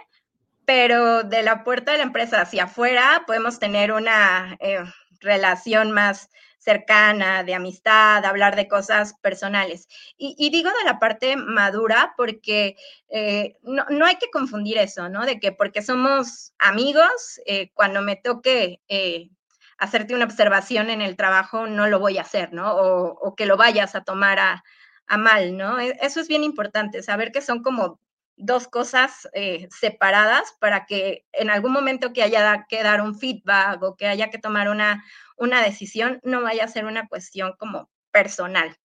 pero 0.64 1.24
de 1.24 1.42
la 1.42 1.64
puerta 1.64 1.92
de 1.92 1.98
la 1.98 2.04
empresa 2.04 2.42
hacia 2.42 2.66
afuera 2.66 3.24
podemos 3.26 3.58
tener 3.58 3.92
una 3.92 4.58
eh, 4.60 4.84
relación 5.20 5.92
más, 5.92 6.30
cercana, 6.58 7.44
de 7.44 7.54
amistad, 7.54 8.26
hablar 8.26 8.56
de 8.56 8.68
cosas 8.68 9.14
personales. 9.22 9.88
Y, 10.18 10.50
digo 10.50 10.70
de 10.70 10.86
la 10.86 11.00
parte 11.00 11.36
madura 11.38 12.14
porque 12.18 12.76
eh, 13.10 13.58
no, 13.62 14.06
hay 14.06 14.18
que 14.18 14.30
confundir 14.32 14.78
eso, 14.78 15.10
¿no? 15.10 15.26
De 15.26 15.40
que 15.40 15.52
porque 15.52 15.82
somos 15.82 16.54
amigos, 16.60 17.40
eh, 17.46 17.72
cuando 17.74 18.02
me 18.02 18.16
toque 18.16 18.82
eh, 18.88 19.30
hacerte 19.78 20.16
una 20.16 20.26
observación 20.26 20.90
en 20.90 21.02
el 21.02 21.16
trabajo, 21.16 21.68
no 21.68 21.88
lo 21.88 22.00
voy 22.00 22.18
a 22.18 22.22
hacer, 22.22 22.54
¿no? 22.54 22.76
O, 22.76 23.36
que 23.36 23.46
lo 23.46 23.58
vayas 23.58 23.96
a 23.96 24.04
tomar 24.04 24.40
a, 24.40 24.64
a, 25.08 25.18
mal, 25.18 25.56
¿no? 25.56 25.80
E, 25.80 25.98
eso 26.02 26.20
es 26.20 26.28
bien 26.28 26.44
importante, 26.44 27.04
saber 27.04 27.32
que 27.32 27.42
son 27.42 27.62
como 27.64 28.00
dos 28.40 28.68
cosas 28.68 29.28
separadas 29.72 30.56
para 30.60 30.86
que 30.86 31.26
en 31.32 31.50
algún 31.50 31.72
momento 31.72 32.14
que 32.14 32.22
haya 32.22 32.68
que 32.70 32.84
dar 32.84 33.02
un 33.02 33.18
feedback 33.18 33.82
o 33.82 33.96
que 33.96 34.06
haya 34.06 34.30
que 34.30 34.38
tomar 34.38 34.70
una, 34.70 35.04
una 35.38 35.62
decisión 35.62 36.20
no 36.24 36.42
vaya 36.42 36.64
a 36.64 36.68
ser 36.68 36.86
una 36.86 37.08
cuestión 37.08 37.54
como 37.58 37.90
personal. 38.12 38.76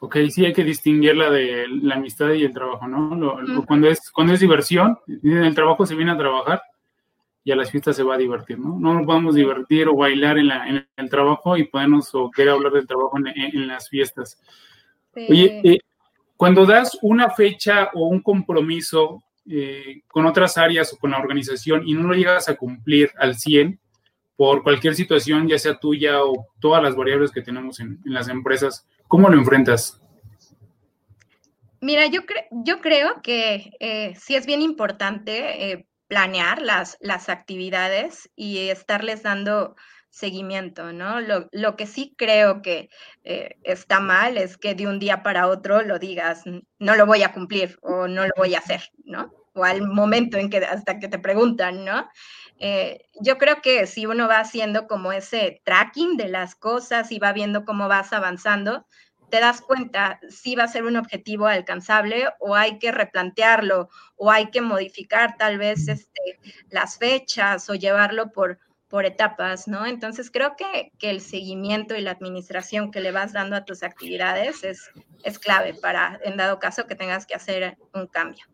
Ok, 0.00 0.16
sí 0.30 0.44
hay 0.44 0.52
que 0.52 0.64
distinguir 0.64 1.16
la 1.16 1.30
de 1.30 1.66
la 1.68 1.94
amistad 1.94 2.32
y 2.32 2.44
el 2.44 2.52
trabajo, 2.52 2.88
¿no? 2.88 3.36
cuando, 3.66 3.88
es, 3.88 4.10
cuando 4.10 4.32
es 4.32 4.40
diversión, 4.40 4.98
en 5.06 5.44
el 5.44 5.54
trabajo 5.54 5.86
se 5.86 5.94
viene 5.94 6.10
a 6.10 6.16
trabajar 6.16 6.60
y 7.44 7.52
a 7.52 7.56
las 7.56 7.70
fiestas 7.70 7.96
se 7.96 8.02
va 8.02 8.14
a 8.14 8.18
divertir, 8.18 8.58
¿no? 8.58 8.78
No 8.78 8.94
nos 8.94 9.06
vamos 9.06 9.34
a 9.34 9.38
divertir 9.38 9.88
o 9.88 9.96
bailar 9.96 10.38
en, 10.38 10.48
la, 10.48 10.68
en 10.68 10.88
el 10.96 11.10
trabajo 11.10 11.56
y 11.56 11.64
podernos 11.64 12.12
o 12.14 12.30
querer 12.30 12.52
hablar 12.52 12.72
del 12.72 12.86
trabajo 12.86 13.16
en, 13.16 13.66
las 13.68 13.88
fiestas. 13.88 14.40
Oye, 15.14 15.60
eh, 15.62 15.78
cuando 16.36 16.66
das 16.66 16.98
una 17.02 17.30
fecha 17.30 17.90
o 17.94 18.08
un 18.08 18.22
compromiso 18.22 19.22
eh, 19.48 20.02
con 20.08 20.26
otras 20.26 20.56
áreas 20.58 20.92
o 20.92 20.98
con 20.98 21.12
la 21.12 21.18
organización 21.18 21.82
y 21.86 21.94
no 21.94 22.08
lo 22.08 22.14
llegas 22.14 22.48
a 22.48 22.56
cumplir 22.56 23.10
al 23.18 23.36
100, 23.36 23.78
por 24.36 24.62
cualquier 24.62 24.94
situación, 24.94 25.48
ya 25.48 25.58
sea 25.58 25.78
tuya 25.78 26.24
o 26.24 26.48
todas 26.60 26.82
las 26.82 26.96
variables 26.96 27.30
que 27.30 27.42
tenemos 27.42 27.80
en, 27.80 28.00
las 28.04 28.28
empresas, 28.28 28.86
¿cómo 29.08 29.28
lo 29.28 29.38
enfrentas? 29.38 30.00
Mira, 31.80 32.06
yo, 32.06 32.20
yo 32.50 32.80
creo 32.80 33.22
que 33.22 33.72
eh, 33.80 34.14
sí 34.18 34.36
es 34.36 34.46
bien 34.46 34.62
importante 34.62 35.72
eh, 35.72 35.86
planear 36.06 36.62
las, 36.62 36.98
actividades 37.28 38.30
y 38.36 38.68
estarles 38.68 39.22
dando 39.22 39.74
seguimiento, 40.10 40.92
¿no? 40.92 41.20
Lo, 41.20 41.76
que 41.76 41.86
sí 41.86 42.14
creo 42.18 42.60
que 42.60 42.90
eh, 43.24 43.56
está 43.64 43.98
mal 43.98 44.36
es 44.36 44.58
que 44.58 44.74
de 44.74 44.86
un 44.86 44.98
día 44.98 45.22
para 45.22 45.48
otro 45.48 45.82
lo 45.82 45.98
digas, 45.98 46.44
no 46.78 46.96
lo 46.96 47.06
voy 47.06 47.22
a 47.22 47.32
cumplir 47.32 47.78
o 47.80 48.06
no 48.08 48.24
lo 48.26 48.32
voy 48.36 48.54
a 48.54 48.58
hacer, 48.58 48.90
¿no? 49.04 49.32
O 49.54 49.64
al 49.64 49.82
momento 49.82 50.38
en 50.38 50.50
que 50.50 50.58
hasta 50.58 50.98
que 50.98 51.08
te 51.08 51.18
preguntan, 51.18 51.84
¿no? 51.84 52.08
Eh, 52.58 53.06
yo 53.20 53.38
creo 53.38 53.60
que 53.60 53.86
si 53.86 54.06
uno 54.06 54.28
va 54.28 54.38
haciendo 54.38 54.86
como 54.86 55.12
ese 55.12 55.60
tracking 55.64 56.16
de 56.16 56.28
las 56.28 56.54
cosas 56.54 57.10
y 57.10 57.18
va 57.18 57.32
viendo 57.32 57.64
cómo 57.64 57.88
vas 57.88 58.12
avanzando, 58.12 58.86
te 59.30 59.40
das 59.40 59.62
cuenta 59.62 60.20
si 60.28 60.54
va 60.54 60.64
a 60.64 60.68
ser 60.68 60.84
un 60.84 60.96
objetivo 60.96 61.46
alcanzable 61.46 62.28
o 62.38 62.54
hay 62.54 62.78
que 62.78 62.92
replantearlo 62.92 63.88
o 64.16 64.30
hay 64.30 64.50
que 64.50 64.60
modificar 64.60 65.36
tal 65.38 65.56
vez 65.56 65.88
este, 65.88 66.38
las 66.68 66.98
fechas 66.98 67.68
o 67.70 67.74
llevarlo 67.74 68.30
por, 68.30 68.58
por 68.88 69.06
etapas, 69.06 69.68
¿no? 69.68 69.86
Entonces 69.86 70.30
creo 70.30 70.54
que, 70.54 70.92
que, 70.98 71.08
el 71.08 71.22
seguimiento 71.22 71.96
y 71.96 72.02
la 72.02 72.10
administración 72.10 72.90
que 72.90 73.00
le 73.00 73.10
vas 73.10 73.32
dando 73.32 73.56
a 73.56 73.64
tus 73.64 73.82
actividades 73.82 74.64
es, 74.64 74.90
es 75.24 75.38
clave 75.38 75.72
para, 75.72 76.20
en 76.22 76.36
dado 76.36 76.58
caso, 76.58 76.86
que 76.86 76.94
tengas 76.94 77.24
que 77.24 77.34
hacer 77.34 77.78
un 77.94 78.06
cambio. 78.06 78.44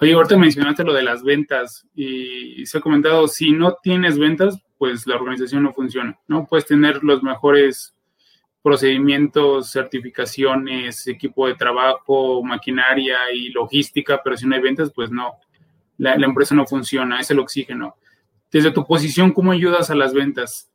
Oye, 0.00 0.12
ahorita 0.12 0.36
mencionaste 0.36 0.84
lo 0.84 0.92
de 0.92 1.02
las 1.02 1.22
ventas 1.22 1.86
y 1.94 2.64
se 2.66 2.78
ha 2.78 2.80
comentado, 2.80 3.28
si 3.28 3.52
no 3.52 3.78
tienes 3.82 4.18
ventas, 4.18 4.58
pues 4.78 5.06
la 5.06 5.16
organización 5.16 5.62
no 5.62 5.72
funciona, 5.72 6.18
¿no? 6.26 6.46
Puedes 6.46 6.66
tener 6.66 7.02
los 7.02 7.22
mejores 7.22 7.94
procedimientos, 8.62 9.70
certificaciones, 9.70 11.06
equipo 11.06 11.46
de 11.46 11.54
trabajo, 11.54 12.42
maquinaria 12.42 13.30
y 13.32 13.50
logística, 13.50 14.22
pero 14.22 14.36
si 14.36 14.46
no 14.46 14.54
hay 14.54 14.62
ventas, 14.62 14.90
pues 14.94 15.10
no, 15.10 15.34
la, 15.98 16.14
empresa 16.14 16.54
no 16.54 16.66
funciona, 16.66 17.20
es 17.20 17.30
el 17.30 17.40
oxígeno. 17.40 17.96
Desde 18.50 18.70
tu 18.70 18.86
posición, 18.86 19.32
¿cómo 19.32 19.52
ayudas 19.52 19.90
a 19.90 19.94
las 19.94 20.14
ventas? 20.14 20.70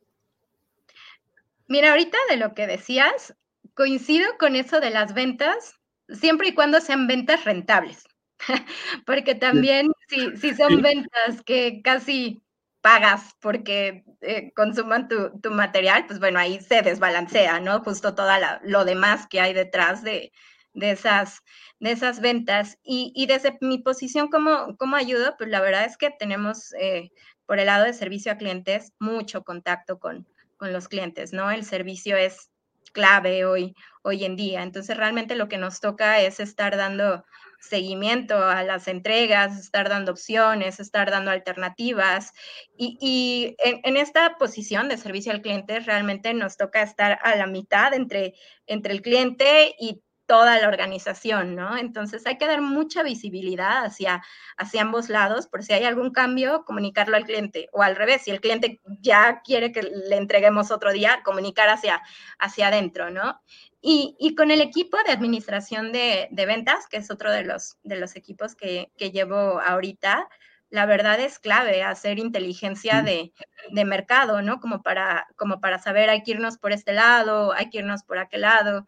Mira, 1.66 1.90
ahorita 1.90 2.18
de 2.30 2.36
lo 2.36 2.54
que 2.54 2.66
decías, 2.66 3.36
coincido 3.74 4.38
con 4.38 4.56
eso 4.56 4.80
de 4.80 4.90
las 4.90 5.14
ventas, 5.14 5.74
siempre 6.08 6.48
y 6.48 6.54
cuando 6.54 6.80
sean 6.80 7.06
ventas 7.06 7.44
rentables. 7.44 8.04
porque 9.06 9.34
también 9.34 9.92
si, 10.08 10.36
si 10.36 10.54
son 10.54 10.82
ventas 10.82 11.42
que 11.44 11.82
casi 11.82 12.42
pagas 12.80 13.34
porque 13.40 14.04
eh, 14.22 14.52
consuman 14.54 15.08
tu, 15.08 15.38
tu, 15.40 15.50
material, 15.50 16.06
pues 16.06 16.18
bueno, 16.18 16.38
ahí 16.38 16.60
se 16.60 16.82
desbalancea, 16.82 17.60
¿no? 17.60 17.80
Justo 17.80 18.14
todo 18.14 18.30
lo 18.62 18.84
demás 18.84 19.26
que 19.28 19.40
hay 19.40 19.52
detrás 19.52 20.02
de, 20.02 20.32
de, 20.72 20.90
esas, 20.92 21.42
de 21.78 21.92
esas 21.92 22.20
ventas. 22.20 22.78
Y, 22.82 23.12
y 23.14 23.26
desde 23.26 23.58
mi 23.60 23.78
posición 23.78 24.28
como, 24.28 24.76
como 24.76 24.96
ayudo, 24.96 25.34
pues 25.36 25.50
la 25.50 25.60
verdad 25.60 25.84
es 25.84 25.96
que 25.96 26.10
tenemos 26.10 26.72
eh, 26.80 27.10
por 27.46 27.58
el 27.58 27.66
lado 27.66 27.84
de 27.84 27.92
servicio 27.92 28.32
a 28.32 28.36
clientes 28.36 28.92
mucho 28.98 29.42
contacto 29.44 29.98
con, 29.98 30.26
con 30.56 30.72
los 30.72 30.88
clientes, 30.88 31.32
¿no? 31.32 31.50
El 31.50 31.64
servicio 31.64 32.16
es 32.16 32.50
clave 32.92 33.44
hoy, 33.44 33.74
hoy 34.02 34.24
en 34.24 34.36
día. 34.36 34.62
Entonces, 34.62 34.96
realmente 34.96 35.34
lo 35.34 35.48
que 35.48 35.58
nos 35.58 35.80
toca 35.80 36.20
es 36.20 36.40
estar 36.40 36.76
dando 36.76 37.24
seguimiento 37.60 38.36
a 38.36 38.62
las 38.62 38.88
entregas, 38.88 39.58
estar 39.58 39.88
dando 39.88 40.12
opciones, 40.12 40.80
estar 40.80 41.10
dando 41.10 41.30
alternativas. 41.30 42.32
Y, 42.76 43.56
en, 43.64 43.96
esta 43.96 44.36
posición 44.38 44.88
de 44.88 44.96
servicio 44.96 45.32
al 45.32 45.42
cliente 45.42 45.80
realmente 45.80 46.32
nos 46.34 46.56
toca 46.56 46.82
estar 46.82 47.18
a 47.22 47.36
la 47.36 47.46
mitad 47.46 47.94
entre, 47.94 48.34
entre 48.66 48.92
el 48.94 49.02
cliente 49.02 49.74
y 49.78 50.02
toda 50.30 50.60
la 50.60 50.68
organización, 50.68 51.56
¿no? 51.56 51.76
Entonces 51.76 52.24
hay 52.24 52.38
que 52.38 52.46
dar 52.46 52.60
mucha 52.60 53.02
visibilidad 53.02 53.84
hacia, 53.84 54.22
hacia 54.56 54.82
ambos 54.82 55.08
lados, 55.08 55.48
por 55.48 55.64
si 55.64 55.72
hay 55.72 55.82
algún 55.82 56.12
cambio, 56.12 56.64
comunicarlo 56.64 57.16
al 57.16 57.24
cliente, 57.24 57.68
o 57.72 57.82
al 57.82 57.96
revés, 57.96 58.22
si 58.22 58.30
el 58.30 58.40
cliente 58.40 58.80
ya 59.00 59.40
quiere 59.42 59.72
que 59.72 59.82
le 59.82 60.16
entreguemos 60.16 60.70
otro 60.70 60.92
día, 60.92 61.22
comunicar 61.24 61.68
hacia, 61.68 62.00
hacia 62.38 62.68
adentro, 62.68 63.10
¿no? 63.10 63.40
Y, 63.82 64.14
y, 64.18 64.34
con 64.34 64.50
el 64.50 64.60
equipo 64.60 64.98
de 65.06 65.12
administración 65.12 65.90
de, 65.90 66.28
de, 66.30 66.46
ventas, 66.46 66.86
que 66.86 66.98
es 66.98 67.10
otro 67.10 67.32
de 67.32 67.44
los, 67.44 67.78
de 67.82 67.96
los 67.96 68.14
equipos 68.14 68.54
que, 68.54 68.92
que 68.98 69.10
llevo 69.10 69.58
ahorita, 69.60 70.28
la 70.70 70.86
verdad 70.86 71.18
es 71.18 71.38
clave 71.38 71.82
hacer 71.82 72.18
inteligencia 72.18 73.02
de, 73.02 73.32
de, 73.70 73.84
mercado, 73.84 74.40
¿no? 74.42 74.60
Como 74.60 74.82
para, 74.82 75.26
como 75.36 75.60
para 75.60 75.78
saber, 75.78 76.10
hay 76.10 76.22
que 76.22 76.32
irnos 76.32 76.58
por 76.58 76.72
este 76.72 76.92
lado, 76.92 77.52
hay 77.52 77.70
que 77.70 77.78
irnos 77.78 78.04
por 78.04 78.18
aquel 78.18 78.42
lado. 78.42 78.86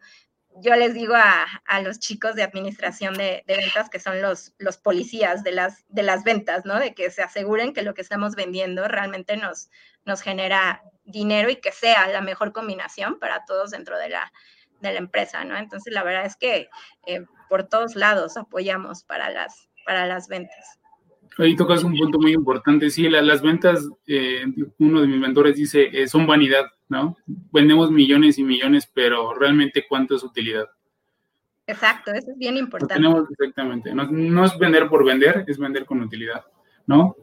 Yo 0.57 0.75
les 0.75 0.93
digo 0.93 1.15
a, 1.15 1.45
a 1.65 1.81
los 1.81 1.99
chicos 1.99 2.35
de 2.35 2.43
administración 2.43 3.15
de, 3.15 3.43
de, 3.47 3.57
ventas 3.57 3.89
que 3.89 3.99
son 3.99 4.21
los, 4.21 4.53
los 4.59 4.77
policías 4.77 5.43
de 5.43 5.51
las, 5.51 5.83
de 5.89 6.03
las 6.03 6.23
ventas, 6.23 6.65
¿no? 6.65 6.79
De 6.79 6.93
que 6.93 7.09
se 7.11 7.23
aseguren 7.23 7.73
que 7.73 7.81
lo 7.81 7.95
que 7.95 8.01
estamos 8.01 8.35
vendiendo 8.35 8.87
realmente 8.87 9.35
nos, 9.37 9.69
nos 10.05 10.21
genera 10.21 10.83
dinero 11.03 11.49
y 11.49 11.57
que 11.57 11.71
sea 11.71 12.07
la 12.07 12.21
mejor 12.21 12.53
combinación 12.53 13.19
para 13.19 13.43
todos 13.45 13.71
dentro 13.71 13.97
de 13.97 14.09
la, 14.09 14.31
de 14.89 14.93
la 14.93 14.99
empresa, 14.99 15.43
¿no? 15.43 15.57
Entonces, 15.57 15.93
la 15.93 16.03
verdad 16.03 16.25
es 16.25 16.35
que 16.35 16.69
eh, 17.05 17.25
por 17.49 17.63
todos 17.63 17.95
lados 17.95 18.37
apoyamos 18.37 19.03
para 19.03 19.29
las, 19.29 19.69
para 19.85 20.07
las 20.07 20.27
ventas. 20.27 20.79
Ahí 21.37 21.55
tocas 21.55 21.83
un 21.83 21.97
punto 21.97 22.19
muy 22.19 22.33
importante. 22.33 22.89
Sí, 22.89 23.09
las 23.09 23.41
ventas, 23.41 23.87
eh, 24.05 24.45
uno 24.77 25.01
de 25.01 25.07
mis 25.07 25.19
mentores 25.19 25.55
dice, 25.55 25.89
eh, 25.91 26.07
son 26.07 26.27
vanidad, 26.27 26.65
¿no? 26.89 27.17
Vendemos 27.25 27.89
millones 27.89 28.37
y 28.37 28.43
millones, 28.43 28.89
pero 28.93 29.33
realmente 29.33 29.85
cuánto 29.87 30.15
es 30.15 30.23
utilidad. 30.23 30.67
Exacto, 31.65 32.11
eso 32.11 32.31
es 32.31 32.37
bien 32.37 32.57
importante. 32.57 32.95
tenemos 32.95 33.23
exactamente. 33.31 33.95
No, 33.95 34.05
no, 34.11 34.45
es 34.45 34.57
vender 34.59 34.87
por 34.89 35.05
vender, 35.05 35.45
es 35.47 35.57
vender 35.57 35.85
con 35.85 36.01
utilidad, 36.01 36.45
¿no? 36.85 37.15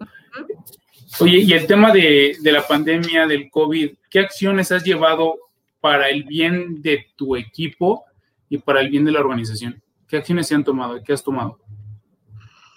Oye, 1.21 1.39
y 1.39 1.53
el 1.53 1.67
tema 1.67 1.93
de, 1.93 2.37
de 2.41 2.53
la 2.53 2.67
pandemia, 2.67 3.27
del 3.27 3.51
COVID, 3.51 3.93
¿qué 4.09 4.21
acciones 4.21 4.73
has 4.73 4.83
llevado 4.83 5.50
para 5.81 6.09
el 6.09 6.25
bien 6.25 6.83
de 6.83 7.07
tu 7.17 7.37
equipo 7.37 8.05
y 8.49 8.59
para 8.59 8.81
el 8.81 8.91
bien 8.91 9.05
de 9.05 9.13
la 9.13 9.21
organización? 9.21 9.83
¿Qué 10.09 10.19
acciones 10.19 10.49
se 10.49 10.55
han 10.55 10.65
tomado? 10.65 11.03
¿Qué 11.03 11.13
has 11.13 11.23
tomado? 11.23 11.59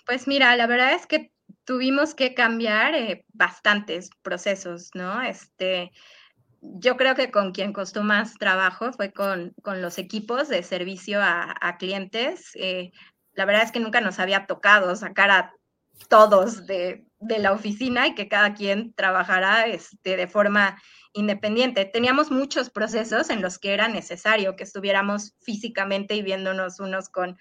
Pues 0.05 0.27
mira, 0.27 0.55
la 0.55 0.67
verdad 0.67 0.93
es 0.93 1.07
que 1.07 1.31
tuvimos 1.65 2.13
que 2.13 2.33
cambiar 2.33 2.95
eh, 2.95 3.25
bastantes 3.33 4.09
procesos, 4.21 4.91
¿no? 4.93 5.21
Este, 5.21 5.91
yo 6.61 6.97
creo 6.97 7.15
que 7.15 7.31
con 7.31 7.51
quien 7.51 7.73
costó 7.73 8.03
más 8.03 8.35
trabajo 8.35 8.91
fue 8.93 9.11
con, 9.11 9.53
con 9.61 9.81
los 9.81 9.97
equipos 9.97 10.47
de 10.49 10.63
servicio 10.63 11.19
a, 11.21 11.77
clientes. 11.77 12.51
Eh, 12.55 12.91
la 13.33 13.45
verdad 13.45 13.63
es 13.63 13.71
que 13.71 13.79
nunca 13.79 14.01
nos 14.01 14.19
había 14.19 14.45
tocado 14.45 14.95
sacar 14.95 15.31
a 15.31 15.53
todos 16.09 16.65
de, 16.65 17.05
de 17.19 17.39
la 17.39 17.51
oficina 17.51 18.07
y 18.07 18.15
que 18.15 18.27
cada 18.27 18.53
quien 18.53 18.93
trabajara 18.93 19.67
este, 19.67 20.17
de 20.17 20.27
forma 20.27 20.81
independiente. 21.13 21.85
Teníamos 21.85 22.31
muchos 22.31 22.69
procesos 22.69 23.29
en 23.29 23.41
los 23.41 23.59
que 23.59 23.73
era 23.73 23.87
necesario 23.87 24.55
que 24.55 24.63
estuviéramos 24.63 25.35
físicamente 25.41 26.15
y 26.15 26.21
viéndonos 26.21 26.79
unos 26.79 27.09
con, 27.09 27.37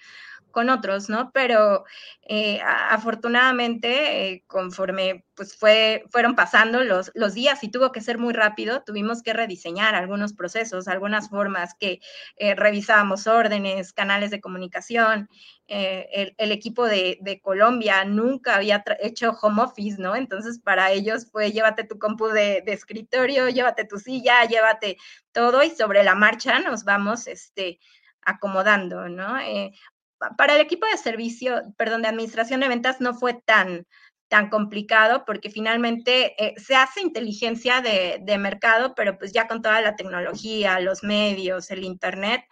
con 0.53 0.71
otros, 0.71 1.09
¿no? 1.09 1.33
Pero 1.33 1.85
eh, 2.23 2.61
afortunadamente, 2.63 4.33
eh, 4.33 4.45
conforme 4.47 5.25
pues 5.35 5.57
fue, 5.57 6.05
fueron 6.11 6.37
pasando 6.37 6.85
los, 6.85 7.11
los 7.15 7.35
días 7.35 7.65
y 7.65 7.71
tuvo 7.71 7.91
que 7.91 8.01
ser 8.01 8.19
muy 8.19 8.33
rápido, 8.33 8.85
tuvimos 8.85 9.23
que 9.23 9.33
rediseñar 9.33 9.95
algunos 9.95 10.35
procesos, 10.35 10.87
algunas 10.87 11.31
formas 11.31 11.75
que 11.75 12.01
eh, 12.37 12.55
revisábamos 12.55 13.27
órdenes, 13.27 13.93
canales 13.93 14.31
de 14.31 14.41
comunicación. 14.41 15.29
El, 15.67 16.53
equipo 16.53 16.85
de, 16.87 17.17
de, 17.23 17.41
Colombia 17.41 18.05
nunca 18.05 18.57
había 18.57 18.85
hecho 19.01 19.31
home 19.41 19.63
office, 19.63 19.97
¿no? 19.99 20.15
Entonces 20.15 20.59
para 20.59 20.91
ellos 20.93 21.31
fue 21.31 21.51
llévate 21.51 21.85
tu 21.85 21.99
compu 21.99 22.27
de, 22.27 22.63
escritorio, 22.67 23.49
llévate 23.49 23.87
tu 23.87 23.99
silla, 23.99 24.45
llévate 24.45 24.99
todo 25.33 25.63
y 25.63 25.71
sobre 25.71 26.05
la 26.05 26.15
marcha 26.15 26.59
nos 26.61 26.85
vamos, 26.85 27.27
este, 27.27 27.81
acomodando, 28.21 29.09
¿no? 29.09 29.39
Para 30.37 30.55
el 30.55 30.61
equipo 30.61 30.87
de 30.87 30.97
servicio, 30.97 31.63
perdón, 31.77 32.03
de 32.03 32.09
administración 32.09 32.61
de 32.61 32.69
ventas 32.69 33.01
no 33.01 33.15
fue 33.15 33.35
tan, 33.35 33.87
tan 34.29 34.49
complicado 34.49 35.25
porque 35.25 35.51
finalmente 35.51 36.35
eh, 36.43 36.55
se 36.59 36.75
hace 36.75 37.01
inteligencia 37.03 37.81
de, 37.81 38.19
de, 38.23 38.39
mercado, 38.39 38.95
pero 38.95 39.19
pues 39.19 39.33
ya 39.33 39.47
con 39.47 39.63
toda 39.63 39.81
la 39.81 39.97
tecnología, 39.97 40.81
los 40.81 41.03
medios, 41.03 41.71
el 41.71 41.85
Internet, 41.85 42.43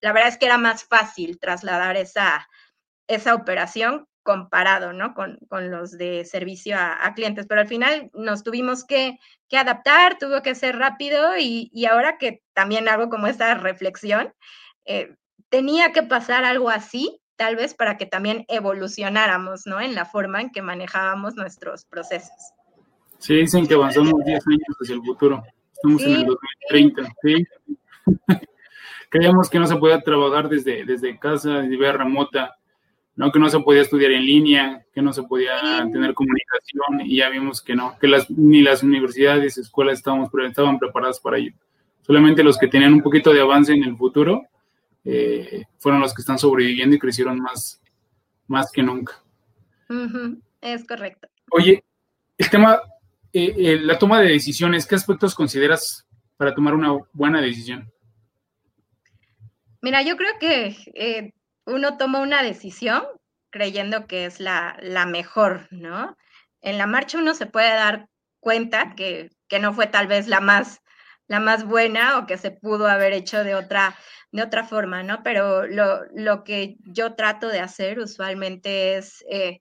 la 0.00 0.12
verdad 0.12 0.28
es 0.28 0.38
que 0.38 0.46
era 0.46 0.58
más 0.58 0.84
fácil 0.84 1.38
trasladar 1.38 1.96
esa, 1.96 2.48
esa 3.08 3.34
operación 3.34 4.06
comparado, 4.22 4.92
¿no? 4.92 5.14
Con, 5.14 5.38
con 5.48 5.70
los 5.70 5.96
de 5.96 6.24
servicio 6.24 6.76
a, 6.78 7.12
clientes, 7.14 7.46
pero 7.48 7.62
al 7.62 7.68
final 7.68 8.10
nos 8.12 8.42
tuvimos 8.42 8.84
que, 8.84 9.18
que 9.48 9.56
adaptar, 9.56 10.18
tuvo 10.18 10.42
que 10.42 10.54
ser 10.54 10.76
rápido 10.76 11.36
y, 11.38 11.70
y, 11.72 11.86
ahora 11.86 12.18
que 12.18 12.42
también 12.52 12.88
hago 12.88 13.08
como 13.08 13.26
esta 13.26 13.54
reflexión, 13.54 14.32
eh, 14.84 15.16
tenía 15.48 15.92
que 15.92 16.02
pasar 16.02 16.44
algo 16.44 16.70
así, 16.70 17.19
tal 17.40 17.56
vez 17.56 17.72
para 17.72 17.96
que 17.96 18.04
también 18.04 18.44
evolucionáramos, 18.48 19.62
¿no? 19.64 19.80
En 19.80 19.94
la 19.94 20.04
forma 20.04 20.42
en 20.42 20.50
que 20.50 20.60
manejábamos 20.60 21.36
nuestros 21.36 21.86
procesos. 21.86 22.36
Sí, 23.18 23.34
dicen 23.34 23.66
que 23.66 23.72
avanzamos 23.72 24.22
10 24.22 24.46
años 24.46 24.76
hacia 24.78 24.94
el 24.96 25.00
futuro. 25.00 25.42
Estamos 25.72 26.02
sí, 26.02 26.12
en 26.12 26.20
el 26.20 26.26
2030, 26.26 27.02
¿sí? 27.22 27.46
Creíamos 29.08 29.48
que 29.48 29.58
no 29.58 29.66
se 29.66 29.76
podía 29.76 30.02
trabajar 30.02 30.50
desde, 30.50 30.84
desde 30.84 31.18
casa, 31.18 31.62
de 31.62 31.76
vía 31.78 31.92
remota, 31.92 32.58
¿no? 33.16 33.32
que 33.32 33.38
no 33.38 33.48
se 33.48 33.60
podía 33.60 33.80
estudiar 33.80 34.12
en 34.12 34.26
línea, 34.26 34.84
que 34.92 35.00
no 35.00 35.14
se 35.14 35.22
podía 35.22 35.58
sí. 35.60 35.92
tener 35.92 36.12
comunicación, 36.12 37.00
y 37.06 37.16
ya 37.16 37.30
vimos 37.30 37.62
que 37.62 37.74
no, 37.74 37.98
que 37.98 38.06
las, 38.06 38.30
ni 38.30 38.60
las 38.60 38.82
universidades, 38.82 39.56
escuelas 39.56 40.02
estaban 40.04 40.78
preparadas 40.78 41.18
para 41.18 41.38
ello. 41.38 41.54
Solamente 42.02 42.44
los 42.44 42.58
que 42.58 42.68
tenían 42.68 42.92
un 42.92 43.00
poquito 43.00 43.32
de 43.32 43.40
avance 43.40 43.72
en 43.72 43.84
el 43.84 43.96
futuro 43.96 44.42
eh, 45.04 45.64
fueron 45.78 46.00
los 46.00 46.14
que 46.14 46.22
están 46.22 46.38
sobreviviendo 46.38 46.96
y 46.96 46.98
crecieron 46.98 47.38
más, 47.38 47.80
más 48.46 48.70
que 48.70 48.82
nunca. 48.82 49.22
Uh 49.88 49.94
-huh, 49.94 50.42
es 50.60 50.86
correcto. 50.86 51.28
Oye, 51.50 51.84
el 52.38 52.50
tema, 52.50 52.80
eh, 53.32 53.54
eh, 53.56 53.80
la 53.80 53.98
toma 53.98 54.20
de 54.20 54.28
decisiones, 54.28 54.86
¿qué 54.86 54.94
aspectos 54.94 55.34
consideras 55.34 56.06
para 56.36 56.54
tomar 56.54 56.74
una 56.74 56.96
buena 57.12 57.40
decisión? 57.40 57.90
Mira, 59.82 60.02
yo 60.02 60.16
creo 60.16 60.32
que 60.38 61.32
uno 61.64 61.96
toma 61.96 62.20
una 62.20 62.42
decisión 62.42 63.02
creyendo 63.50 64.06
que 64.06 64.26
es 64.26 64.40
la, 64.40 64.76
la, 64.82 65.06
mejor, 65.06 65.66
¿no? 65.70 66.16
En 66.60 66.78
la 66.78 66.86
marcha 66.86 67.18
uno 67.18 67.34
se 67.34 67.46
puede 67.46 67.70
dar 67.70 68.08
cuenta 68.38 68.94
que, 68.94 69.30
que 69.48 69.58
no 69.58 69.72
fue 69.72 69.86
tal 69.86 70.06
vez 70.06 70.28
la 70.28 70.40
más, 70.40 70.79
la 71.30 71.38
más 71.38 71.64
buena 71.64 72.18
o 72.18 72.26
que 72.26 72.36
se 72.36 72.50
pudo 72.50 72.88
haber 72.88 73.12
hecho 73.12 73.44
de 73.44 73.54
otra, 73.54 73.96
de 74.32 74.42
otra 74.42 74.64
forma, 74.64 75.04
¿no? 75.04 75.22
Pero 75.22 75.64
lo, 75.64 76.00
lo 76.12 76.42
que 76.42 76.76
yo 76.80 77.14
trato 77.14 77.46
de 77.46 77.60
hacer 77.60 78.00
usualmente 78.00 78.96
es, 78.96 79.24
eh, 79.30 79.60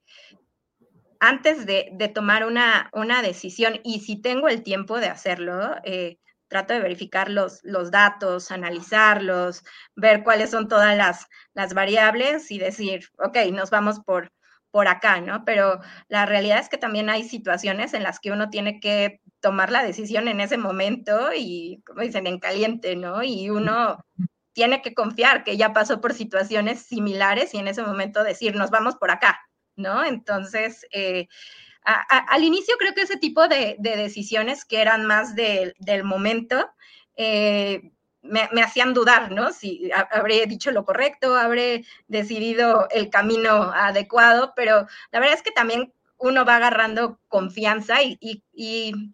antes 1.19 1.67
de, 1.67 1.89
de, 1.93 2.08
tomar 2.08 2.47
una, 2.47 2.89
una 2.91 3.21
decisión, 3.21 3.79
y 3.84 3.99
si 3.99 4.19
tengo 4.19 4.47
el 4.47 4.63
tiempo 4.63 4.99
de 4.99 5.10
hacerlo, 5.10 5.75
eh, 5.84 6.17
trato 6.47 6.73
de 6.73 6.79
verificar 6.79 7.29
los, 7.29 7.60
los, 7.62 7.91
datos, 7.91 8.49
analizarlos, 8.49 9.63
ver 9.95 10.23
cuáles 10.23 10.49
son 10.49 10.67
todas 10.69 10.97
las, 10.97 11.27
las 11.53 11.75
variables 11.75 12.49
y 12.49 12.58
decir, 12.58 13.05
ok, 13.19 13.38
nos 13.53 13.69
vamos 13.69 13.99
por, 13.99 14.32
por 14.71 14.88
acá, 14.88 15.21
¿no? 15.21 15.43
Pero 15.45 15.79
la 16.08 16.25
realidad 16.25 16.60
es 16.60 16.69
que 16.69 16.77
también 16.77 17.10
hay 17.10 17.23
situaciones 17.23 17.93
en 17.93 18.03
las 18.03 18.19
que 18.19 18.32
uno 18.32 18.49
tiene 18.49 18.79
que 18.79 19.21
tomar 19.39 19.71
la 19.71 19.84
decisión 19.84 20.27
en 20.27 20.41
ese 20.41 20.58
momento 20.58 21.32
y, 21.36 21.82
como 21.86 22.01
dicen, 22.01 22.27
en 22.27 22.39
caliente, 22.39 22.95
¿no? 22.95 23.23
Y 23.23 23.49
uno 23.49 24.05
tiene 24.53 24.82
que 24.82 24.93
confiar 24.93 25.43
que 25.43 25.58
ya 25.58 25.73
pasó 25.73 26.01
por 26.01 26.13
situaciones 26.13 26.82
similares 26.82 27.53
y 27.53 27.58
en 27.58 27.67
ese 27.67 27.82
momento 27.82 28.23
decir, 28.23 28.55
nos 28.55 28.69
vamos 28.69 28.95
por 28.95 29.12
acá, 29.12 29.39
¿no? 29.75 30.03
Entonces, 30.03 30.86
eh, 30.91 31.27
a, 31.84 31.93
a, 32.10 32.17
al 32.34 32.43
inicio 32.43 32.75
creo 32.77 32.93
que 32.93 33.01
ese 33.01 33.17
tipo 33.17 33.47
de, 33.47 33.75
de 33.79 33.95
decisiones 33.95 34.65
que 34.65 34.82
eran 34.82 35.05
más 35.05 35.36
de, 35.36 35.73
del 35.79 36.03
momento, 36.03 36.69
eh, 37.15 37.91
me, 38.21 38.49
me, 38.51 38.62
hacían 38.62 38.93
dudar, 38.93 39.32
¿no? 39.32 39.51
Si 39.51 39.89
habré 40.12 40.45
dicho 40.45 40.71
lo 40.71 40.86
correcto, 40.86 41.36
habré 41.36 41.86
decidido 42.08 42.88
el 42.91 43.10
camino 43.10 43.71
adecuado, 43.73 44.53
pero 44.55 44.88
la 45.12 45.19
verdad 45.19 45.36
es 45.36 45.43
que 45.43 45.51
también 45.51 45.93
uno 46.17 46.45
va 46.45 46.58
agarrando 46.58 47.19
confianza 47.27 48.03
y, 48.03 48.17
y, 48.19 48.43
y 48.53 49.13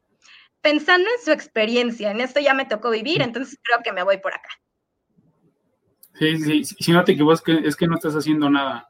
pensando 0.62 1.08
en 1.08 1.24
su 1.24 1.32
experiencia, 1.32 2.12
en 2.12 2.22
esto 2.22 2.40
ya 2.40 2.56
me 2.56 2.66
tocó 2.66 2.90
vivir, 2.90 3.22
entonces 3.22 3.60
creo 3.62 3.84
que 3.84 3.94
me 3.94 4.04
voy 4.04 4.18
por 4.18 4.34
acá. 4.34 4.50
Sí, 6.16 6.38
sí, 6.38 6.64
sí, 6.64 6.76
si 6.80 6.92
no 6.92 7.04
te 7.04 7.12
equivocas, 7.12 7.44
es 7.64 7.76
que 7.76 7.88
no 7.88 7.96
estás 7.96 8.16
haciendo 8.16 8.50
nada. 8.50 8.88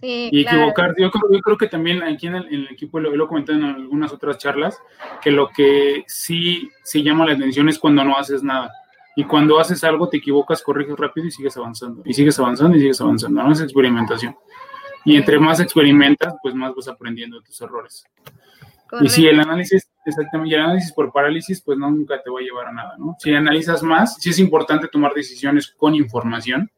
Sí, 0.00 0.28
y 0.30 0.42
equivocar, 0.42 0.94
claro. 0.94 0.94
yo, 0.98 1.10
creo, 1.10 1.32
yo 1.32 1.40
creo 1.40 1.56
que 1.56 1.66
también 1.66 2.02
aquí 2.02 2.26
en 2.26 2.34
el, 2.34 2.46
en 2.46 2.60
el 2.60 2.68
equipo, 2.70 3.00
lo, 3.00 3.16
lo, 3.16 3.24
he 3.24 3.28
comentado 3.28 3.58
en 3.58 3.64
algunas 3.64 4.12
otras 4.12 4.38
charlas, 4.38 4.78
que 5.22 5.30
lo 5.30 5.48
que 5.48 6.04
sí 6.06 6.70
se 6.84 7.02
llama 7.02 7.24
la 7.24 7.32
atención 7.32 7.68
es 7.68 7.78
cuando 7.78 8.04
no 8.04 8.16
haces 8.16 8.42
nada. 8.42 8.70
Y 9.18 9.24
cuando 9.24 9.58
haces 9.58 9.82
algo, 9.82 10.08
te 10.08 10.18
equivocas, 10.18 10.62
corriges 10.62 10.96
rápido 10.96 11.26
y 11.26 11.32
sigues 11.32 11.56
avanzando. 11.56 12.02
Y 12.04 12.14
sigues 12.14 12.38
avanzando 12.38 12.76
y 12.76 12.80
sigues 12.82 13.00
avanzando. 13.00 13.42
No 13.42 13.50
es 13.50 13.60
experimentación. 13.60 14.36
Y 15.04 15.16
entre 15.16 15.40
más 15.40 15.58
experimentas, 15.58 16.36
pues 16.40 16.54
más 16.54 16.72
vas 16.72 16.86
aprendiendo 16.86 17.40
de 17.40 17.42
tus 17.44 17.60
errores. 17.60 18.04
Y 19.00 19.08
si 19.08 19.26
el 19.26 19.40
análisis, 19.40 19.90
exactamente, 20.06 20.54
el 20.54 20.62
análisis 20.62 20.92
por 20.92 21.10
parálisis, 21.10 21.60
pues 21.60 21.76
nunca 21.76 22.22
te 22.22 22.30
va 22.30 22.38
a 22.38 22.42
llevar 22.44 22.68
a 22.68 22.72
nada, 22.72 22.94
¿no? 22.96 23.16
Si 23.18 23.34
analizas 23.34 23.82
más, 23.82 24.18
sí 24.20 24.30
es 24.30 24.38
importante 24.38 24.86
tomar 24.86 25.12
decisiones 25.12 25.66
con 25.66 25.96
información, 25.96 26.70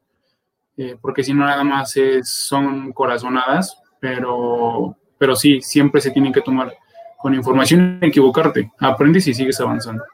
eh, 0.78 0.96
porque 0.98 1.22
si 1.22 1.34
no 1.34 1.44
nada 1.44 1.62
más 1.62 1.94
es, 1.98 2.30
son 2.30 2.94
corazonadas, 2.94 3.82
pero, 4.00 4.96
pero 5.18 5.36
sí, 5.36 5.60
siempre 5.60 6.00
se 6.00 6.10
tienen 6.10 6.32
que 6.32 6.40
tomar 6.40 6.74
con 7.18 7.34
información 7.34 7.98
equivocarte. 8.00 8.72
Aprendes 8.78 9.26
y 9.26 9.34
sigues 9.34 9.60
avanzando. 9.60 10.04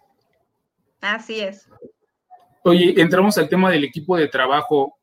Así 1.00 1.40
es. 1.40 1.68
Oye, 2.68 3.00
entramos 3.00 3.38
al 3.38 3.48
tema 3.48 3.70
del 3.70 3.84
equipo 3.84 4.16
de 4.16 4.26
trabajo. 4.26 4.98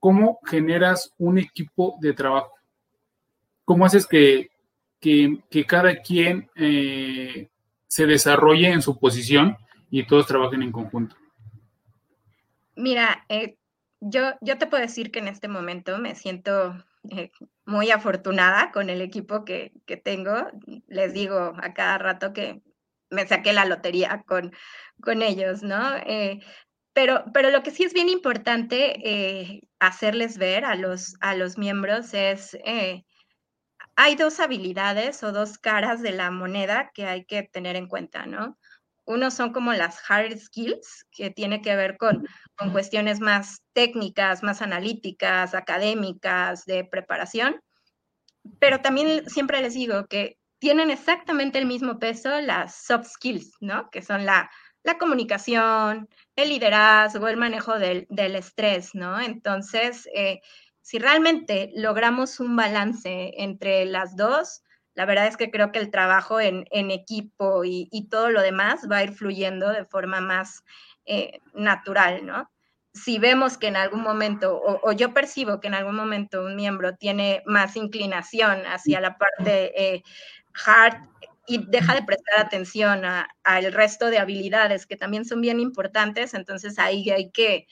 ¿Cómo 0.00 0.40
generas 0.46 1.12
un 1.18 1.36
equipo 1.36 1.98
de 2.00 2.14
trabajo? 2.14 2.50
¿Cómo 3.66 3.84
haces 3.84 4.06
que, 4.06 4.48
que, 5.00 5.66
cada 5.66 6.00
quien 6.00 6.48
eh, 6.56 7.50
se 7.86 8.06
desarrolle 8.06 8.68
en 8.70 8.80
su 8.80 8.98
posición 8.98 9.58
y 9.90 10.04
todos 10.06 10.26
trabajen 10.26 10.62
en 10.62 10.72
conjunto? 10.72 11.14
Mira, 12.74 13.26
eh, 13.28 13.58
yo, 14.00 14.22
yo 14.40 14.56
te 14.56 14.66
puedo 14.66 14.82
decir 14.82 15.10
que 15.10 15.18
en 15.18 15.28
este 15.28 15.46
momento 15.46 15.98
me 15.98 16.14
siento 16.14 16.74
eh, 17.10 17.30
muy 17.66 17.90
afortunada 17.90 18.72
con 18.72 18.88
el 18.88 19.02
equipo 19.02 19.44
que, 19.44 19.72
tengo. 20.02 20.32
Les 20.88 21.12
digo 21.12 21.52
a 21.62 21.74
cada 21.74 21.98
rato 21.98 22.32
que 22.32 22.62
me 23.10 23.26
saqué 23.26 23.52
la 23.52 23.66
lotería 23.66 24.24
con, 24.26 24.54
con 25.02 25.20
ellos, 25.20 25.62
¿no? 25.62 25.78
Pero, 26.94 27.24
pero 27.34 27.50
lo 27.50 27.62
que 27.62 27.70
sí 27.70 27.84
es 27.84 27.92
bien 27.92 28.08
importante 28.08 28.96
eh, 29.04 29.60
hacerles 29.78 30.38
ver 30.38 30.64
a 30.64 30.74
los, 30.74 31.16
a 31.20 31.34
los 31.34 31.58
miembros 31.58 32.14
es, 32.14 32.56
hay 33.96 34.14
dos 34.14 34.40
habilidades 34.40 35.22
o 35.22 35.32
dos 35.32 35.58
caras 35.58 36.02
de 36.02 36.12
la 36.12 36.30
moneda 36.30 36.90
que 36.94 37.06
hay 37.06 37.24
que 37.24 37.42
tener 37.42 37.76
en 37.76 37.88
cuenta, 37.88 38.26
¿no? 38.26 38.58
Uno 39.06 39.30
son 39.30 39.52
como 39.52 39.72
las 39.74 40.00
hard 40.08 40.38
skills, 40.38 41.06
que 41.10 41.30
tiene 41.30 41.60
que 41.60 41.76
ver 41.76 41.98
con, 41.98 42.26
con 42.56 42.72
cuestiones 42.72 43.20
más 43.20 43.62
técnicas, 43.74 44.42
más 44.42 44.62
analíticas, 44.62 45.54
académicas, 45.54 46.64
de 46.64 46.84
preparación. 46.84 47.60
Pero 48.58 48.80
también 48.80 49.28
siempre 49.28 49.60
les 49.60 49.74
digo 49.74 50.06
que 50.06 50.38
tienen 50.58 50.90
exactamente 50.90 51.58
el 51.58 51.66
mismo 51.66 51.98
peso 51.98 52.40
las 52.40 52.76
soft 52.86 53.08
skills, 53.08 53.52
¿no? 53.60 53.90
Que 53.90 54.00
son 54.00 54.24
la, 54.24 54.50
la 54.84 54.98
comunicación, 54.98 56.08
el 56.36 56.48
liderazgo, 56.50 57.26
el 57.26 57.36
manejo 57.36 57.78
del, 57.78 58.06
del 58.10 58.36
estrés, 58.36 58.94
¿no? 58.94 59.20
Entonces, 59.20 60.08
eh, 60.14 60.40
si 60.82 60.98
realmente 60.98 61.72
logramos 61.74 62.38
un 62.40 62.54
balance 62.54 63.32
entre 63.38 63.86
las 63.86 64.16
dos, 64.16 64.62
la 64.94 65.06
verdad 65.06 65.26
es 65.26 65.36
que 65.36 65.50
creo 65.50 65.72
que 65.72 65.78
el 65.78 65.90
trabajo 65.90 66.40
en, 66.40 66.66
equipo 66.70 67.64
y, 67.64 68.08
todo 68.10 68.30
lo 68.30 68.42
demás 68.42 68.86
va 68.90 68.98
a 68.98 69.04
ir 69.04 69.12
fluyendo 69.12 69.70
de 69.70 69.86
forma 69.86 70.20
más 70.20 70.62
eh, 71.06 71.40
natural, 71.54 72.24
¿no? 72.26 72.50
Si 72.92 73.18
vemos 73.18 73.58
que 73.58 73.66
en 73.66 73.76
algún 73.76 74.02
momento, 74.02 74.60
o, 74.62 74.92
yo 74.92 75.12
percibo 75.12 75.58
que 75.58 75.66
en 75.66 75.74
algún 75.74 75.96
momento 75.96 76.44
un 76.44 76.54
miembro 76.54 76.94
tiene 76.94 77.42
más 77.44 77.74
inclinación 77.76 78.64
hacia 78.66 79.00
la 79.00 79.16
parte 79.18 79.94
eh, 79.94 80.02
hard 80.64 80.98
y 81.46 81.58
deja 81.66 81.94
de 81.94 82.02
prestar 82.02 82.40
atención 82.40 83.02
al 83.04 83.72
resto 83.72 84.06
de 84.06 84.18
habilidades 84.18 84.86
que 84.86 84.96
también 84.96 85.24
son 85.24 85.40
bien 85.40 85.60
importantes, 85.60 86.34
entonces 86.34 86.78
ahí 86.78 87.10
hay 87.10 87.30
que 87.30 87.66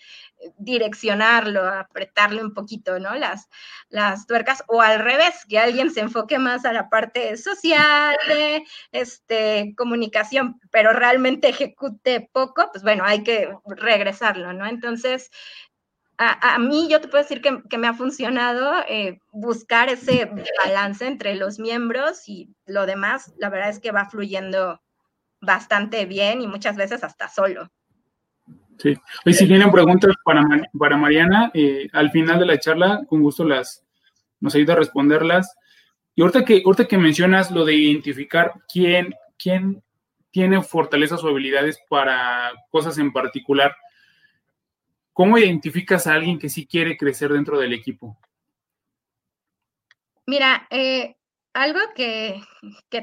direccionarlo, 0.58 1.64
apretarle 1.66 2.42
un 2.42 2.52
poquito, 2.52 2.98
¿no? 2.98 3.14
Las, 3.14 3.48
las 3.88 4.26
tuercas, 4.26 4.64
o 4.68 4.82
al 4.82 4.98
revés, 4.98 5.35
que 5.48 5.58
alguien 5.58 5.90
se 5.90 6.00
enfoque 6.00 6.38
más 6.38 6.64
a 6.64 6.72
la 6.72 6.88
parte 6.88 7.37
social, 7.37 8.16
de 8.28 8.64
este, 8.92 9.74
comunicación, 9.76 10.61
pero 10.70 10.92
realmente 10.92 11.48
ejecute 11.48 12.28
poco, 12.32 12.68
pues 12.72 12.82
bueno, 12.82 13.04
hay 13.04 13.22
que 13.22 13.48
regresarlo, 13.66 14.52
¿no? 14.52 14.66
Entonces, 14.66 15.30
a, 16.18 16.59
mí 16.59 16.88
yo 16.88 17.01
te 17.01 17.09
puedo 17.09 17.22
decir 17.22 17.40
que, 17.40 17.79
me 17.79 17.88
ha 17.88 17.94
funcionado 17.94 18.72
eh, 18.88 19.20
buscar 19.33 19.88
ese 19.88 20.31
balance 20.64 21.07
entre 21.07 21.35
los 21.35 21.59
miembros 21.59 22.29
y 22.29 22.48
lo 22.66 22.87
demás, 22.87 23.33
la 23.38 23.48
verdad 23.48 23.70
es 23.70 23.81
que 23.81 23.90
va 23.90 24.05
fluyendo 24.05 24.81
bastante 25.40 26.07
bien 26.07 26.40
y 26.40 26.46
muchas 26.46 26.77
veces 26.77 27.03
hasta 27.03 27.29
solo. 27.29 27.70
Sí. 28.79 28.96
Hoy 29.27 29.35
si 29.35 29.46
tienen 29.46 29.70
preguntas 29.70 30.14
para, 30.25 30.42
para 30.79 30.96
Mariana, 30.96 31.51
eh, 31.55 31.88
al 31.92 32.11
final 32.11 32.38
de 32.38 32.46
la 32.46 32.59
charla, 32.59 33.03
con 33.09 33.22
gusto 33.22 33.44
las 33.44 33.85
nos 34.40 34.55
ayuda 34.55 34.75
a 34.75 34.77
responderlas. 34.77 35.55
Y 36.14 36.22
ahorita 36.22 36.44
que, 36.44 36.62
ahorita 36.64 36.87
que 36.87 36.98
mencionas 36.98 37.51
lo 37.51 37.64
de 37.64 37.75
identificar 37.75 38.53
quién, 38.70 39.14
quién 39.38 39.83
tiene 40.31 40.62
fortalezas 40.62 41.22
o 41.25 41.29
habilidades 41.29 41.79
para 41.88 42.53
cosas 42.70 42.98
en 42.98 43.12
particular, 43.12 43.75
¿cómo 45.12 45.38
identificas 45.38 46.07
a 46.07 46.14
alguien 46.14 46.38
que 46.38 46.48
sí 46.48 46.66
quiere 46.66 46.96
crecer 46.96 47.33
dentro 47.33 47.59
del 47.59 47.72
equipo? 47.72 48.18
Mira, 50.27 50.66
eh, 50.70 51.16
algo 51.53 51.81
que, 51.94 52.40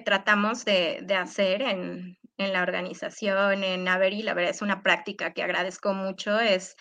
tratamos 0.06 0.65
de, 0.65 1.06
hacer 1.15 1.62
en, 1.62 2.17
la 2.38 2.63
organización, 2.63 3.63
en 3.63 3.88
Avery, 3.88 4.24
la 4.24 4.34
verdad 4.34 4.52
es 4.52 4.62
una 4.62 4.82
práctica 4.82 5.34
que 5.34 5.43
agradezco 5.43 5.93
mucho, 5.93 6.39
es 6.39 6.76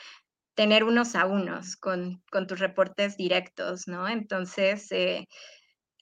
tener 0.55 0.85
unos 0.85 1.14
a 1.14 1.27
unos 1.27 1.77
con, 1.77 2.23
tus 2.47 2.59
reportes 2.59 3.17
directos, 3.17 3.87
¿no? 3.88 4.09
Entonces, 4.09 4.91
eh, 4.93 5.27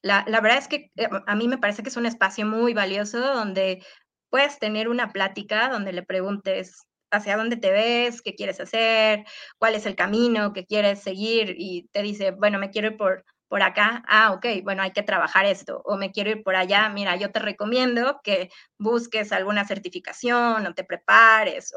la, 0.02 0.24
verdad 0.24 0.58
es 0.58 0.68
que 0.68 0.90
eh, 0.96 1.08
a 1.26 1.34
mí 1.34 1.48
me 1.48 1.58
parece 1.58 1.82
que 1.82 1.88
es 1.88 1.96
un 1.96 2.06
espacio 2.06 2.46
muy 2.46 2.72
valioso 2.74 3.18
donde 3.18 3.84
puedes 4.30 4.58
tener 4.58 4.88
una 4.88 5.12
plática 5.12 5.68
donde 5.68 5.92
le 5.92 6.02
preguntes 6.02 6.85
hacia 7.10 7.36
dónde 7.36 7.56
te 7.56 7.70
ves, 7.72 8.22
qué 8.22 8.34
quieres 8.34 8.60
hacer, 8.60 9.24
cuál 9.58 9.74
es 9.74 9.86
el 9.86 9.96
camino 9.96 10.52
que 10.52 10.66
quieres 10.66 11.02
seguir 11.02 11.54
y 11.58 11.88
te 11.92 12.02
dice, 12.02 12.32
bueno, 12.32 12.58
me 12.58 12.70
quiero 12.70 12.88
ir 12.88 12.96
por 12.96 13.24
por 13.48 13.62
acá, 13.62 14.02
ah, 14.08 14.32
ok, 14.32 14.44
bueno, 14.64 14.82
hay 14.82 14.90
que 14.90 15.04
trabajar 15.04 15.44
esto, 15.46 15.80
o 15.84 15.96
me 15.96 16.10
quiero 16.10 16.30
ir 16.30 16.42
por 16.42 16.56
allá, 16.56 16.88
mira, 16.88 17.14
yo 17.14 17.30
te 17.30 17.38
recomiendo 17.38 18.20
que 18.24 18.50
busques 18.76 19.30
alguna 19.30 19.64
certificación 19.64 20.66
o 20.66 20.74
te 20.74 20.82
prepares 20.82 21.72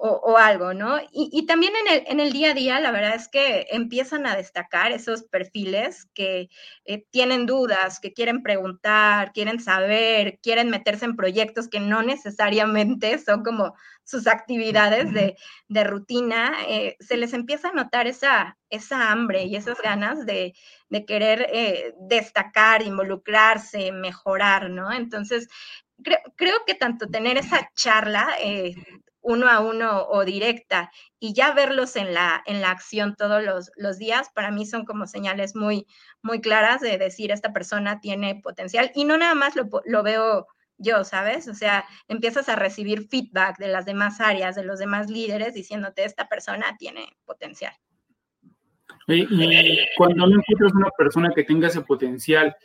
o, 0.00 0.38
algo, 0.38 0.74
¿no? 0.74 1.00
Y, 1.10 1.44
también 1.46 1.72
en 1.74 1.92
el, 1.92 2.04
en 2.06 2.20
el, 2.20 2.32
día 2.32 2.52
a 2.52 2.54
día, 2.54 2.78
la 2.78 2.92
verdad 2.92 3.16
es 3.16 3.26
que 3.28 3.66
empiezan 3.72 4.26
a 4.26 4.36
destacar 4.36 4.92
esos 4.92 5.24
perfiles 5.24 6.06
que 6.14 6.48
eh, 6.84 7.04
tienen 7.10 7.46
dudas, 7.46 7.98
que 7.98 8.12
quieren 8.12 8.44
preguntar, 8.44 9.32
quieren 9.32 9.58
saber, 9.58 10.38
quieren 10.40 10.70
meterse 10.70 11.04
en 11.04 11.16
proyectos 11.16 11.68
que 11.68 11.80
no 11.80 12.02
necesariamente 12.02 13.18
son 13.18 13.42
como 13.42 13.74
sus 14.04 14.28
actividades 14.28 15.12
de, 15.12 15.36
de 15.66 15.84
rutina, 15.84 16.54
eh, 16.68 16.96
se 17.00 17.16
les 17.16 17.32
empieza 17.32 17.70
a 17.70 17.72
notar 17.72 18.06
esa, 18.06 18.56
esa 18.70 19.10
hambre 19.10 19.44
y 19.44 19.56
esas 19.56 19.82
ganas 19.82 20.24
de, 20.24 20.54
de 20.90 21.04
querer 21.06 21.48
eh, 21.52 21.92
destacar, 22.02 22.82
involucrarse, 22.82 23.90
mejorar, 23.90 24.70
¿no? 24.70 24.92
Entonces, 24.92 25.48
Creo, 26.00 26.18
creo, 26.36 26.54
que 26.64 26.74
tanto 26.74 27.08
tener 27.08 27.38
esa 27.38 27.72
charla 27.74 28.28
eh, 28.40 28.72
uno 29.28 29.50
a 29.50 29.60
uno 29.60 30.06
o 30.08 30.24
directa 30.24 30.90
y 31.20 31.34
ya 31.34 31.52
verlos 31.52 31.96
en 31.96 32.14
la, 32.14 32.42
en 32.46 32.62
la 32.62 32.70
acción 32.70 33.14
todos 33.14 33.44
los, 33.44 33.70
los, 33.76 33.98
días, 33.98 34.30
para 34.34 34.50
mí 34.50 34.64
son 34.64 34.86
como 34.86 35.06
señales 35.06 35.54
muy, 35.54 35.86
muy 36.22 36.40
claras 36.40 36.80
de 36.80 36.96
decir 36.96 37.30
esta 37.30 37.52
persona 37.52 38.00
tiene 38.00 38.40
potencial 38.42 38.90
y 38.94 39.04
no 39.04 39.18
nada 39.18 39.34
más 39.34 39.54
lo, 39.54 39.68
lo 39.84 40.02
veo 40.02 40.46
yo, 40.78 41.04
¿sabes? 41.04 41.46
O 41.46 41.52
sea, 41.52 41.84
empiezas 42.08 42.48
a 42.48 42.56
recibir 42.56 43.06
feedback 43.06 43.58
de 43.58 43.68
las 43.68 43.84
demás 43.84 44.18
áreas, 44.22 44.56
de 44.56 44.64
los 44.64 44.78
demás 44.78 45.10
líderes, 45.10 45.52
diciéndote, 45.52 46.04
esta 46.04 46.26
persona 46.26 46.76
tiene 46.78 47.14
potencial. 47.26 47.74
Y, 49.08 49.26
cuando 49.98 50.26
no 50.26 50.36
encuentras 50.38 50.72
una 50.72 50.90
persona 50.96 51.32
que 51.34 51.44
tenga 51.44 51.68
ese 51.68 51.82
potencial, 51.82 52.56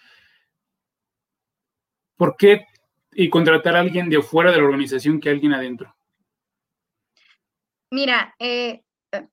¿por 2.16 2.38
qué 2.38 2.68
y 3.12 3.30
contratar 3.30 3.76
a 3.76 3.82
alguien 3.82 4.10
de 4.10 4.22
fuera 4.22 4.52
de 4.52 4.58
la 4.58 4.64
organización 4.64 5.20
que 5.20 5.30
alguien 5.30 5.54
adentro? 5.54 5.94
Mira, 7.94 8.34
eh, 8.40 8.82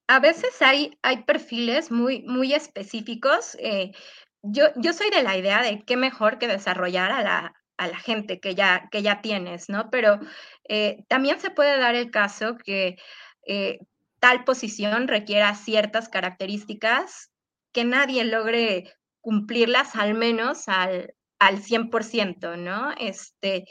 a 0.06 0.20
veces 0.20 0.60
hay, 0.60 0.98
hay 1.00 1.24
perfiles 1.24 1.90
muy, 1.90 2.20
muy 2.24 2.52
específicos. 2.52 3.56
Eh, 3.58 3.92
yo, 4.42 4.66
yo 4.76 4.92
soy 4.92 5.08
de 5.08 5.22
la 5.22 5.38
idea 5.38 5.62
de 5.62 5.82
qué 5.86 5.96
mejor 5.96 6.38
que 6.38 6.46
desarrollar 6.46 7.10
a 7.10 7.22
la, 7.22 7.54
a 7.78 7.86
la 7.86 7.96
gente 7.96 8.38
que 8.38 8.54
ya, 8.54 8.86
que 8.90 9.00
ya 9.00 9.22
tienes, 9.22 9.70
¿no? 9.70 9.88
Pero 9.90 10.20
eh, 10.68 11.04
también 11.08 11.40
se 11.40 11.48
puede 11.48 11.78
dar 11.78 11.94
el 11.94 12.10
caso 12.10 12.58
que 12.58 12.98
tal 14.18 14.44
posición 14.44 15.08
requiera 15.08 15.54
ciertas 15.54 16.10
características 16.10 17.30
que 17.72 17.84
nadie 17.84 18.24
logre 18.24 18.92
cumplirlas 19.22 19.96
al 19.96 20.12
menos 20.12 20.68
al, 20.68 21.14
al 21.38 21.62
100%, 21.62 22.58
¿no? 22.58 22.92
Este, 22.98 23.64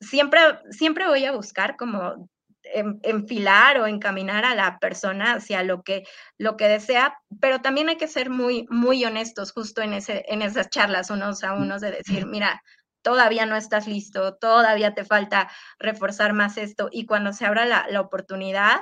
siempre, 0.00 0.40
siempre 0.70 1.06
voy 1.06 1.26
a 1.26 1.32
buscar 1.32 1.76
como 1.76 2.30
enfilar 2.72 3.78
o 3.78 3.86
encaminar 3.86 4.44
a 4.44 4.54
la 4.54 4.78
persona 4.78 5.34
hacia 5.34 5.62
lo 5.62 5.82
que, 5.82 6.04
lo 6.38 6.56
que 6.56 6.68
desea, 6.68 7.18
pero 7.40 7.60
también 7.60 7.88
hay 7.88 7.96
que 7.96 8.08
ser 8.08 8.30
muy, 8.30 8.66
muy 8.70 9.04
honestos 9.04 9.52
justo 9.52 9.82
en, 9.82 9.92
ese, 9.92 10.24
en 10.28 10.42
esas 10.42 10.70
charlas 10.70 11.10
unos 11.10 11.44
a 11.44 11.52
unos 11.54 11.80
de 11.80 11.92
decir, 11.92 12.26
mira, 12.26 12.62
todavía 13.02 13.46
no 13.46 13.56
estás 13.56 13.86
listo, 13.86 14.36
todavía 14.36 14.94
te 14.94 15.04
falta 15.04 15.50
reforzar 15.78 16.32
más 16.32 16.56
esto 16.56 16.88
y 16.90 17.04
cuando 17.06 17.32
se 17.32 17.44
abra 17.44 17.66
la, 17.66 18.00
oportunidad, 18.00 18.80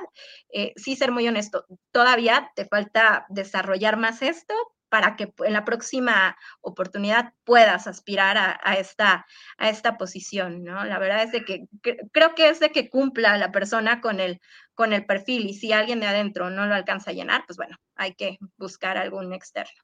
eh, 0.53 0.73
sí 0.75 0.95
ser 0.95 1.11
muy 1.11 1.27
honesto, 1.27 1.65
todavía 1.91 2.51
te 2.55 2.65
falta 2.65 3.25
desarrollar 3.29 3.97
más 3.97 4.21
esto, 4.21 4.53
para 4.91 5.15
que 5.15 5.33
en 5.45 5.53
la 5.53 5.63
próxima 5.63 6.35
oportunidad 6.59 7.33
puedas 7.45 7.87
aspirar 7.87 8.37
a, 8.37 8.73
esta, 8.73 9.25
a 9.57 9.69
esta 9.69 9.97
posición, 9.97 10.65
¿no? 10.65 10.83
La 10.83 10.99
verdad 10.99 11.23
es 11.23 11.31
de 11.31 11.45
que, 11.45 11.63
creo 12.11 12.35
que 12.35 12.49
es 12.49 12.59
de 12.59 12.71
que 12.71 12.89
cumpla 12.89 13.37
la 13.37 13.53
persona 13.53 14.01
con 14.01 14.19
el, 14.19 14.41
con 14.73 14.91
el 14.91 15.05
perfil 15.05 15.45
y 15.45 15.53
si 15.53 15.71
alguien 15.71 16.01
de 16.01 16.07
adentro 16.07 16.49
no 16.49 16.65
lo 16.65 16.75
alcanza 16.75 17.11
a 17.11 17.13
llenar, 17.13 17.45
pues 17.47 17.55
bueno, 17.55 17.77
hay 17.95 18.15
que 18.15 18.37
buscar 18.57 18.97
algún 18.97 19.31
externo. 19.31 19.81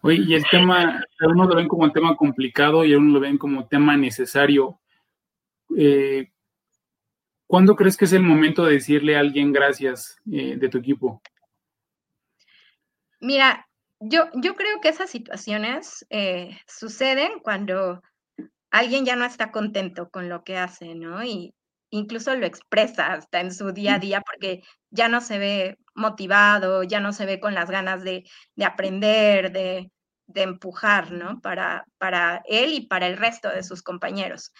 Oye, 0.00 0.24
y 0.26 0.34
el 0.36 0.44
tema, 0.50 1.04
algunos 1.20 1.48
lo 1.48 1.56
ven 1.56 1.68
como 1.68 1.84
un 1.84 1.92
tema 1.92 2.16
complicado 2.16 2.86
y 2.86 2.94
algunos 2.94 3.12
lo 3.12 3.20
ven 3.20 3.36
como 3.36 3.68
tema 3.68 3.94
necesario. 3.94 4.80
Eh, 5.76 6.32
¿Cuándo 7.46 7.76
crees 7.76 7.98
que 7.98 8.06
es 8.06 8.14
el 8.14 8.22
momento 8.22 8.64
de 8.64 8.72
decirle 8.72 9.16
a 9.16 9.20
alguien 9.20 9.52
gracias 9.52 10.18
eh, 10.32 10.56
de 10.56 10.68
tu 10.70 10.78
equipo? 10.78 11.20
Mira, 13.20 13.68
yo, 14.02 14.28
yo 14.34 14.56
creo 14.56 14.80
que 14.80 14.88
esas 14.88 15.10
situaciones 15.10 16.04
eh, 16.10 16.58
suceden 16.66 17.40
cuando 17.42 18.02
alguien 18.70 19.04
ya 19.04 19.16
no 19.16 19.24
está 19.24 19.52
contento 19.52 20.10
con 20.10 20.28
lo 20.28 20.44
que 20.44 20.56
hace, 20.58 20.94
¿no? 20.94 21.22
Y 21.22 21.54
incluso 21.90 22.34
lo 22.34 22.46
expresa 22.46 23.12
hasta 23.12 23.40
en 23.40 23.52
su 23.52 23.72
día 23.72 23.94
a 23.94 23.98
día 23.98 24.22
porque 24.22 24.62
ya 24.90 25.08
no 25.08 25.20
se 25.20 25.38
ve 25.38 25.78
motivado, 25.94 26.82
ya 26.82 27.00
no 27.00 27.12
se 27.12 27.26
ve 27.26 27.38
con 27.38 27.54
las 27.54 27.70
ganas 27.70 28.02
de, 28.02 28.24
aprender, 28.64 29.52
de, 29.52 29.90
empujar, 30.34 31.12
¿no? 31.12 31.40
Para, 31.40 31.84
para 31.98 32.42
él 32.46 32.72
y 32.72 32.86
para 32.86 33.06
el 33.06 33.18
resto 33.18 33.50
de 33.50 33.62
sus 33.62 33.82
compañeros. 33.82 34.52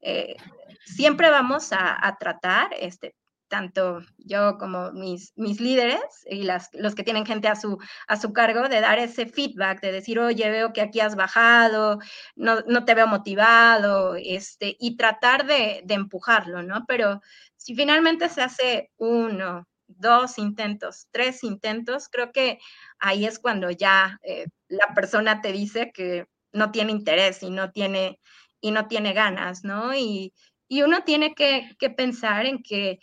Eh, 0.00 0.36
siempre 0.84 1.30
vamos 1.30 1.72
a, 1.72 2.06
a, 2.06 2.16
tratar, 2.16 2.70
este, 2.80 3.14
tanto 3.48 4.02
yo 4.18 4.58
como 4.58 4.92
mis, 4.92 5.32
mis 5.36 5.60
líderes 5.60 6.00
y 6.26 6.42
las, 6.42 6.70
los 6.72 6.94
que 6.94 7.02
tienen 7.02 7.26
gente 7.26 7.48
a 7.48 7.56
su, 7.56 7.78
a 8.06 8.16
su 8.16 8.32
cargo, 8.32 8.68
de 8.68 8.80
dar 8.80 8.98
ese 8.98 9.26
feedback, 9.26 9.80
de 9.80 9.92
decir, 9.92 10.18
oye, 10.18 10.50
veo 10.50 10.72
que 10.72 10.80
aquí 10.80 11.00
has 11.00 11.16
bajado, 11.16 11.98
no, 12.36 12.60
no 12.66 12.84
te 12.84 12.94
veo 12.94 13.06
motivado, 13.06 14.14
este, 14.16 14.76
y 14.78 14.96
tratar 14.96 15.46
de, 15.46 15.82
de, 15.84 15.94
empujarlo, 15.94 16.62
¿no? 16.62 16.84
Pero 16.86 17.20
si 17.56 17.74
finalmente 17.74 18.28
se 18.28 18.42
hace 18.42 18.90
uno, 18.96 19.66
dos 19.88 20.38
intentos, 20.38 21.08
tres 21.10 21.42
intentos, 21.42 22.08
creo 22.08 22.32
que 22.32 22.58
ahí 22.98 23.26
es 23.26 23.38
cuando 23.38 23.70
ya 23.70 24.18
eh, 24.22 24.46
la 24.68 24.94
persona 24.94 25.40
te 25.40 25.52
dice 25.52 25.90
que 25.92 26.26
no 26.52 26.70
tiene 26.70 26.92
interés 26.92 27.42
y 27.42 27.50
no 27.50 27.72
tiene, 27.72 28.20
y 28.60 28.70
no 28.70 28.86
tiene 28.86 29.12
ganas, 29.12 29.64
¿no? 29.64 29.94
Y, 29.94 30.34
y 30.68 30.82
uno 30.82 31.02
tiene 31.04 31.34
que, 31.34 31.74
que, 31.78 31.90
pensar 31.90 32.46
en 32.46 32.62
que 32.62 32.98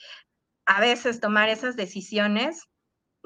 a 0.65 0.81
veces 0.81 1.19
tomar 1.19 1.49
esas 1.49 1.75
decisiones 1.75 2.67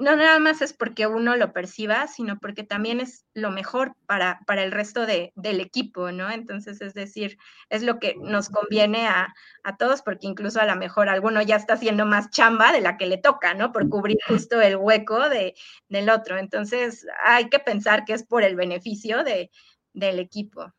no 0.00 0.16
nada 0.16 0.38
más 0.38 0.62
es 0.62 0.72
porque 0.72 1.06
uno 1.06 1.36
lo 1.36 1.52
perciba, 1.52 2.06
sino 2.06 2.38
porque 2.38 2.64
también 2.64 3.00
es 3.00 3.26
lo 3.34 3.50
mejor 3.50 3.94
para, 4.06 4.40
para 4.46 4.64
el 4.64 4.72
resto 4.72 5.04
de, 5.04 5.30
del 5.36 5.60
equipo, 5.60 6.10
¿no? 6.10 6.30
Entonces, 6.30 6.80
es 6.80 6.94
decir, 6.94 7.36
es 7.68 7.82
lo 7.82 7.98
que 7.98 8.14
nos 8.18 8.48
conviene 8.48 9.06
a, 9.06 9.34
a, 9.62 9.76
todos, 9.76 10.00
porque 10.00 10.26
incluso 10.26 10.58
a 10.58 10.64
lo 10.64 10.74
mejor 10.76 11.10
alguno 11.10 11.42
ya 11.42 11.56
está 11.56 11.74
haciendo 11.74 12.06
más 12.06 12.30
chamba 12.30 12.72
de 12.72 12.80
la 12.80 12.96
que 12.96 13.06
le 13.06 13.18
toca, 13.18 13.52
¿no? 13.52 13.72
Por 13.72 13.90
cubrir 13.90 14.16
justo 14.26 14.60
el 14.62 14.76
hueco 14.76 15.28
de, 15.28 15.54
del 15.88 16.08
otro. 16.08 16.38
Entonces, 16.38 17.06
hay 17.22 17.50
que 17.50 17.58
pensar 17.58 18.06
que 18.06 18.14
es 18.14 18.26
por 18.26 18.42
el 18.42 18.56
beneficio 18.56 19.22
de, 19.22 19.50
del 19.92 20.18
equipo. 20.18 20.72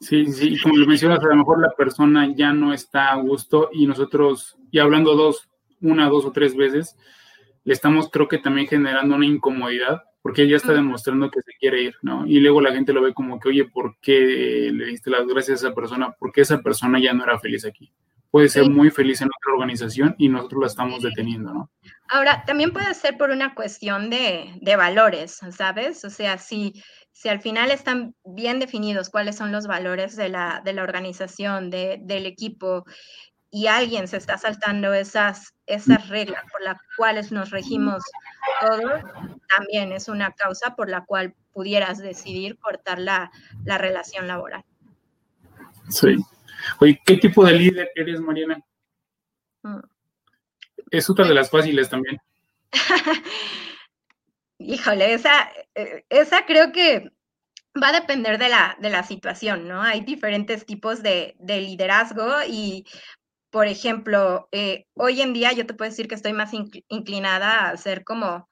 Sí, 0.00 0.26
sí, 0.32 0.60
como 0.60 0.76
le 0.76 0.86
mencionas, 0.86 1.24
a 1.24 1.28
lo 1.28 1.36
mejor 1.36 1.60
la 1.60 1.74
persona 1.76 2.32
ya 2.34 2.52
no 2.52 2.72
está 2.72 3.10
a 3.10 3.16
gusto 3.16 3.68
y 3.72 3.86
nosotros, 3.86 4.56
y 4.70 4.78
hablando 4.78 5.14
dos, 5.16 5.48
una, 5.82 6.08
dos 6.08 6.24
o 6.24 6.32
tres 6.32 6.56
veces, 6.56 6.96
le 7.64 7.74
estamos 7.74 8.10
creo 8.10 8.28
que 8.28 8.38
también 8.38 8.66
generando 8.66 9.14
una 9.14 9.26
incomodidad 9.26 10.02
porque 10.22 10.42
ella 10.42 10.56
está 10.56 10.72
demostrando 10.72 11.30
que 11.30 11.42
se 11.42 11.52
quiere 11.58 11.82
ir, 11.82 11.96
¿no? 12.00 12.24
Y 12.26 12.38
luego 12.38 12.60
la 12.60 12.72
gente 12.72 12.92
lo 12.92 13.02
ve 13.02 13.12
como 13.12 13.40
que, 13.40 13.48
oye, 13.48 13.64
¿por 13.64 13.98
qué 14.00 14.70
le 14.72 14.86
diste 14.86 15.10
las 15.10 15.26
gracias 15.26 15.62
a 15.62 15.66
esa 15.66 15.74
persona? 15.74 16.14
Porque 16.16 16.42
esa 16.42 16.62
persona 16.62 17.00
ya 17.00 17.12
no 17.12 17.24
era 17.24 17.40
feliz 17.40 17.64
aquí. 17.64 17.92
Puede 18.30 18.48
ser 18.48 18.70
muy 18.70 18.90
feliz 18.90 19.20
en 19.20 19.28
otra 19.28 19.52
organización 19.52 20.14
y 20.16 20.28
nosotros 20.28 20.60
la 20.62 20.66
estamos 20.68 21.02
deteniendo, 21.02 21.52
¿no? 21.52 21.70
Ahora, 22.08 22.44
también 22.46 22.72
puede 22.72 22.94
ser 22.94 23.18
por 23.18 23.30
una 23.30 23.54
cuestión 23.54 24.08
de, 24.08 24.54
de 24.60 24.76
valores, 24.76 25.40
¿sabes? 25.50 26.02
O 26.04 26.08
sea, 26.08 26.38
si, 26.38 26.72
si 27.10 27.28
al 27.28 27.40
final 27.40 27.70
están 27.70 28.14
bien 28.24 28.58
definidos 28.58 29.10
cuáles 29.10 29.36
son 29.36 29.52
los 29.52 29.66
valores 29.66 30.16
de 30.16 30.28
la, 30.30 30.62
de 30.64 30.72
la 30.72 30.82
organización, 30.82 31.68
de, 31.68 31.98
del 32.00 32.24
equipo, 32.24 32.84
y 33.54 33.66
alguien 33.66 34.08
se 34.08 34.16
está 34.16 34.38
saltando 34.38 34.94
esas, 34.94 35.54
esas 35.66 36.08
reglas 36.08 36.42
por 36.50 36.62
las 36.62 36.78
cuales 36.96 37.30
nos 37.30 37.50
regimos 37.50 38.02
todos, 38.60 39.02
también 39.46 39.92
es 39.92 40.08
una 40.08 40.32
causa 40.32 40.74
por 40.74 40.88
la 40.88 41.04
cual 41.04 41.34
pudieras 41.52 41.98
decidir 41.98 42.58
cortar 42.58 42.98
la, 42.98 43.30
la 43.66 43.76
relación 43.76 44.26
laboral. 44.26 44.64
Sí. 45.90 46.16
Oye, 46.80 46.98
¿qué 47.04 47.18
tipo 47.18 47.44
de 47.44 47.52
líder 47.52 47.90
eres, 47.94 48.20
Mariana? 48.20 48.58
Mm. 49.62 49.80
Es 50.90 51.10
otra 51.10 51.28
de 51.28 51.34
las 51.34 51.50
fáciles 51.50 51.90
también. 51.90 52.18
Híjole, 54.58 55.12
esa, 55.12 55.50
eh, 55.74 56.06
esa 56.08 56.46
creo 56.46 56.72
que 56.72 57.12
va 57.82 57.88
a 57.88 58.00
depender 58.00 58.38
de 58.38 58.48
la, 58.48 58.78
de 58.80 58.88
la 58.88 59.02
situación, 59.02 59.68
¿no? 59.68 59.82
Hay 59.82 60.00
diferentes 60.00 60.64
tipos 60.64 61.02
de, 61.02 61.36
de 61.38 61.60
liderazgo 61.60 62.42
y 62.48 62.86
por 63.52 63.66
ejemplo, 63.68 64.48
eh, 64.50 64.86
hoy 64.94 65.20
en 65.20 65.34
día 65.34 65.52
yo 65.52 65.66
te 65.66 65.74
puedo 65.74 65.90
decir 65.90 66.08
que 66.08 66.14
estoy 66.14 66.32
más 66.32 66.52
inclinada 66.88 67.68
a 67.68 67.76
ser 67.76 68.02
como 68.02 68.48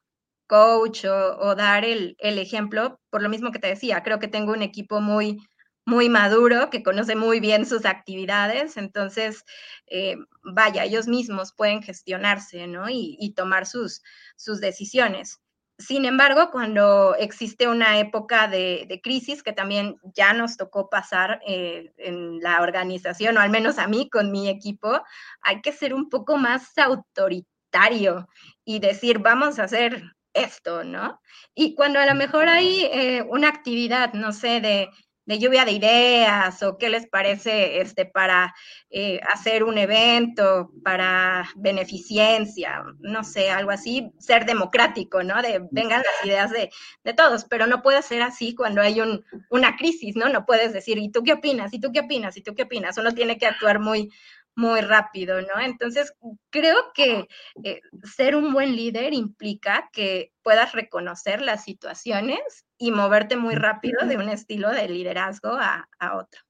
coach 0.46 1.07
o, 1.07 1.55
dar 1.57 1.84
el, 1.86 2.16
ejemplo, 2.20 3.01
por 3.11 3.22
lo 3.22 3.30
mismo 3.30 3.51
que 3.53 3.59
te 3.61 3.68
decía, 3.68 4.03
creo 4.03 4.18
que 4.20 4.28
tengo 4.28 4.53
un 4.53 4.62
equipo 4.62 5.01
muy, 5.01 5.38
muy 5.86 6.11
maduro, 6.11 6.70
que 6.70 6.82
conoce 6.82 7.16
muy 7.16 7.40
bien 7.40 7.66
sus 7.66 7.86
actividades, 7.86 8.76
entonces, 8.76 9.44
eh, 9.86 10.16
vaya, 10.42 10.84
ellos 10.84 11.09
mismos 11.09 11.55
pueden 11.57 11.82
gestionarse, 11.82 12.66
¿no? 12.66 12.90
Y, 12.90 13.16
y 13.20 13.32
tomar 13.34 13.66
sus, 13.66 14.03
sus 14.36 14.61
decisiones. 14.61 15.40
Sin 15.80 16.04
embargo, 16.04 16.50
cuando 16.50 17.14
existe 17.16 17.66
una 17.66 17.98
época 17.98 18.48
de, 18.48 19.00
crisis 19.02 19.42
que 19.42 19.52
también 19.52 19.96
ya 20.14 20.34
nos 20.34 20.58
tocó 20.58 20.90
pasar 20.90 21.40
eh, 21.46 21.92
en 21.96 22.40
la 22.40 22.60
organización, 22.60 23.38
o 23.38 23.40
al 23.40 23.50
menos 23.50 23.78
a 23.78 23.88
mí 23.88 24.10
con 24.10 24.30
mi 24.30 24.48
equipo, 24.48 25.02
hay 25.40 25.62
que 25.62 25.72
ser 25.72 25.94
un 25.94 26.10
poco 26.10 26.36
más 26.36 26.76
autoritario 26.76 28.28
y 28.64 28.78
decir, 28.78 29.20
vamos 29.20 29.58
a 29.58 29.64
hacer 29.64 30.02
esto, 30.34 30.84
¿no? 30.84 31.20
Y 31.54 31.74
cuando 31.74 31.98
a 31.98 32.06
lo 32.06 32.14
mejor 32.14 32.48
hay 32.48 32.84
eh, 32.92 33.22
una 33.28 33.48
actividad, 33.48 34.12
no 34.12 34.32
sé, 34.32 34.60
de 34.60 34.90
de 35.26 35.38
lluvia 35.38 35.64
de 35.64 35.72
ideas 35.72 36.62
o 36.62 36.76
qué 36.76 36.88
les 36.88 37.06
parece 37.06 37.80
este, 37.80 38.04
para 38.04 38.54
eh, 38.90 39.20
hacer 39.32 39.64
un 39.64 39.78
evento, 39.78 40.70
para 40.82 41.48
beneficencia, 41.56 42.82
no 42.98 43.22
sé, 43.22 43.50
algo 43.50 43.70
así, 43.70 44.12
ser 44.18 44.44
democrático, 44.46 45.22
¿no? 45.22 45.40
De 45.42 45.66
vengan 45.70 46.02
las 46.02 46.26
ideas 46.26 46.50
de, 46.50 46.70
de 47.04 47.14
todos, 47.14 47.44
pero 47.44 47.66
no 47.66 47.82
puede 47.82 48.02
ser 48.02 48.22
así 48.22 48.54
cuando 48.54 48.80
hay 48.80 49.00
un, 49.00 49.24
una 49.50 49.76
crisis, 49.76 50.16
¿no? 50.16 50.28
No 50.28 50.44
puedes 50.46 50.72
decir, 50.72 50.98
¿y 50.98 51.10
tú 51.10 51.22
qué 51.22 51.34
opinas? 51.34 51.72
¿Y 51.72 51.80
tú 51.80 51.92
qué 51.92 52.00
opinas? 52.00 52.36
¿Y 52.36 52.42
tú 52.42 52.54
qué 52.54 52.62
opinas? 52.64 52.98
Uno 52.98 53.12
tiene 53.12 53.38
que 53.38 53.46
actuar 53.46 53.78
muy, 53.78 54.10
muy 54.57 54.80
rápido, 54.80 55.40
¿no? 55.40 55.61
Entonces, 55.61 56.12
creo 56.51 56.76
que 56.94 57.26
eh, 57.64 57.80
ser 58.03 58.36
un 58.36 58.53
buen 58.53 58.76
líder 58.76 59.14
implica 59.14 59.88
que 59.92 60.32
puedas 60.42 60.72
reconocer 60.72 61.40
las 61.40 61.64
situaciones 61.64 62.66
y 62.78 62.90
moverte 62.90 63.36
muy 63.36 63.55
rápido 63.55 64.07
de 64.07 64.16
un 64.16 64.28
estilo 64.28 64.70
de 64.70 64.88
liderazgo 64.88 65.51
a, 65.51 65.86
otro. 66.14 66.40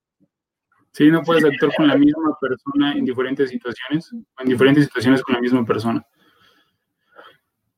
Sí, 0.93 1.11
no 1.11 1.23
puedes 1.23 1.45
actuar 1.45 1.73
con 1.77 1.87
la 1.87 1.97
misma 1.97 2.37
persona 2.41 2.93
en 2.93 3.05
diferentes 3.05 3.51
situaciones, 3.51 4.11
en 4.13 4.49
diferentes 4.49 4.85
situaciones 4.85 5.23
con 5.23 5.35
la 5.37 5.41
misma 5.41 5.65
persona. 5.65 6.05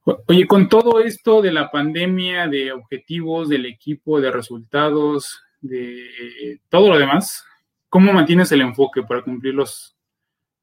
Oye, 0.05 0.47
con 0.47 0.68
todo 0.68 1.01
esto 1.01 1.43
de 1.43 1.53
la 1.53 1.70
pandemia, 1.70 2.49
de 2.49 2.73
objetivos 2.73 3.49
del 3.49 3.66
equipo, 3.66 4.20
de 4.20 4.33
resultados, 4.33 5.43
de 5.61 6.61
todo 6.68 6.89
lo 6.89 6.99
demás, 6.99 7.45
¿cómo 7.89 8.12
mantienes 8.12 8.51
el 8.51 8.62
enfoque 8.62 9.03
para 9.03 9.23
cumplir 9.23 9.55
los, 9.55 9.97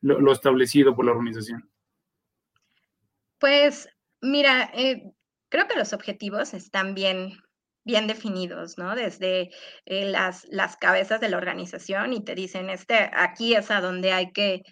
lo, 0.02 0.32
establecido 0.32 0.96
por 0.96 1.06
la 1.06 1.12
organización? 1.12 1.70
Pues 3.40 3.90
mira, 4.22 4.70
eh, 4.74 5.04
creo 5.50 5.68
que 5.68 5.78
los 5.78 5.94
objetivos 5.94 6.54
están 6.54 6.94
bien, 6.94 7.34
bien 7.86 8.08
definidos, 8.08 8.78
¿no? 8.78 8.96
Desde 8.96 9.50
eh, 9.86 10.06
las, 10.06 10.46
las 10.50 10.78
cabezas 10.78 11.22
de 11.22 11.30
la 11.30 11.38
organización 11.38 12.14
y 12.14 12.24
te 12.24 12.36
dicen, 12.36 12.70
este, 12.70 13.10
aquí 13.14 13.56
es 13.56 13.72
a 13.72 13.82
donde 13.82 14.12
hay 14.12 14.32
que, 14.32 14.64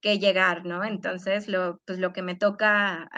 que 0.00 0.18
llegar, 0.18 0.66
¿no? 0.66 0.84
Entonces, 0.84 1.48
lo, 1.48 1.80
pues 1.86 1.98
lo 1.98 2.12
que 2.12 2.22
me 2.22 2.34
toca 2.34 3.08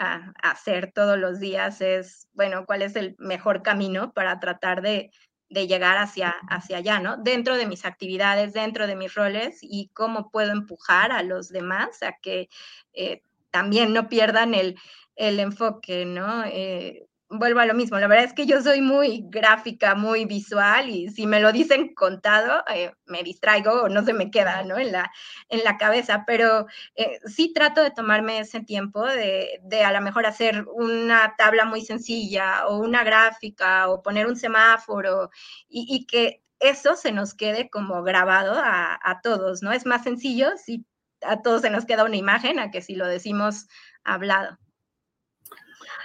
hacer 0.41 0.91
todos 0.93 1.17
los 1.17 1.39
días 1.39 1.81
es, 1.81 2.29
bueno, 2.31 2.65
cuál 2.65 2.81
es 2.81 2.95
el 2.95 3.15
mejor 3.17 3.61
camino 3.61 4.13
para 4.13 4.39
tratar 4.39 4.81
de, 4.81 5.11
llegar 5.49 5.97
hacia, 5.97 6.31
hacia 6.49 6.77
allá, 6.77 6.99
¿no? 6.99 7.17
Dentro 7.17 7.55
de 7.55 7.65
mis 7.65 7.85
actividades, 7.85 8.53
dentro 8.53 8.87
de 8.87 8.95
mis 8.95 9.13
roles 9.13 9.59
y 9.61 9.89
cómo 9.93 10.29
puedo 10.29 10.51
empujar 10.51 11.11
a 11.11 11.23
los 11.23 11.49
demás 11.49 12.03
a 12.03 12.13
que 12.21 12.49
eh, 12.93 13.21
también 13.51 13.93
no 13.93 14.09
pierdan 14.09 14.53
el, 14.53 14.77
el 15.15 15.39
enfoque, 15.39 16.05
¿no? 16.05 16.43
Eh, 16.45 17.07
vuelvo 17.29 17.59
a 17.59 17.65
lo 17.65 17.73
mismo, 17.73 17.99
la 17.99 18.07
verdad 18.07 18.25
es 18.25 18.33
que 18.33 18.45
yo 18.45 18.61
soy 18.61 18.81
muy 18.81 19.23
gráfica, 19.27 19.95
muy 19.95 20.25
visual 20.25 20.89
y 20.89 21.09
si 21.09 21.27
me 21.27 21.39
lo 21.41 21.51
dicen 21.51 21.93
contado, 21.93 22.63
eh, 22.73 22.91
me 23.05 23.23
distraigo 23.23 23.83
o 23.83 23.89
no 23.89 24.03
se 24.05 24.13
me 24.13 24.31
queda, 24.31 24.63
¿no? 24.63 24.77
En 24.77 24.91
la, 24.91 25.11
en 25.49 25.63
la 25.63 25.77
cabeza, 25.77 26.23
pero 26.25 26.67
eh, 26.95 27.19
sí 27.25 27.51
trato 27.53 27.81
de 27.83 27.91
tomarme 27.91 28.39
ese 28.39 28.61
tiempo 28.61 29.05
de, 29.05 29.59
de, 29.63 29.83
a 29.83 29.91
lo 29.91 30.01
mejor 30.01 30.25
hacer 30.25 30.65
una 30.73 31.35
tabla 31.37 31.65
muy 31.65 31.81
sencilla 31.81 32.67
o 32.67 32.79
una 32.79 33.03
gráfica 33.03 33.89
o 33.89 34.01
poner 34.01 34.27
un 34.27 34.37
semáforo 34.37 35.29
y, 35.67 35.85
y 35.89 36.05
que 36.05 36.43
eso 36.59 36.95
se 36.95 37.11
nos 37.11 37.33
quede 37.33 37.69
como 37.69 38.03
grabado 38.03 38.53
a, 38.53 38.97
a 39.03 39.21
todos, 39.21 39.61
¿no? 39.61 39.71
Es 39.71 39.85
más 39.85 40.03
sencillo 40.03 40.51
si 40.57 40.85
a 41.21 41.41
todos 41.41 41.61
se 41.61 41.69
nos 41.69 41.85
queda 41.85 42.03
una 42.05 42.15
imagen 42.15 42.59
a 42.59 42.71
que 42.71 42.81
si 42.81 42.95
lo 42.95 43.07
decimos 43.07 43.67
hablado. 44.03 44.57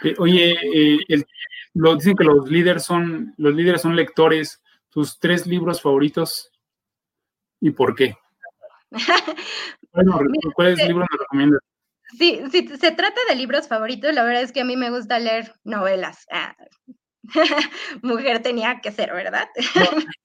Eh, 0.04 0.14
oye, 0.18 0.56
eh, 0.74 1.24
lo 1.74 1.94
dicen 1.94 2.16
que 2.16 2.24
los 2.24 2.50
líderes 2.50 2.84
son 2.84 3.34
los 3.36 3.54
líderes 3.54 3.82
son 3.82 3.96
lectores. 3.96 4.62
¿Tus 4.90 5.18
tres 5.18 5.46
libros 5.46 5.80
favoritos 5.80 6.50
y 7.60 7.70
por 7.70 7.94
qué? 7.94 8.14
bueno, 9.92 10.20
¿cuáles 10.54 10.86
libros 10.86 11.06
me 11.10 11.18
recomiendas? 11.18 11.60
Sí, 12.18 12.42
si 12.50 12.68
se 12.68 12.90
trata 12.90 13.18
de 13.30 13.36
libros 13.36 13.68
favoritos, 13.68 14.12
la 14.12 14.22
verdad 14.22 14.42
es 14.42 14.52
que 14.52 14.60
a 14.60 14.64
mí 14.66 14.76
me 14.76 14.90
gusta 14.90 15.18
leer 15.18 15.54
novelas. 15.64 16.26
Ah, 16.30 16.54
mujer 18.02 18.42
tenía 18.42 18.80
que 18.82 18.92
ser, 18.92 19.12
¿verdad? 19.12 19.48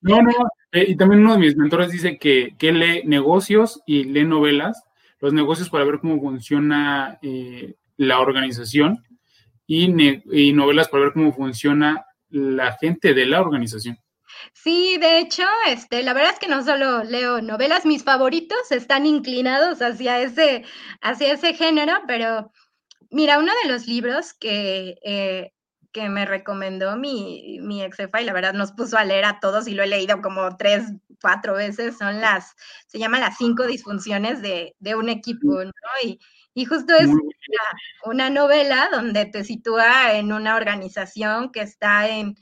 no, 0.01 0.21
no, 0.21 0.33
eh, 0.73 0.85
y 0.89 0.97
también 0.97 1.21
uno 1.21 1.33
de 1.33 1.39
mis 1.39 1.55
mentores 1.55 1.91
dice 1.91 2.17
que, 2.17 2.53
que, 2.57 2.73
lee 2.73 3.03
negocios 3.05 3.81
y 3.85 4.03
lee 4.03 4.25
novelas, 4.25 4.83
los 5.21 5.31
negocios 5.31 5.69
para 5.69 5.85
ver 5.85 5.99
cómo 5.99 6.19
funciona 6.19 7.19
la 7.95 8.19
organización 8.19 9.06
y, 9.67 10.53
novelas 10.53 10.87
para 10.87 11.03
ver 11.03 11.13
cómo 11.13 11.33
funciona 11.33 12.05
la 12.29 12.75
gente 12.77 13.13
de 13.13 13.25
la 13.25 13.41
organización. 13.41 13.99
Sí, 14.53 14.97
de 14.97 15.19
hecho, 15.19 15.43
este, 15.67 16.03
la 16.03 16.13
verdad 16.13 16.33
es 16.33 16.39
que 16.39 16.47
no 16.47 16.63
solo 16.63 17.03
leo 17.03 17.41
novelas, 17.41 17.85
mis 17.85 18.03
favoritos 18.03 18.71
están 18.71 19.05
inclinados 19.05 19.81
hacia 19.81 20.21
ese, 20.21 20.63
hacia 21.01 21.33
ese 21.33 21.53
género, 21.53 21.93
pero 22.07 22.51
mira, 23.09 23.39
uno 23.39 23.51
de 23.63 23.69
los 23.69 23.87
libros 23.87 24.33
que, 24.33 24.95
eh, 25.03 25.53
que 25.91 26.09
me 26.09 26.25
recomendó 26.25 26.97
mi, 26.97 27.59
mi 27.61 27.83
ex 27.83 27.97
jefa 27.97 28.21
y 28.21 28.25
la 28.25 28.33
verdad 28.33 28.53
nos 28.53 28.71
puso 28.73 28.97
a 28.97 29.05
leer 29.05 29.25
a 29.25 29.39
todos 29.39 29.67
y 29.67 29.73
lo 29.73 29.83
he 29.83 29.87
leído 29.87 30.21
como 30.21 30.55
tres, 30.57 30.83
cuatro 31.21 31.55
veces, 31.55 31.97
son 31.97 32.21
las, 32.21 32.55
se 32.87 32.99
llama 32.99 33.19
las 33.19 33.37
cinco 33.37 33.65
disfunciones 33.65 34.41
de, 34.41 34.75
de 34.79 34.95
un 34.95 35.09
equipo, 35.09 35.63
¿no? 35.63 35.71
Y, 36.03 36.19
y 36.57 36.65
justo 36.65 36.95
es 36.95 37.07
una, 38.03 38.31
novela 38.31 38.89
donde 38.91 39.25
te 39.25 39.43
sitúa 39.43 40.13
en 40.13 40.33
una 40.33 40.55
organización 40.55 41.51
que 41.51 41.61
está 41.61 42.09
en, 42.09 42.35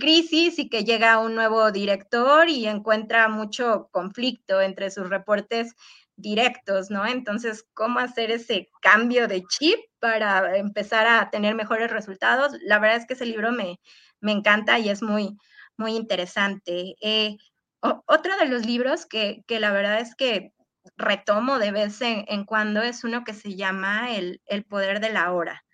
crisis 0.00 0.58
y 0.58 0.68
que 0.68 0.82
llega 0.82 1.20
un 1.20 1.36
nuevo 1.36 1.70
director 1.70 2.48
y 2.48 2.66
encuentra 2.66 3.28
mucho 3.28 3.90
conflicto 3.92 4.60
entre 4.60 4.90
sus 4.90 5.08
reportes 5.08 5.76
directos, 6.16 6.90
¿no? 6.90 7.06
Entonces, 7.06 7.64
¿cómo 7.74 8.00
hacer 8.00 8.32
ese 8.32 8.70
cambio 8.80 9.28
de 9.28 9.44
chip 9.44 9.78
para 10.00 10.56
empezar 10.56 11.06
a 11.06 11.30
tener 11.30 11.54
mejores 11.54 11.92
resultados? 11.92 12.54
La 12.62 12.80
verdad 12.80 12.96
es 12.96 13.06
que 13.06 13.14
ese 13.14 13.26
libro 13.26 13.52
me, 13.52 13.78
me 14.20 14.32
encanta 14.32 14.80
y 14.80 14.88
es 14.88 15.00
muy, 15.00 15.36
muy 15.76 15.94
interesante. 15.94 16.96
Eh, 17.00 17.36
otro 17.80 18.36
de 18.36 18.46
los 18.46 18.66
libros 18.66 19.06
que, 19.06 19.44
que, 19.46 19.60
la 19.60 19.70
verdad 19.70 20.00
es 20.00 20.16
que 20.16 20.54
retomo 20.96 21.58
de 21.58 21.72
vez 21.72 22.00
en, 22.00 22.44
cuando 22.44 22.82
es 22.82 23.04
uno 23.04 23.24
que 23.24 23.34
se 23.34 23.56
llama 23.56 24.12
el, 24.12 24.40
poder 24.68 25.00
de 25.00 25.12
la 25.12 25.32
hora. 25.32 25.64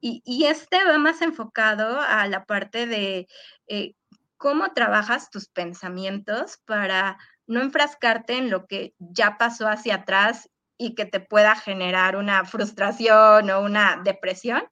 Y, 0.00 0.46
este 0.46 0.82
va 0.84 0.98
más 0.98 1.20
enfocado 1.20 2.00
a 2.00 2.26
la 2.26 2.44
parte 2.46 2.86
de 2.86 3.28
eh, 3.66 3.94
cómo 4.38 4.72
trabajas 4.72 5.30
tus 5.30 5.48
pensamientos 5.48 6.58
para 6.64 7.18
no 7.46 7.60
enfrascarte 7.60 8.38
en 8.38 8.48
lo 8.48 8.66
que 8.66 8.94
ya 8.98 9.36
pasó 9.36 9.68
hacia 9.68 9.96
atrás 9.96 10.48
y 10.78 10.94
que 10.94 11.04
te 11.04 11.20
pueda 11.20 11.54
generar 11.54 12.16
una 12.16 12.46
frustración 12.46 13.50
o 13.50 13.60
una 13.60 14.00
depresión, 14.02 14.62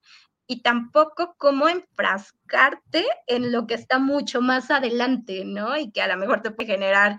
y 0.51 0.63
tampoco 0.63 1.35
cómo 1.37 1.69
enfrascarte 1.69 3.07
en 3.27 3.53
lo 3.53 3.67
que 3.67 3.75
está 3.75 3.99
mucho 3.99 4.41
más 4.41 4.71
adelante, 4.71 5.45
¿no? 5.45 5.77
Y 5.77 5.93
que 5.93 6.01
a 6.01 6.09
lo 6.09 6.17
mejor 6.17 6.41
te 6.41 6.51
puede 6.51 6.73
generar 6.73 7.19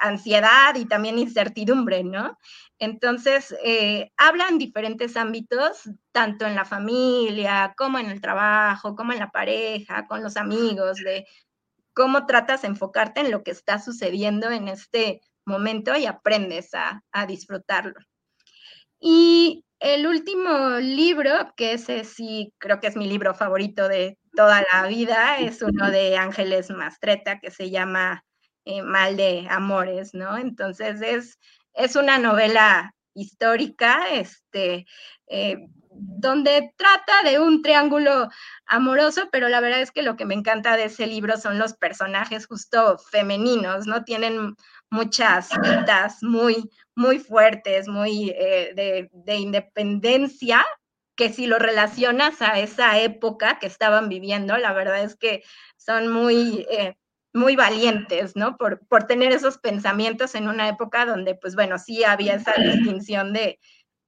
ansiedad 0.00 0.74
y 0.74 0.86
también 0.86 1.18
incertidumbre, 1.18 2.02
¿no? 2.04 2.38
Entonces, 2.78 3.54
eh, 3.62 4.10
hablan 4.16 4.58
diferentes 4.58 5.16
ámbitos, 5.16 5.90
tanto 6.12 6.46
en 6.46 6.54
la 6.54 6.64
familia, 6.64 7.74
como 7.76 7.98
en 7.98 8.06
el 8.06 8.20
trabajo, 8.20 8.96
como 8.96 9.12
en 9.12 9.18
la 9.18 9.30
pareja, 9.30 10.06
con 10.06 10.22
los 10.22 10.36
amigos, 10.36 10.96
de 10.98 11.26
cómo 11.94 12.26
tratas 12.26 12.62
de 12.62 12.68
enfocarte 12.68 13.20
en 13.20 13.30
lo 13.30 13.42
que 13.42 13.50
está 13.52 13.78
sucediendo 13.78 14.50
en 14.50 14.68
este 14.68 15.20
momento 15.44 15.96
y 15.96 16.06
aprendes 16.06 16.74
a, 16.74 17.02
a 17.12 17.26
disfrutarlo. 17.26 18.00
Y 19.00 19.64
el 19.80 20.06
último 20.06 20.76
libro, 20.78 21.54
que 21.56 21.72
ese 21.72 22.04
sí 22.04 22.52
creo 22.58 22.80
que 22.80 22.86
es 22.86 22.96
mi 22.96 23.06
libro 23.08 23.34
favorito 23.34 23.88
de 23.88 24.18
toda 24.36 24.64
la 24.72 24.86
vida, 24.86 25.38
es 25.38 25.62
uno 25.62 25.90
de 25.90 26.16
Ángeles 26.16 26.70
Mastreta 26.70 27.40
que 27.40 27.50
se 27.50 27.70
llama 27.70 28.24
eh, 28.64 28.82
mal 28.82 29.16
de 29.16 29.46
amores, 29.50 30.14
¿no? 30.14 30.36
Entonces 30.36 31.00
es, 31.02 31.38
es 31.74 31.96
una 31.96 32.18
novela 32.18 32.94
histórica, 33.14 34.08
este, 34.12 34.86
eh, 35.26 35.56
donde 35.92 36.72
trata 36.76 37.22
de 37.24 37.40
un 37.40 37.62
triángulo 37.62 38.28
amoroso, 38.66 39.28
pero 39.32 39.48
la 39.48 39.60
verdad 39.60 39.80
es 39.80 39.90
que 39.90 40.02
lo 40.02 40.16
que 40.16 40.24
me 40.24 40.34
encanta 40.34 40.76
de 40.76 40.84
ese 40.84 41.06
libro 41.06 41.36
son 41.36 41.58
los 41.58 41.74
personajes 41.74 42.46
justo 42.46 42.98
femeninos, 43.10 43.86
¿no? 43.86 44.04
Tienen 44.04 44.54
muchas 44.90 45.48
citas 45.48 46.22
muy, 46.22 46.70
muy 46.94 47.18
fuertes, 47.18 47.88
muy 47.88 48.30
eh, 48.30 48.72
de, 48.74 49.10
de, 49.12 49.36
independencia, 49.36 50.64
que 51.16 51.30
si 51.30 51.46
lo 51.46 51.58
relacionas 51.58 52.40
a 52.40 52.58
esa 52.58 52.98
época 52.98 53.58
que 53.58 53.66
estaban 53.66 54.08
viviendo, 54.08 54.56
la 54.56 54.72
verdad 54.72 55.02
es 55.02 55.16
que 55.16 55.42
son 55.76 56.08
muy 56.08 56.66
muy 57.32 57.56
valientes, 57.56 58.34
¿no? 58.36 58.56
Por, 58.56 58.86
por 58.86 59.04
tener 59.04 59.32
esos 59.32 59.58
pensamientos 59.58 60.34
en 60.34 60.48
una 60.48 60.68
época 60.68 61.06
donde, 61.06 61.34
pues 61.34 61.54
bueno, 61.54 61.78
sí 61.78 62.04
había 62.04 62.34
esa 62.34 62.54
distinción 62.54 63.32
de, 63.32 63.58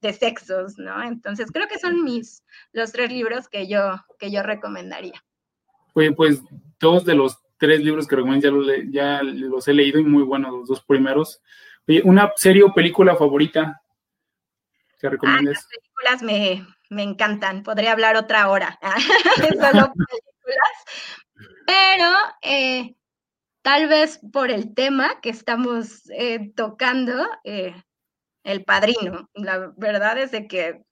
de 0.01 0.13
sexos, 0.13 0.79
¿no? 0.79 1.03
Entonces 1.03 1.51
creo 1.53 1.69
que 1.69 1.79
son 1.79 2.03
mis, 2.03 2.45
los 2.73 2.93
tres 2.93 3.11
libros 3.11 3.49
que 3.49 3.69
yo, 3.69 3.97
que 4.19 4.31
yo 4.31 4.43
recomendaría. 4.43 5.25
Oye, 5.95 6.13
pues 6.13 6.43
dos 6.81 7.05
de 7.05 7.15
los 7.15 7.39
tres 7.59 7.81
libros 7.81 8.09
que 8.09 8.17
recomiendo 8.17 8.65
ya, 8.65 8.83
ya 8.91 9.23
los 9.23 9.69
he 9.69 9.73
leído 9.73 10.01
y 10.01 10.05
muy 10.05 10.25
buenos 10.25 10.53
los 10.53 10.69
dos 10.69 10.83
primeros. 10.85 11.41
Oye, 11.87 12.03
¿una 12.05 12.33
serie 12.37 12.65
o 12.65 12.75
película 12.75 13.15
favorita 13.15 13.81
que 14.99 15.09
recomiendes? 15.09 15.55
las 15.55 15.67
películas 15.67 16.23
me, 16.23 16.67
me 16.91 17.03
encantan, 17.05 17.63
podría 17.63 17.93
hablar 17.93 18.17
otra 18.17 18.49
hora, 18.51 18.79
solo 19.39 19.93
películas, 19.93 20.77
pero 21.67 22.11
eh, 22.43 22.97
tal 23.63 23.89
vez 23.89 24.21
por 24.33 24.51
el 24.51 24.75
tema 24.75 25.21
que 25.21 25.31
estamos 25.31 26.09
eh, 26.11 26.53
tocando, 26.55 27.27
eh, 27.45 27.75
el 28.45 28.65
padrino. 28.65 29.29
La 29.35 29.73
verdad 29.77 30.19
es 30.19 30.33
de 30.33 30.47
que 30.47 30.83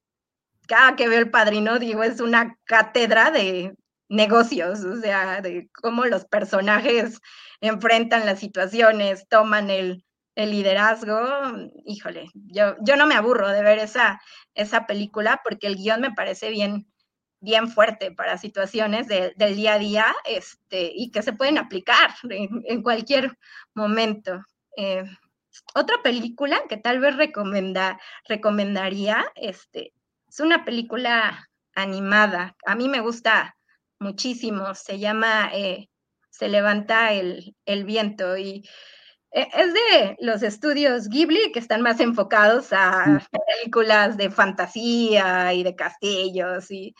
cada 0.67 0.95
que 0.95 1.07
veo 1.07 1.19
el 1.19 1.31
padrino, 1.31 1.79
digo, 1.79 2.03
es 2.03 2.21
una 2.21 2.57
cátedra 2.65 3.31
de 3.31 3.75
negocios, 4.09 4.83
o 4.83 4.97
sea, 4.97 5.41
de 5.41 5.69
cómo 5.73 6.05
los 6.05 6.25
personajes 6.25 7.19
enfrentan 7.61 8.25
las 8.25 8.39
situaciones, 8.39 9.27
toman 9.27 9.69
el, 9.69 10.03
liderazgo. 10.35 11.19
Híjole, 11.85 12.29
yo, 12.33 12.75
yo 12.81 12.95
no 12.95 13.05
me 13.05 13.15
aburro 13.15 13.49
de 13.49 13.61
ver 13.61 13.77
esa, 13.79 14.19
esa 14.55 14.87
película 14.87 15.41
porque 15.43 15.67
el 15.67 15.75
guion 15.75 16.01
me 16.01 16.13
parece 16.13 16.49
bien, 16.49 16.90
bien 17.41 17.69
fuerte 17.69 18.11
para 18.11 18.37
situaciones 18.37 19.07
del 19.07 19.55
día 19.55 19.73
a 19.73 19.79
día 19.79 20.05
este, 20.25 20.91
y 20.95 21.11
que 21.11 21.23
se 21.23 21.33
pueden 21.33 21.57
aplicar 21.57 22.11
en, 22.29 22.81
cualquier 22.83 23.37
momento. 23.73 24.43
Eh, 24.77 25.03
otra 25.73 26.01
película 26.01 26.61
que 26.69 26.77
tal 26.77 26.99
vez 26.99 27.17
recomenda, 27.17 27.99
recomendaría 28.27 29.25
este, 29.35 29.93
es 30.29 30.39
una 30.39 30.63
película 30.63 31.49
animada. 31.75 32.55
A 32.65 32.75
mí 32.75 32.87
me 32.87 33.01
gusta 33.01 33.57
muchísimo. 33.99 34.73
Se 34.75 34.99
llama 34.99 35.49
eh, 35.53 35.89
Se 36.29 36.47
levanta 36.47 37.11
el, 37.11 37.55
el, 37.65 37.83
viento 37.85 38.37
y 38.37 38.63
e, 39.31 39.47
es 39.53 39.73
de 39.73 40.17
los 40.19 40.43
estudios 40.43 41.09
Ghibli 41.09 41.51
que 41.51 41.59
están 41.59 41.81
más 41.81 41.99
enfocados 41.99 42.71
a 42.71 43.07
mm. 43.07 43.19
películas 43.59 44.15
de 44.15 44.29
fantasía 44.29 45.53
y 45.53 45.63
de 45.63 45.75
castillos 45.75 46.71
y, 46.71 46.95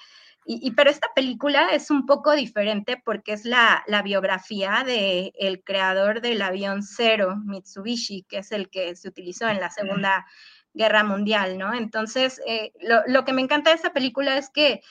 y, 0.45 0.71
pero 0.71 0.89
esta 0.89 1.07
película 1.15 1.69
es 1.69 1.91
un 1.91 2.05
poco 2.05 2.31
diferente 2.33 3.01
porque 3.03 3.33
es 3.33 3.45
la, 3.45 3.83
la 3.87 4.01
biografía 4.01 4.83
del 4.85 5.31
el 5.35 5.63
creador 5.63 6.21
del 6.21 6.41
avión 6.41 6.81
Zero, 6.83 7.35
Mitsubishi, 7.37 8.23
que 8.23 8.39
es 8.39 8.51
el 8.51 8.69
que 8.69 8.95
se 8.95 9.07
utilizó 9.07 9.47
en 9.47 9.59
la 9.59 9.69
Segunda 9.69 10.25
Guerra 10.73 11.03
Mundial, 11.03 11.57
¿no? 11.57 11.73
Entonces, 11.73 12.41
eh, 12.47 12.71
lo, 12.81 13.03
lo, 13.07 13.23
que 13.23 13.33
me 13.33 13.41
encanta 13.41 13.69
de 13.69 13.75
esta 13.75 13.93
película 13.93 14.37
es 14.37 14.49
que 14.49 14.81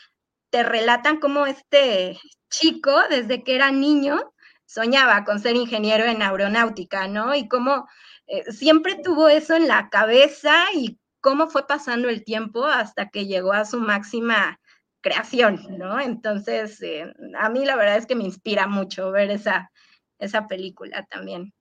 te 0.51 0.63
relatan 0.63 1.19
cómo 1.19 1.47
este 1.47 2.19
chico, 2.49 3.03
desde 3.09 3.43
que 3.43 3.57
era 3.57 3.73
niño, 3.73 4.33
soñaba 4.67 5.25
con 5.25 5.41
ser 5.41 5.57
ingeniero 5.57 6.05
en 6.05 6.23
aeronáutica, 6.23 7.09
¿no? 7.09 7.35
Y 7.35 7.49
cómo 7.49 7.89
eh, 8.29 8.53
siempre 8.53 8.95
tuvo 8.95 9.29
eso 9.29 9.57
en 9.57 9.67
la 9.67 9.89
cabeza 9.89 10.67
y 10.73 11.01
cómo 11.21 11.49
fue 11.49 11.67
pasando 11.67 12.09
el 12.09 12.25
tiempo 12.25 12.65
hasta 12.67 13.11
que 13.11 13.27
llegó 13.27 13.53
a 13.53 13.65
su 13.65 13.81
máxima 13.81 14.60
creación, 15.01 15.61
¿no? 15.79 16.01
Entonces, 16.01 16.83
eh, 16.83 17.13
a 17.39 17.49
mí 17.49 17.65
la 17.65 17.77
verdad 17.77 17.97
es 17.97 18.07
que 18.07 18.15
me 18.15 18.25
inspira 18.25 18.67
mucho 18.67 19.11
ver 19.11 19.31
esa, 19.31 19.71
esa 20.19 20.47
película 20.47 21.07
también. 21.11 21.53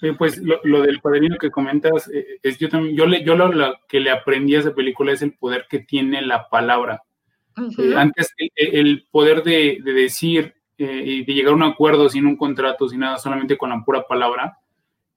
Sí, 0.00 0.10
pues 0.12 0.38
lo, 0.38 0.82
del 0.82 1.00
padrino 1.00 1.36
que 1.38 1.50
comentas, 1.50 2.10
eh, 2.12 2.38
es 2.42 2.58
yo 2.58 2.68
también, 2.68 2.96
yo, 2.96 3.06
le, 3.06 3.22
yo 3.24 3.36
lo, 3.36 3.74
que 3.88 4.00
le 4.00 4.10
aprendí 4.10 4.56
a 4.56 4.60
esa 4.60 4.74
película 4.74 5.12
es 5.12 5.22
el 5.22 5.34
poder 5.34 5.66
que 5.68 5.80
tiene 5.80 6.22
la 6.22 6.48
palabra. 6.48 7.02
Eh, 7.78 7.94
antes, 7.96 8.34
el, 8.56 9.06
poder 9.10 9.42
de, 9.42 9.78
decir 9.84 10.54
y 10.76 11.24
de 11.24 11.32
llegar 11.34 11.52
a 11.52 11.56
un 11.56 11.62
acuerdo 11.62 12.08
sin 12.08 12.26
un 12.26 12.36
contrato, 12.36 12.88
sin 12.88 13.00
nada, 13.00 13.18
solamente 13.18 13.56
con 13.56 13.70
la 13.70 13.84
pura 13.84 14.04
palabra, 14.08 14.58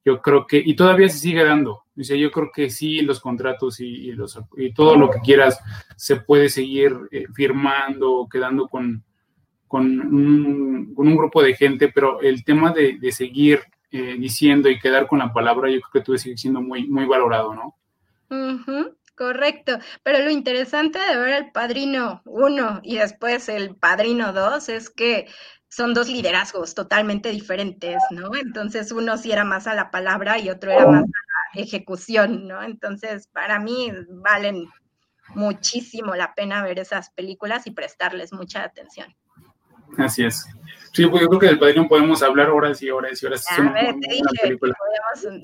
yo 0.05 0.21
creo 0.21 0.45
que, 0.45 0.61
y 0.63 0.75
todavía 0.75 1.09
se 1.09 1.17
sigue 1.17 1.43
dando, 1.43 1.83
o 1.97 2.01
yo 2.01 2.31
creo 2.31 2.51
que 2.53 2.69
sí, 2.69 3.01
los 3.01 3.19
contratos 3.19 3.79
y, 3.79 4.11
los, 4.11 4.39
y 4.55 4.71
todo 4.71 4.95
lo 4.95 5.09
que 5.09 5.19
quieras 5.19 5.59
se 5.97 6.17
puede 6.17 6.49
seguir 6.49 6.95
eh, 7.11 7.25
firmando, 7.33 8.27
quedando 8.31 8.67
con, 8.67 9.03
con, 9.67 9.83
un, 9.83 11.15
grupo 11.17 11.41
de 11.41 11.55
gente, 11.55 11.91
pero 11.93 12.21
el 12.21 12.43
tema 12.45 12.71
de, 12.71 12.99
de 12.99 13.11
seguir 13.11 13.61
eh, 13.91 14.15
diciendo 14.19 14.69
y 14.69 14.79
quedar 14.79 15.07
con 15.07 15.19
la 15.19 15.33
palabra, 15.33 15.69
yo 15.71 15.81
creo 15.81 15.91
que 15.91 16.01
tú 16.01 16.17
sigue 16.17 16.37
siendo 16.37 16.61
muy, 16.61 16.87
muy 16.87 17.05
valorado, 17.05 17.55
¿no? 17.55 17.75
correcto, 19.15 19.79
pero 20.03 20.19
lo 20.19 20.29
interesante 20.29 20.99
de 20.99 21.17
ver 21.17 21.33
el 21.45 21.51
Padrino 21.51 22.21
1 22.25 22.81
y 22.83 22.97
después 22.97 23.47
el 23.49 23.75
Padrino 23.75 24.33
2 24.33 24.69
es 24.69 24.89
que 24.89 25.27
son 25.75 25.93
dos 25.93 26.07
liderazgos 26.07 26.73
totalmente 26.73 27.29
diferentes, 27.31 27.97
¿no? 28.09 28.33
Entonces 28.33 28.93
uno 28.93 29.17
sí 29.17 29.33
era 29.33 29.43
más 29.43 29.67
a 29.67 29.73
la 29.73 29.91
palabra 29.91 30.39
y 30.39 30.49
otro 30.49 30.71
era 30.71 30.87
más 30.87 31.03
a 31.03 31.57
la 31.57 31.61
ejecución, 31.61 32.47
¿no? 32.47 32.63
Entonces 32.63 33.27
para 33.27 33.59
mí 33.59 33.91
valen 34.07 34.69
muchísimo 35.33 36.15
la 36.15 36.33
pena 36.33 36.63
ver 36.63 36.79
esas 36.79 37.09
películas 37.09 37.67
y 37.67 37.71
prestarles 37.71 38.31
mucha 38.31 38.63
atención. 38.63 39.13
Así 39.97 40.23
es. 40.23 40.47
Sí, 40.93 41.05
pues 41.07 41.23
yo 41.23 41.27
creo 41.27 41.39
que 41.41 41.47
del 41.47 41.59
Padrino 41.59 41.89
podemos 41.89 42.23
hablar 42.23 42.51
horas 42.51 42.81
y 42.81 42.89
horas 42.89 43.21
y 43.21 43.25
horas. 43.25 43.45
A 43.51 43.61
ver, 43.73 43.95
te 43.99 44.13
dije, 44.13 44.57
podemos 44.57 45.43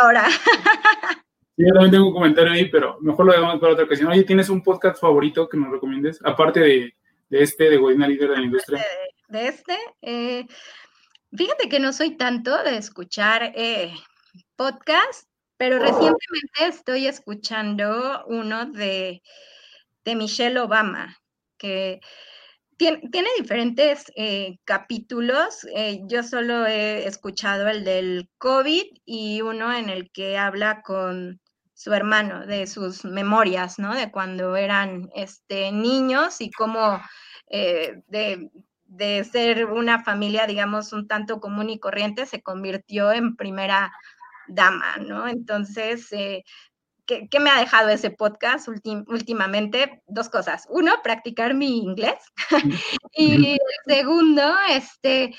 ahora. 0.00 0.26
Sí, 1.58 1.64
yo 1.66 1.72
también 1.72 1.90
tengo 1.90 2.08
un 2.08 2.12
comentario 2.12 2.52
ahí, 2.52 2.68
pero 2.68 2.98
mejor 3.00 3.24
lo 3.24 3.32
dejamos 3.32 3.58
para 3.58 3.72
otra 3.72 3.86
ocasión. 3.86 4.10
Oye, 4.10 4.24
¿tienes 4.24 4.50
un 4.50 4.62
podcast 4.62 5.00
favorito 5.00 5.48
que 5.48 5.56
nos 5.56 5.70
recomiendes? 5.70 6.20
Aparte 6.22 6.60
de, 6.60 6.94
de 7.30 7.42
este, 7.42 7.70
de 7.70 7.78
Godina 7.78 8.06
Líder 8.06 8.28
de 8.28 8.36
la 8.36 8.42
Industria 8.42 8.84
de 9.28 9.48
este. 9.48 9.76
Eh, 10.02 10.46
fíjate 11.36 11.68
que 11.68 11.80
no 11.80 11.92
soy 11.92 12.16
tanto 12.16 12.62
de 12.62 12.76
escuchar 12.76 13.52
eh, 13.54 13.94
podcast, 14.56 15.28
pero 15.56 15.78
recientemente 15.78 16.66
estoy 16.68 17.06
escuchando 17.06 18.24
uno 18.26 18.66
de, 18.66 19.22
Michelle 20.04 20.60
Obama, 20.60 21.18
que 21.58 22.00
tiene, 22.76 23.00
diferentes 23.38 24.12
eh, 24.16 24.58
capítulos. 24.64 25.66
yo 26.08 26.22
solo 26.22 26.66
he 26.66 27.06
escuchado 27.06 27.68
el 27.68 27.84
del 27.84 28.28
COVID 28.38 28.84
y 29.04 29.40
uno 29.40 29.72
en 29.72 29.88
el 29.88 30.10
que 30.12 30.36
habla 30.36 30.82
con 30.82 31.40
su 31.72 31.92
hermano, 31.92 32.46
de 32.46 32.66
sus 32.66 33.04
memorias, 33.04 33.78
¿no? 33.78 33.94
De 33.94 34.10
cuando 34.10 34.56
eran 34.56 35.10
este, 35.14 35.72
niños 35.72 36.40
y 36.40 36.50
cómo 36.50 37.00
de, 37.50 38.50
de 38.96 39.24
ser 39.24 39.66
una 39.66 40.02
familia, 40.02 40.46
digamos, 40.46 40.92
un 40.92 41.06
tanto 41.06 41.40
común 41.40 41.70
y 41.70 41.78
corriente, 41.78 42.26
se 42.26 42.42
convirtió 42.42 43.12
en 43.12 43.36
primera 43.36 43.92
dama, 44.48 44.96
¿no? 44.98 45.28
Entonces, 45.28 46.12
eh, 46.12 46.44
¿qué, 47.06 47.40
me 47.40 47.50
ha 47.50 47.58
dejado 47.58 47.88
ese 47.88 48.10
podcast 48.10 48.68
últimamente? 48.68 50.02
Dos 50.06 50.28
cosas. 50.28 50.66
Uno, 50.70 50.92
practicar 51.02 51.54
mi 51.54 51.78
inglés. 51.78 52.18
y 53.16 53.56
segundo, 53.86 54.54
este, 54.70 55.34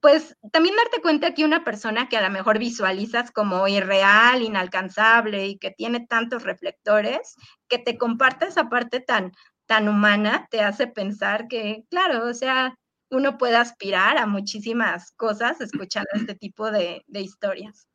pues 0.00 0.36
también 0.52 0.74
darte 0.76 1.00
cuenta 1.00 1.34
que 1.34 1.44
una 1.44 1.64
persona 1.64 2.08
que 2.08 2.16
a 2.16 2.22
lo 2.22 2.30
mejor 2.30 2.58
visualizas 2.58 3.30
como 3.30 3.68
irreal, 3.68 4.42
inalcanzable 4.42 5.46
y 5.46 5.58
que 5.58 5.70
tiene 5.70 6.06
tantos 6.06 6.42
reflectores, 6.42 7.36
que 7.68 7.78
te 7.78 7.96
comparte 7.96 8.46
esa 8.46 8.68
parte 8.68 9.00
tan, 9.00 9.32
tan 9.66 9.88
humana 9.88 10.46
te 10.50 10.60
hace 10.60 10.86
pensar 10.86 11.48
que, 11.48 11.84
claro, 11.90 12.26
o 12.26 12.34
sea, 12.34 12.76
uno 13.10 13.38
puede 13.38 13.56
aspirar 13.56 14.18
a 14.18 14.26
muchísimas 14.26 15.12
cosas 15.12 15.60
escuchando 15.60 16.08
este 16.14 16.34
tipo 16.34 16.70
de, 16.70 17.02
historias. 17.12 17.88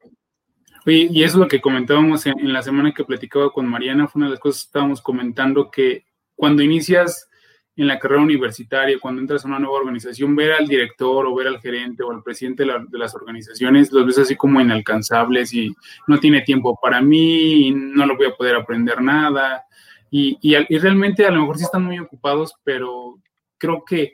Oye, 0.86 1.10
y 1.12 1.24
eso 1.24 1.38
es 1.38 1.40
lo 1.40 1.48
que 1.48 1.62
comentábamos 1.62 2.26
en, 2.26 2.54
la 2.54 2.62
semana 2.62 2.94
que 2.94 3.04
platicaba 3.04 3.52
con 3.52 3.68
Mariana, 3.68 4.08
fue 4.08 4.20
una 4.20 4.28
de 4.28 4.32
las 4.32 4.40
cosas 4.40 4.64
que 4.64 4.68
estábamos 4.68 5.02
comentando, 5.02 5.70
que 5.70 6.06
cuando 6.36 6.64
inicias 6.64 7.28
en 7.76 7.88
la 7.88 8.00
carrera 8.00 8.22
universitaria, 8.22 9.00
cuando 9.00 9.22
entras 9.22 9.46
a 9.46 9.48
una 9.48 9.60
nueva 9.60 9.78
organización, 9.78 10.36
ver 10.36 10.54
al 10.54 10.68
director 10.68 11.26
o 11.26 11.36
ver 11.36 11.48
al 11.48 11.60
gerente 11.60 12.04
o 12.04 12.12
al 12.12 12.24
presidente 12.24 12.66
de, 12.66 12.74
de, 12.90 12.98
las 12.98 13.16
organizaciones, 13.16 13.92
los 13.92 14.06
ves 14.06 14.20
así 14.20 14.36
como 14.36 14.60
inalcanzables 14.60 15.54
y 15.54 15.74
no 16.08 16.20
tiene 16.20 16.42
tiempo 16.42 16.78
para 16.82 17.02
mí, 17.02 17.72
no 17.72 18.06
lo 18.06 18.18
voy 18.18 18.28
a 18.28 18.36
poder 18.36 18.56
aprender 18.56 19.02
nada, 19.02 19.66
y, 20.12 20.38
y, 20.42 20.78
realmente 20.78 21.26
a 21.26 21.32
lo 21.32 21.40
mejor 21.40 21.58
sí 21.58 21.64
están 21.64 21.86
muy 21.86 21.98
ocupados, 21.98 22.54
pero 22.66 23.18
creo 23.58 23.86
que 23.86 24.14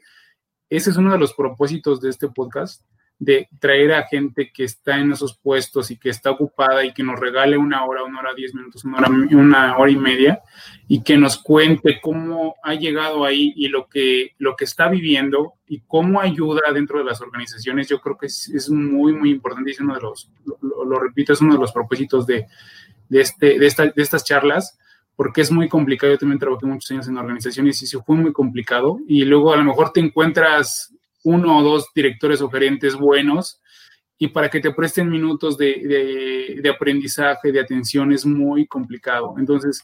ese 0.70 0.92
es 0.92 0.98
uno 0.98 1.12
de 1.12 1.18
los 1.18 1.34
propósitos 1.34 2.00
de 2.00 2.12
este 2.12 2.28
podcast, 2.28 2.84
de 3.18 3.50
traer 3.60 3.94
a 3.94 4.04
gente 4.04 4.52
que 4.54 4.64
está 4.64 5.00
en 5.00 5.12
esos 5.12 5.36
puestos 5.40 5.90
y 5.90 5.98
que 5.98 6.10
está 6.10 6.30
ocupada 6.30 6.86
y 6.86 6.94
que 6.94 7.02
nos 7.02 7.20
regale 7.20 7.58
una 7.58 7.84
hora, 7.84 8.04
una 8.04 8.20
hora, 8.20 8.36
diez 8.36 8.54
minutos, 8.54 8.86
una 8.86 9.00
hora, 9.00 9.10
una 9.10 9.76
hora 9.76 9.90
y 9.90 9.96
media 9.96 10.42
y 10.88 11.02
que 11.02 11.18
nos 11.18 11.40
cuente 11.40 12.00
cómo 12.00 12.58
ha 12.62 12.76
llegado 12.76 13.26
ahí 13.26 13.54
y 13.56 13.70
lo 13.70 13.88
que, 13.88 14.36
lo 14.38 14.56
que 14.56 14.66
está 14.66 14.88
viviendo 14.88 15.54
y 15.68 15.80
cómo 15.88 16.22
ayuda 16.22 16.72
dentro 16.72 17.00
de 17.00 17.06
las 17.06 17.20
organizaciones. 17.20 17.90
Yo 17.90 18.02
creo 18.02 18.20
que 18.20 18.28
es, 18.28 18.70
muy, 18.70 19.14
muy 19.14 19.32
importante 19.32 19.72
y 19.72 19.74
es 19.74 19.80
uno 19.80 19.96
de 19.96 20.02
los, 20.02 20.30
lo, 20.46 20.86
lo, 20.86 21.00
repito, 21.00 21.34
es 21.34 21.42
uno 21.42 21.56
de 21.56 21.60
los 21.62 21.72
propósitos 21.72 22.28
de, 22.28 22.46
de, 23.10 23.22
este, 23.22 23.58
de, 23.58 23.66
esta, 23.66 23.86
de 23.86 23.94
estas 24.04 24.24
charlas 24.24 24.78
porque 25.18 25.42
es 25.42 25.52
muy 25.52 25.68
complicado. 25.68 26.14
Yo 26.14 26.20
también 26.20 26.40
trabajé 26.40 26.66
muchos 26.68 26.90
años 26.92 27.08
en 27.10 27.18
organizaciones 27.18 27.82
y 27.82 27.88
se 27.88 28.00
fue 28.00 28.16
muy 28.16 28.32
complicado. 28.32 29.00
Y 29.08 29.26
luego 29.26 29.52
a 29.52 29.58
lo 29.58 29.64
mejor 29.66 29.92
te 29.92 30.00
encuentras 30.00 30.94
uno 31.24 31.58
o 31.58 31.64
dos 31.64 31.88
directores 31.94 32.40
o 32.40 32.50
gerentes 32.50 32.96
buenos 32.96 33.60
y 34.20 34.28
para 34.28 34.50
que 34.50 34.60
te 34.60 34.72
presten 34.72 35.10
minutos 35.10 35.58
de, 35.58 36.60
de, 36.62 36.70
aprendizaje, 36.70 37.52
de 37.52 37.60
atención, 37.60 38.12
es 38.12 38.26
muy 38.26 38.68
complicado. 38.68 39.36
Entonces, 39.38 39.84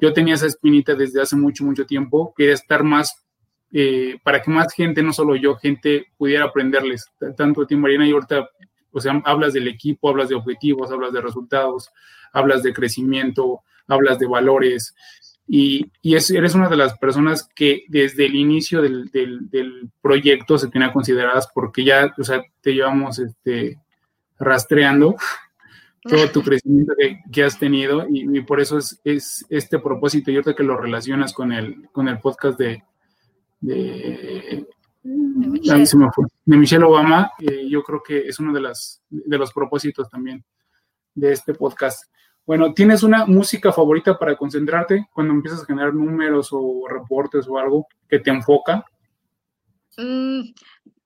yo 0.00 0.12
tenía 0.12 0.34
esa 0.34 0.46
espinita 0.46 0.94
desde 0.94 1.20
hace 1.20 1.36
mucho, 1.36 1.64
mucho 1.64 1.84
tiempo. 1.86 2.32
Quería 2.36 2.54
estar 2.54 2.84
más, 2.84 3.24
eh, 3.72 4.18
para 4.22 4.40
que 4.40 4.50
más 4.50 4.72
gente, 4.72 5.02
no 5.02 5.12
solo 5.12 5.36
yo, 5.36 5.56
gente 5.56 6.06
pudiera 6.16 6.44
aprenderles. 6.44 7.06
Tanto 7.36 7.62
de 7.62 7.66
ti, 7.66 7.76
Mariana, 7.76 8.06
y 8.06 8.12
ahorita, 8.12 8.48
o 8.92 9.00
sea, 9.00 9.20
hablas 9.24 9.52
del 9.52 9.68
equipo, 9.68 10.08
hablas 10.08 10.28
de 10.28 10.36
objetivos, 10.36 10.90
hablas 10.90 11.12
de 11.12 11.20
resultados, 11.20 11.90
hablas 12.36 12.62
de 12.62 12.74
crecimiento, 12.74 13.62
hablas 13.88 14.18
de 14.18 14.26
valores 14.26 14.94
y, 15.48 15.90
eres 16.02 16.54
una 16.54 16.68
de 16.68 16.76
las 16.76 16.98
personas 16.98 17.48
que 17.54 17.84
desde 17.88 18.26
el 18.26 18.34
inicio 18.34 18.82
del, 18.82 19.90
proyecto 20.02 20.58
se 20.58 20.68
tiene 20.68 20.92
consideradas 20.92 21.48
porque 21.54 21.84
ya, 21.84 22.12
o 22.18 22.24
sea, 22.24 22.42
te 22.60 22.74
llevamos 22.74 23.18
este, 23.18 23.78
rastreando 24.38 25.16
todo 26.02 26.28
tu 26.30 26.42
crecimiento 26.42 26.92
que, 27.32 27.44
has 27.44 27.58
tenido 27.58 28.06
y, 28.10 28.40
por 28.42 28.60
eso 28.60 28.78
es, 28.78 29.46
este 29.48 29.78
propósito 29.78 30.30
y 30.30 30.34
ahorita 30.34 30.54
que 30.54 30.62
lo 30.62 30.76
relacionas 30.76 31.32
con 31.32 31.52
el, 31.52 31.88
con 31.90 32.08
el 32.08 32.18
podcast 32.18 32.58
de, 32.58 32.82
de, 33.60 34.66
Michelle. 36.44 36.84
Obama, 36.84 37.30
eh, 37.38 37.66
yo 37.68 37.82
creo 37.82 38.02
que 38.02 38.28
es 38.28 38.38
uno 38.40 38.52
de, 38.52 38.60
las, 38.60 39.00
de 39.08 39.38
los 39.38 39.52
propósitos 39.52 40.10
también 40.10 40.44
de 41.14 41.32
este 41.32 41.54
podcast. 41.54 42.04
Bueno, 42.46 42.72
¿tienes 42.74 43.02
una 43.02 43.26
música 43.26 43.72
favorita 43.72 44.16
para 44.16 44.36
concentrarte 44.36 45.08
cuando 45.12 45.34
empiezas 45.34 45.62
a 45.62 45.66
generar 45.66 45.92
números 45.92 46.50
o 46.52 46.86
reportes 46.88 47.48
o 47.48 47.58
algo 47.58 47.88
que 48.08 48.20
te 48.20 48.30
enfoca? 48.30 48.84
Mm, 49.96 50.52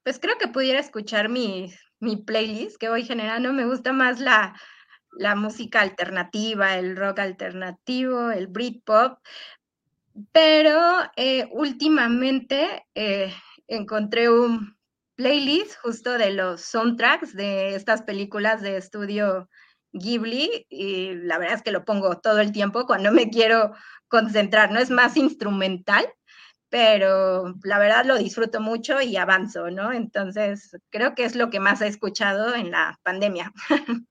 pues 0.02 0.18
creo 0.18 0.36
que 0.38 0.48
pudiera 0.48 0.78
escuchar 0.78 1.30
mi, 1.30 1.72
mi 1.98 2.16
playlist 2.16 2.76
que 2.76 2.90
voy 2.90 3.04
generando. 3.04 3.54
Me 3.54 3.64
gusta 3.64 3.94
más 3.94 4.20
la, 4.20 4.54
la 5.12 5.34
música 5.34 5.80
alternativa, 5.80 6.76
el 6.76 6.94
rock 6.94 7.20
alternativo, 7.20 8.30
el 8.30 8.46
Britpop, 8.46 9.18
pero 10.32 10.78
eh, 11.16 11.48
últimamente 11.52 12.86
eh, 12.94 13.32
encontré 13.66 14.28
un 14.28 14.76
playlist 15.14 15.76
justo 15.80 16.18
de 16.18 16.32
los 16.32 16.60
soundtracks 16.60 17.34
de 17.34 17.74
estas 17.74 18.02
películas 18.02 18.60
de 18.60 18.76
estudio 18.76 19.48
Ghibli 19.92 20.66
y 20.68 21.14
la 21.14 21.38
verdad 21.38 21.56
es 21.56 21.62
que 21.62 21.72
lo 21.72 21.84
pongo 21.84 22.18
todo 22.18 22.40
el 22.40 22.52
tiempo 22.52 22.86
cuando 22.86 23.12
me 23.12 23.30
quiero 23.30 23.72
concentrar, 24.08 24.72
no 24.72 24.78
es 24.78 24.90
más 24.90 25.16
instrumental, 25.16 26.06
pero 26.68 27.54
la 27.64 27.78
verdad 27.78 28.04
lo 28.04 28.16
disfruto 28.16 28.60
mucho 28.60 29.00
y 29.00 29.16
avanzo, 29.16 29.70
¿no? 29.70 29.92
Entonces, 29.92 30.76
creo 30.90 31.14
que 31.14 31.24
es 31.24 31.34
lo 31.34 31.50
que 31.50 31.60
más 31.60 31.80
he 31.80 31.88
escuchado 31.88 32.54
en 32.54 32.70
la 32.70 32.98
pandemia. 33.02 33.52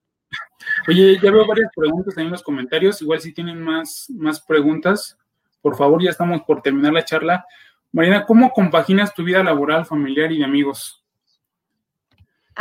Oye, 0.88 1.18
ya 1.22 1.32
veo 1.32 1.48
varias 1.48 1.72
preguntas 1.76 2.18
ahí 2.18 2.26
en 2.26 2.32
los 2.32 2.44
comentarios, 2.44 3.02
igual 3.02 3.20
si 3.22 3.34
tienen 3.34 3.62
más, 3.62 4.08
más 4.10 4.42
preguntas, 4.42 5.18
por 5.62 5.76
favor, 5.76 6.04
ya 6.04 6.10
estamos 6.10 6.42
por 6.44 6.62
terminar 6.62 6.94
la 6.94 7.06
charla. 7.06 7.46
Marina, 7.92 8.26
¿cómo 8.26 8.52
compaginas 8.52 9.14
tu 9.14 9.24
vida 9.24 9.44
laboral, 9.44 9.86
familiar 9.86 10.32
y 10.32 10.40
de 10.40 10.46
amigos? 10.46 11.04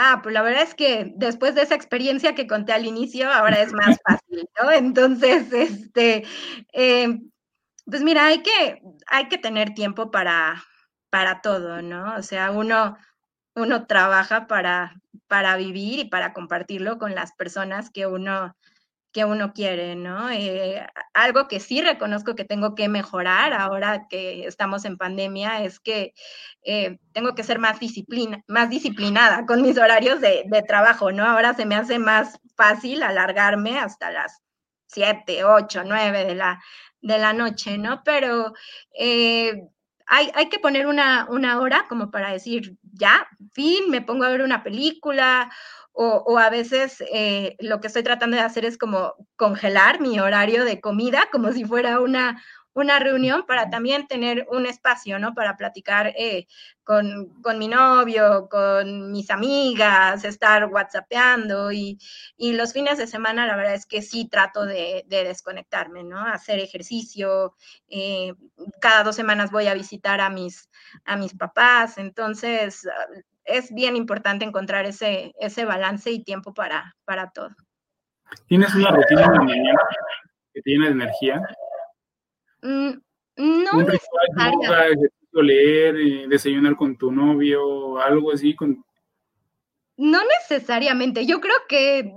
Ah, 0.01 0.21
pues 0.23 0.33
la 0.33 0.43
verdad 0.43 0.63
es 0.63 0.77
que 0.77 1.13
después 1.17 1.57
de 1.57 1.63
esa 1.63 1.75
experiencia 1.75 2.33
que 2.37 2.47
conté 2.47 2.73
al 2.73 2.87
inicio, 2.87 3.33
ahora 3.33 3.61
es 3.61 3.73
más 3.73 3.99
fácil, 4.07 4.49
¿no? 4.63 4.71
Entonces, 4.71 5.53
este, 5.53 6.25
eh, 6.73 7.19
pues 7.85 8.03
mira, 8.03 8.27
hay 8.27 8.43
que, 8.45 8.81
hay 9.09 9.29
que 9.29 9.39
tener 9.39 9.75
tiempo 9.75 10.13
para, 10.13 10.63
para 11.11 11.41
todo, 11.41 11.83
¿no? 11.83 12.15
O 12.17 12.23
sea, 12.23 12.53
uno, 12.53 12.97
uno 13.57 13.87
trabaja 13.87 14.47
para, 14.47 14.95
para 15.27 15.57
vivir 15.57 15.99
y 16.01 16.05
para 16.05 16.33
compartirlo 16.33 16.99
con 16.99 17.17
las 17.17 17.33
personas 17.35 17.91
que 17.91 18.07
uno, 18.07 18.57
que 19.13 19.25
uno 19.25 19.53
quiere, 19.53 19.97
¿no? 19.97 20.31
Eh, 20.31 20.87
algo 21.15 21.49
que 21.49 21.61
sí 21.61 21.81
reconozco 21.81 22.35
que 22.35 22.45
tengo 22.45 22.75
que 22.75 22.89
mejorar 22.89 23.53
ahora 23.53 24.07
que 24.09 24.47
estamos 24.47 24.85
en 24.85 24.99
pandemia 24.99 25.65
es 25.65 25.81
que 25.81 26.15
eh, 26.63 26.99
tengo 27.13 27.35
que 27.35 27.43
ser 27.43 27.59
más, 27.59 27.81
disciplina, 27.81 28.43
más 28.47 28.71
disciplinada 28.71 29.47
con 29.47 29.63
mis 29.63 29.79
horarios 29.79 30.21
de, 30.21 30.45
de, 30.47 30.63
trabajo, 30.63 31.11
¿no? 31.13 31.25
Ahora 31.25 31.55
se 31.55 31.65
me 31.67 31.77
hace 31.77 31.99
más 31.99 32.39
fácil 32.57 33.03
alargarme 33.03 33.79
hasta 33.79 34.11
las 34.11 34.43
7, 34.89 35.45
8, 35.45 35.83
9 35.85 36.25
de 36.25 36.35
la, 36.35 36.63
de 37.01 37.19
la 37.19 37.33
noche, 37.33 37.79
¿no? 37.79 38.03
Pero 38.05 38.53
eh, 38.99 39.63
hay, 40.07 40.31
hay, 40.35 40.49
que 40.49 40.59
poner 40.59 40.87
una, 40.87 41.27
una, 41.31 41.61
hora 41.61 41.87
como 41.89 42.11
para 42.11 42.33
decir, 42.33 42.77
ya, 42.83 43.29
fin, 43.53 43.91
me 43.91 44.03
pongo 44.03 44.25
a 44.25 44.31
ver 44.31 44.43
una 44.43 44.63
película. 44.63 45.51
O, 46.01 46.23
o 46.27 46.39
a 46.39 46.49
veces 46.49 47.03
eh, 47.13 47.57
lo 47.59 47.81
que 47.81 47.89
estoy 47.89 48.05
tratando 48.05 48.37
de 48.37 48.45
hacer 48.45 48.65
es 48.65 48.79
como 48.79 49.15
congelar 49.35 50.01
mi 50.01 50.21
horario 50.21 50.65
de 50.65 50.81
comida, 50.81 51.29
como 51.33 51.51
si 51.51 51.65
fuera 51.65 51.99
una, 51.99 52.41
una 52.79 52.99
reunión 52.99 53.45
para 53.47 53.69
también 53.71 54.07
tener 54.07 54.47
un 54.51 54.67
espacio, 54.67 55.19
¿no? 55.19 55.35
Para 55.35 55.57
platicar 55.57 56.13
eh, 56.17 56.47
con, 56.85 57.41
con, 57.43 57.59
mi 57.59 57.69
novio, 57.69 58.49
con 58.49 59.11
mis 59.11 59.31
amigas, 59.31 60.25
estar 60.25 60.67
whatsappeando 60.67 61.73
y, 61.73 61.99
y, 62.37 62.53
los 62.53 62.73
fines 62.73 62.99
de 62.99 63.07
semana 63.07 63.47
la 63.47 63.57
verdad 63.57 63.75
es 63.75 63.87
que 63.87 64.01
sí 64.01 64.29
trato 64.29 64.65
de, 64.65 65.05
de 65.09 65.25
desconectarme, 65.25 66.05
¿no? 66.05 66.25
Hacer 66.25 66.61
ejercicio, 66.61 67.55
eh, 67.89 68.35
cada 68.81 69.03
dos 69.03 69.17
semanas 69.17 69.51
voy 69.51 69.67
a 69.67 69.75
visitar 69.75 70.21
a 70.21 70.31
mis, 70.31 70.71
a 71.05 71.17
mis 71.17 71.35
papás, 71.35 71.99
entonces 71.99 72.87
es 73.49 73.73
bien 73.73 73.97
importante 73.97 74.45
encontrar 74.45 74.85
ese, 74.87 75.33
ese 75.41 75.65
balance 75.65 76.11
y 76.11 76.23
tiempo 76.23 76.55
para, 76.55 76.95
para 77.05 77.31
todo. 77.31 77.51
¿Tienes 78.47 78.75
una 78.75 78.91
rutina 78.91 79.31
de 79.33 79.39
mañana 79.39 79.81
que 80.53 80.63
tiene 80.63 80.89
energía? 80.89 81.41
Mm, 82.63 82.91
no 83.37 83.71
un 83.79 83.87
leer, 85.43 85.97
eh, 85.97 86.27
desayunar 86.29 86.77
con 86.77 86.97
tu 86.97 87.13
novio, 87.13 88.01
algo 88.01 88.33
así. 88.33 88.55
Con... 88.55 88.85
No 90.01 90.21
necesariamente. 90.41 91.27
Yo 91.27 91.41
creo 91.41 91.57
que 91.69 92.13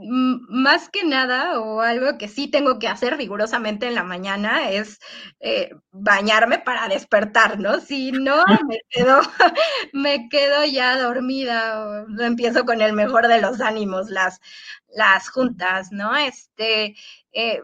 más 0.47 0.87
que 0.89 1.03
nada, 1.03 1.59
o 1.59 1.81
algo 1.81 2.15
que 2.19 2.27
sí 2.27 2.47
tengo 2.47 2.77
que 2.77 2.87
hacer 2.87 3.17
rigurosamente 3.17 3.87
en 3.87 3.95
la 3.95 4.03
mañana, 4.03 4.69
es 4.69 4.99
eh, 5.39 5.71
bañarme 5.91 6.59
para 6.59 6.87
despertar, 6.87 7.59
¿no? 7.59 7.79
Si 7.79 8.11
no, 8.11 8.43
me 8.69 8.77
quedo, 8.91 9.21
me 9.93 10.29
quedo 10.29 10.63
ya 10.65 10.95
dormida, 11.01 11.83
o 11.83 12.21
empiezo 12.21 12.65
con 12.65 12.81
el 12.81 12.93
mejor 12.93 13.27
de 13.27 13.41
los 13.41 13.59
ánimos, 13.61 14.11
las, 14.11 14.39
las 14.95 15.27
juntas, 15.29 15.91
¿no? 15.91 16.15
Este, 16.15 16.95
eh, 17.33 17.61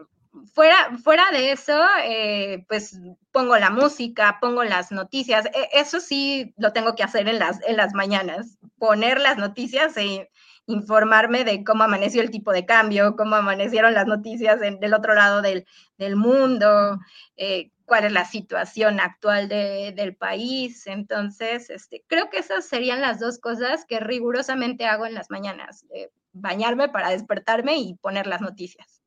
fuera, 0.54 0.96
fuera 1.02 1.30
de 1.30 1.52
eso, 1.52 1.78
eh, 2.04 2.64
pues 2.68 2.98
pongo 3.32 3.56
la 3.58 3.70
música, 3.70 4.38
pongo 4.40 4.64
las 4.64 4.92
noticias. 4.92 5.46
E, 5.46 5.68
eso 5.72 6.00
sí 6.00 6.54
lo 6.56 6.72
tengo 6.72 6.94
que 6.94 7.02
hacer 7.02 7.28
en 7.28 7.38
las, 7.38 7.60
en 7.66 7.76
las 7.76 7.94
mañanas, 7.94 8.58
poner 8.78 9.20
las 9.20 9.38
noticias 9.38 9.96
e 9.96 10.30
informarme 10.66 11.44
de 11.44 11.64
cómo 11.64 11.84
amaneció 11.84 12.22
el 12.22 12.30
tipo 12.30 12.52
de 12.52 12.66
cambio, 12.66 13.16
cómo 13.16 13.36
amanecieron 13.36 13.94
las 13.94 14.06
noticias 14.06 14.60
del 14.60 14.94
otro 14.94 15.14
lado 15.14 15.40
del, 15.42 15.66
del 15.96 16.16
mundo, 16.16 16.98
eh, 17.36 17.70
cuál 17.86 18.04
es 18.04 18.12
la 18.12 18.26
situación 18.26 19.00
actual 19.00 19.48
de, 19.48 19.92
del 19.96 20.14
país. 20.16 20.86
Entonces, 20.86 21.70
este, 21.70 22.04
creo 22.06 22.28
que 22.30 22.38
esas 22.38 22.66
serían 22.66 23.00
las 23.00 23.18
dos 23.20 23.38
cosas 23.38 23.86
que 23.86 24.00
rigurosamente 24.00 24.86
hago 24.86 25.06
en 25.06 25.14
las 25.14 25.30
mañanas, 25.30 25.86
bañarme 26.32 26.88
para 26.88 27.10
despertarme 27.10 27.78
y 27.78 27.94
poner 27.94 28.26
las 28.26 28.42
noticias 28.42 28.97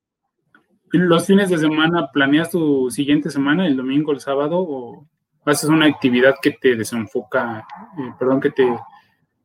los 0.92 1.26
fines 1.26 1.50
de 1.50 1.58
semana 1.58 2.12
planeas 2.12 2.52
tu 2.52 2.90
siguiente 2.92 3.30
semana, 3.30 3.68
el 3.68 3.78
domingo, 3.78 4.12
el 4.12 4.20
sábado, 4.20 4.58
o 4.60 5.08
haces 5.46 5.70
una 5.70 5.86
actividad 5.86 6.36
que 6.42 6.52
te 6.52 6.76
desenfoca, 6.76 7.66
eh, 7.98 8.14
perdón, 8.20 8.42
que 8.42 8.52
te, 8.52 8.68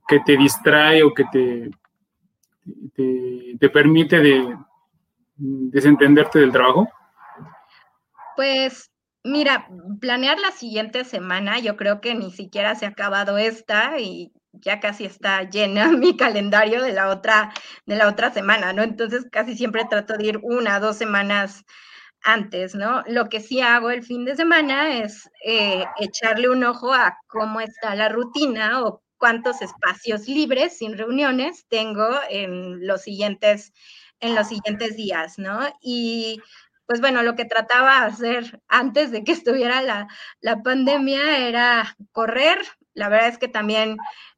que 0.07 0.21
te 0.21 0.37
distrae 0.37 1.03
o 1.03 1.13
que 1.15 1.25
te, 1.33 1.71
te, 3.59 3.69
permite 3.71 4.21
de, 4.21 4.57
desentenderte 5.37 6.39
del 6.39 6.53
trabajo? 6.53 6.89
Pues 8.37 8.91
mira, 9.25 9.69
planear 10.01 10.39
la 10.39 10.51
siguiente 10.51 11.05
semana, 11.05 11.59
yo 11.59 11.77
creo 11.77 12.01
que 12.01 12.15
ni 12.15 12.31
siquiera 12.31 12.75
se 12.75 12.87
ha 12.87 12.91
acabado 12.91 13.39
esta 13.39 13.99
y 13.99 14.33
ya 14.61 14.81
casi 14.81 15.05
está 15.05 15.43
llena 15.45 15.89
mi 15.93 16.17
calendario 16.17 16.83
de 16.83 16.93
la 16.93 17.09
otra, 17.09 17.53
de 17.87 17.97
la 17.97 18.09
otra 18.09 18.33
semana, 18.33 18.73
¿no? 18.73 18.83
Entonces 18.83 19.27
casi 19.31 19.57
siempre 19.57 19.85
trato 19.85 20.17
de 20.17 20.27
ir 20.27 20.41
una, 20.43 20.81
dos 20.81 20.97
semanas 20.97 21.65
antes, 22.23 22.75
¿no? 22.75 23.03
Lo 23.07 23.29
que 23.29 23.41
sí 23.41 23.61
hago 23.61 23.91
el 23.91 24.03
fin 24.03 24.25
de 24.25 24.37
semana 24.37 24.99
es 24.99 25.31
eh, 25.45 25.85
echarle 25.99 26.49
un 26.49 26.65
ojo 26.65 26.93
a 26.93 27.19
cómo 27.29 27.61
está 27.61 27.95
la 27.95 28.09
rutina 28.09 28.83
o 28.85 29.03
cuántos 29.17 29.63
espacios 29.63 30.29
libres 30.29 30.79
sin 30.79 30.99
reuniones 30.99 31.67
tengo 31.69 32.09
en 32.29 32.87
los 32.87 33.03
siguientes, 33.03 33.73
en 34.21 34.35
los 34.35 34.49
siguientes 34.49 34.97
días, 34.97 35.39
¿no? 35.39 35.61
Y 35.81 36.43
pues 36.87 37.01
bueno, 37.01 37.23
lo 37.23 37.35
que 37.35 37.45
trataba 37.45 38.01
de 38.01 38.07
hacer 38.07 38.63
antes 38.69 39.11
de 39.11 39.25
que 39.25 39.33
estuviera 39.33 39.83
la, 39.83 40.09
la 40.41 40.63
pandemia 40.63 41.47
era 41.49 41.97
correr. 42.13 42.59
La 42.95 43.09
verdad 43.09 43.29
es 43.29 43.39
que 43.39 43.49
también 43.49 43.97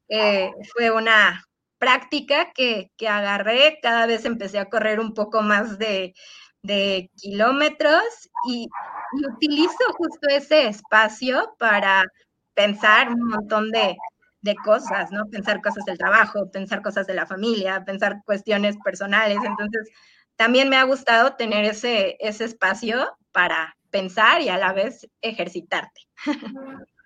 eh, 0.09 0.51
fue 0.73 0.91
una 0.91 1.45
práctica 1.79 2.53
que, 2.53 2.91
que, 2.97 3.09
agarré, 3.09 3.79
cada 3.83 4.07
vez 4.07 4.25
empecé 4.25 4.59
a 4.59 4.69
correr 4.69 5.01
un 5.01 5.15
poco 5.15 5.43
más 5.43 5.79
de, 5.79 6.15
de 6.63 7.11
kilómetros 7.17 8.03
y, 8.49 8.69
y, 9.13 9.27
utilizo 9.27 9.79
justo 9.97 10.29
ese 10.29 10.69
espacio 10.69 11.55
para 11.59 12.05
pensar 12.55 13.11
un 13.11 13.29
montón 13.29 13.71
de, 13.71 13.97
de 14.41 14.55
cosas, 14.57 15.11
¿no? 15.11 15.27
Pensar 15.27 15.61
cosas 15.63 15.85
del 15.85 15.99
trabajo, 15.99 16.51
pensar 16.51 16.83
cosas 16.83 17.07
de 17.07 17.15
la 17.15 17.27
familia, 17.27 17.85
pensar 17.85 18.23
cuestiones 18.25 18.77
personales. 18.85 19.39
Entonces, 19.45 19.89
también 20.37 20.69
me 20.69 20.77
ha 20.77 20.85
gustado 20.85 21.35
tener 21.35 21.65
ese, 21.65 22.17
ese 22.21 22.45
espacio 22.45 23.17
para 23.33 23.77
pensar 23.91 24.41
y 24.43 24.49
a 24.49 24.59
la 24.59 24.73
vez 24.73 25.09
ejercitarte. 25.21 26.01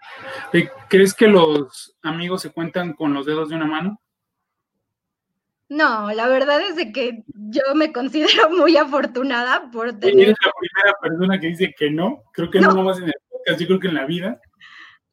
¿Crees 0.89 1.15
que 1.15 1.29
los 1.29 1.97
amigos 2.03 2.43
se 2.43 2.51
cuentan 2.51 2.93
con 2.93 3.15
los 3.15 3.27
dedos 3.27 3.49
de 3.49 3.57
una 3.57 3.67
mano? 3.67 4.01
No, 5.69 6.13
la 6.13 6.29
verdad 6.29 6.61
es 6.61 6.77
de 6.77 6.93
que 6.93 7.25
yo 7.27 7.63
me 7.75 7.93
considero 7.93 8.51
muy 8.51 8.77
afortunada 8.77 9.71
por 9.71 9.99
tener... 9.99 10.29
Eres 10.29 10.37
la 10.45 10.53
primera 10.59 10.99
persona 11.01 11.41
que 11.41 11.47
dice 11.47 11.75
que 11.77 11.91
no. 11.91 12.25
Creo 12.33 12.51
que 12.51 12.61
no, 12.61 12.73
no 12.73 12.83
más 12.83 12.99
en 12.99 13.05
el 13.05 13.15
podcast, 13.31 13.61
yo 13.61 13.67
creo 13.67 13.81
que 13.81 13.89
en 13.89 13.95
la 13.95 14.05
vida. 14.05 14.39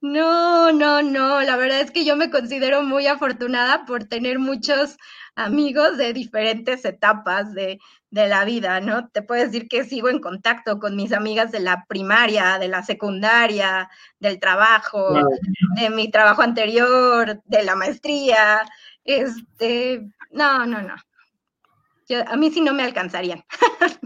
No, 0.02 0.72
no, 0.72 1.02
no. 1.02 1.42
La 1.42 1.58
verdad 1.58 1.82
es 1.82 1.92
que 1.92 2.06
yo 2.06 2.16
me 2.16 2.30
considero 2.30 2.84
muy 2.84 3.08
afortunada 3.08 3.86
por 3.86 4.06
tener 4.06 4.40
muchos 4.40 4.98
amigos 5.36 5.98
de 5.98 6.14
diferentes 6.14 6.86
etapas 6.86 7.54
de, 7.54 7.80
de 8.12 8.28
la 8.28 8.46
vida, 8.46 8.80
¿no? 8.82 9.10
Te 9.10 9.22
puedo 9.22 9.44
decir 9.44 9.68
que 9.68 9.84
sigo 9.84 10.10
en 10.10 10.20
contacto 10.20 10.80
con 10.80 10.96
mis 10.96 11.12
amigas 11.14 11.52
de 11.52 11.60
la 11.60 11.86
primaria, 11.88 12.58
de 12.60 12.68
la 12.68 12.84
secundaria, 12.84 13.90
del 14.20 14.40
trabajo, 14.40 15.20
de 15.76 15.90
mi 15.90 16.10
trabajo 16.10 16.42
anterior, 16.42 17.42
de 17.46 17.64
la 17.64 17.76
maestría. 17.76 18.62
Este, 19.04 20.10
no, 20.32 20.66
no, 20.66 20.82
no. 20.82 20.96
a 22.26 22.36
mí 22.36 22.52
sí 22.52 22.62
no 22.62 22.74
me 22.74 22.84
alcanzarían. 22.84 23.44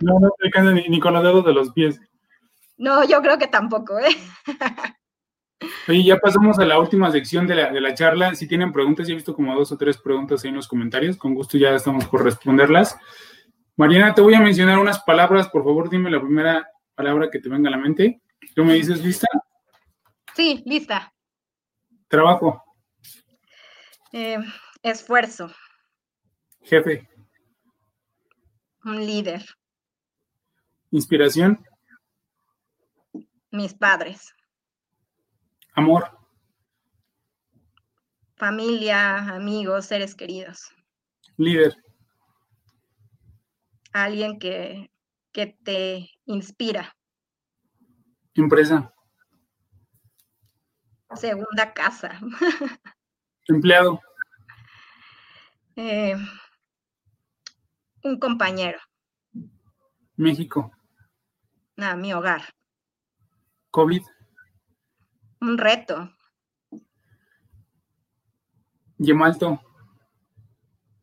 no, 0.02 0.20
no 0.20 0.32
te 0.38 0.48
alcanzan 0.48 0.76
ni, 0.76 1.00
con 1.00 1.14
los 1.14 1.24
dedos 1.24 1.46
de 1.46 1.54
los 1.54 1.72
pies. 1.72 2.00
No, 2.78 3.06
yo 3.06 3.22
creo 3.22 3.38
que 3.38 3.48
tampoco, 3.48 4.00
¿eh? 4.00 4.18
Oye, 5.88 6.04
ya 6.04 6.18
pasamos 6.18 6.60
a 6.60 6.66
la 6.66 6.80
última 6.80 7.12
sección 7.12 7.48
de 7.48 7.56
la, 7.56 7.72
de 7.72 7.82
la 7.82 7.94
charla. 7.94 8.36
Si 8.36 8.48
tienen 8.48 8.72
preguntas, 8.72 9.08
ya 9.08 9.14
he 9.14 9.16
visto 9.16 9.34
como 9.34 9.56
dos 9.56 9.72
o 9.72 9.78
tres 9.78 9.98
preguntas 9.98 10.44
ahí 10.44 10.50
en 10.50 10.56
los 10.56 10.68
comentarios. 10.68 11.18
Con 11.18 11.34
gusto 11.34 11.58
ya 11.58 11.74
estamos 11.74 12.06
por 12.06 12.24
responderlas. 12.24 12.98
Mariana, 13.76 14.14
te 14.14 14.22
voy 14.22 14.36
a 14.36 14.40
mencionar 14.40 14.80
unas 14.80 15.02
palabras. 15.04 15.48
Por 15.50 15.64
favor, 15.64 15.90
dime 15.90 16.12
la 16.12 16.22
primera 16.22 16.68
palabra 16.96 17.30
que 17.32 17.40
te 17.40 17.50
venga 17.50 17.70
a 17.70 17.72
la 17.72 17.78
mente. 17.78 18.22
¿Tú 18.56 18.64
me 18.64 18.74
dices 18.74 19.04
lista? 19.04 19.28
Sí, 20.36 20.64
lista. 20.66 21.12
Trabajo. 22.08 22.64
Eh, 24.12 24.38
esfuerzo. 24.84 25.52
Jefe. 26.62 27.10
Un 28.84 29.06
líder. 29.06 29.44
Inspiración. 30.92 31.66
Mis 33.50 33.74
padres. 33.74 34.36
Amor. 35.74 36.20
Familia, 38.36 39.18
amigos, 39.34 39.86
seres 39.86 40.14
queridos. 40.14 40.72
Líder. 41.38 41.76
Alguien 43.92 44.38
que, 44.38 44.92
que 45.32 45.48
te 45.64 46.10
inspira. 46.26 46.96
Empresa. 48.36 48.94
Segunda 51.16 51.74
casa. 51.74 52.20
Empleado. 53.48 54.00
Eh, 55.76 56.16
un 58.04 58.20
compañero. 58.20 58.80
México. 60.16 60.72
Ah, 61.78 61.96
mi 61.96 62.14
hogar. 62.14 62.42
COVID. 63.72 64.04
Un 65.44 65.58
reto. 65.58 66.10
Yemalto. 68.98 69.60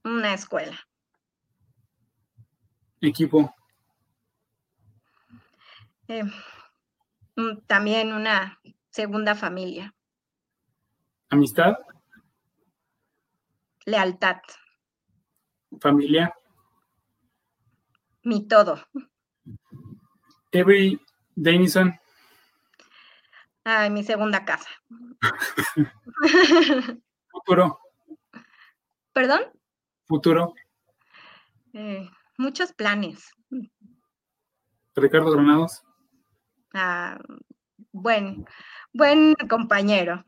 Una 0.02 0.32
escuela. 0.32 0.78
Equipo. 3.02 3.54
Eh, 6.08 6.24
también 7.66 8.14
una 8.14 8.58
segunda 8.88 9.34
familia. 9.34 9.94
Amistad. 11.28 11.76
Lealtad. 13.84 14.40
Familia. 15.82 16.34
Mi 18.22 18.48
todo. 18.48 18.88
Every 20.50 20.98
Denison. 21.34 22.00
Ay, 23.72 23.88
mi 23.88 24.02
segunda 24.02 24.44
casa. 24.44 24.68
Futuro. 27.30 27.78
¿Perdón? 29.12 29.42
Futuro. 30.06 30.54
Eh, 31.72 32.10
muchos 32.36 32.72
planes. 32.72 33.32
Ricardo 34.96 35.30
Granados. 35.30 35.84
Ah, 36.74 37.16
buen, 37.92 38.44
buen 38.92 39.36
compañero. 39.48 40.24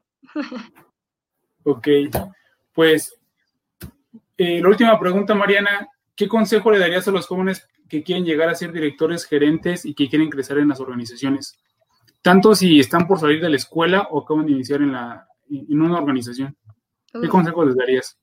ok, 1.64 1.88
pues 2.72 3.12
eh, 4.38 4.60
la 4.60 4.68
última 4.68 5.00
pregunta, 5.00 5.34
Mariana, 5.34 5.88
¿qué 6.14 6.28
consejo 6.28 6.70
le 6.70 6.78
darías 6.78 7.08
a 7.08 7.10
los 7.10 7.26
jóvenes 7.26 7.66
que 7.88 8.04
quieren 8.04 8.24
llegar 8.24 8.48
a 8.48 8.54
ser 8.54 8.70
directores, 8.70 9.26
gerentes 9.26 9.84
y 9.84 9.94
que 9.94 10.08
quieren 10.08 10.30
crecer 10.30 10.58
en 10.58 10.68
las 10.68 10.78
organizaciones? 10.78 11.60
Tanto 12.22 12.54
si 12.54 12.80
están 12.80 13.06
por 13.06 13.18
salir 13.18 13.40
de 13.40 13.50
la 13.50 13.56
escuela 13.56 14.08
o 14.10 14.22
acaban 14.22 14.46
de 14.46 14.52
iniciar 14.52 14.80
en, 14.80 14.92
la, 14.92 15.26
en 15.50 15.80
una 15.80 15.98
organización. 15.98 16.56
¿Qué 17.12 17.28
consejo 17.28 17.64
les 17.64 17.76
darías? 17.76 18.18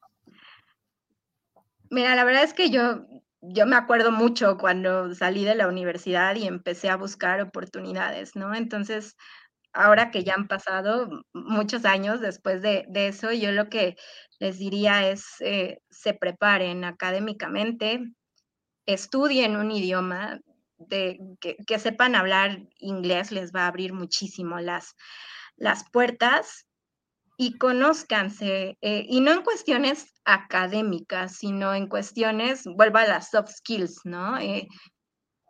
Mira, 1.91 2.15
la 2.15 2.23
verdad 2.23 2.43
es 2.43 2.53
que 2.53 2.69
yo 2.69 3.05
yo 3.41 3.65
me 3.65 3.75
acuerdo 3.75 4.11
mucho 4.11 4.57
cuando 4.57 5.13
salí 5.15 5.45
de 5.45 5.55
la 5.55 5.67
universidad 5.67 6.35
y 6.35 6.47
empecé 6.47 6.89
a 6.89 6.97
buscar 6.97 7.41
oportunidades, 7.41 8.35
¿no? 8.35 8.53
Entonces, 8.53 9.15
ahora 9.73 10.11
que 10.11 10.23
ya 10.23 10.33
han 10.35 10.47
pasado 10.47 11.23
muchos 11.33 11.85
años 11.85 12.19
después 12.21 12.61
de, 12.61 12.85
eso, 12.93 13.31
yo 13.31 13.51
lo 13.51 13.69
que 13.69 13.95
les 14.39 14.57
diría 14.59 15.09
es, 15.09 15.25
eh, 15.39 15.79
se 15.89 16.13
preparen 16.13 16.83
académicamente, 16.83 18.01
estudien 18.85 19.55
un 19.55 19.71
idioma, 19.71 20.39
de, 20.79 21.19
que, 21.39 21.79
sepan 21.79 22.15
hablar 22.15 22.59
inglés 22.77 23.31
les 23.31 23.51
va 23.53 23.63
a 23.63 23.67
abrir 23.67 23.93
muchísimo 23.93 24.59
las, 24.59 24.95
las 25.57 25.89
puertas 25.89 26.65
y 27.37 27.57
conózcanse, 27.57 28.77
eh, 28.81 29.05
y 29.07 29.21
no 29.21 29.31
en 29.31 29.43
cuestiones 29.43 30.13
académicas, 30.25 31.37
sino 31.37 31.73
en 31.73 31.87
cuestiones, 31.87 32.63
vuelvo 32.65 32.97
a 32.97 33.07
las 33.07 33.29
soft 33.29 33.51
skills, 33.51 34.01
¿no? 34.03 34.37
Eh, 34.39 34.67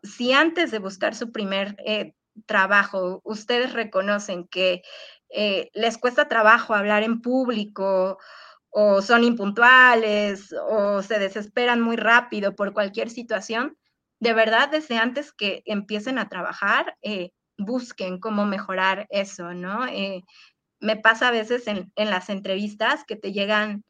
si 0.04 0.32
antes 0.34 0.72
de 0.72 0.80
buscar 0.80 1.16
su 1.16 1.32
primer 1.32 1.76
eh, 1.86 2.14
trabajo, 2.46 3.22
ustedes 3.24 3.74
reconocen 3.74 4.48
que 4.48 4.82
les 5.74 5.98
cuesta 6.00 6.28
trabajo 6.28 6.74
hablar 6.74 7.04
en 7.04 7.22
público, 7.22 8.18
o 8.72 9.02
son 9.02 9.24
impuntuales, 9.24 10.54
o 10.70 11.02
se 11.02 11.20
desesperan 11.20 11.82
muy 11.82 11.96
rápido 11.96 12.56
por 12.56 12.74
cualquier 12.74 13.10
situación, 13.10 13.79
de 14.20 14.34
verdad, 14.34 14.70
desde 14.70 14.98
antes 14.98 15.32
que 15.32 15.62
empiecen 15.66 16.18
a 16.20 16.30
trabajar, 16.30 16.98
busquen 17.58 18.20
cómo 18.20 18.46
mejorar 18.46 19.08
eso, 19.10 19.54
¿no? 19.54 19.86
me 20.80 20.96
pasa 20.96 21.28
a 21.28 21.32
veces 21.32 21.68
en, 21.68 21.92
las 21.96 22.30
entrevistas 22.30 23.04
que 23.06 23.16
te 23.16 23.32
llegan 23.32 23.84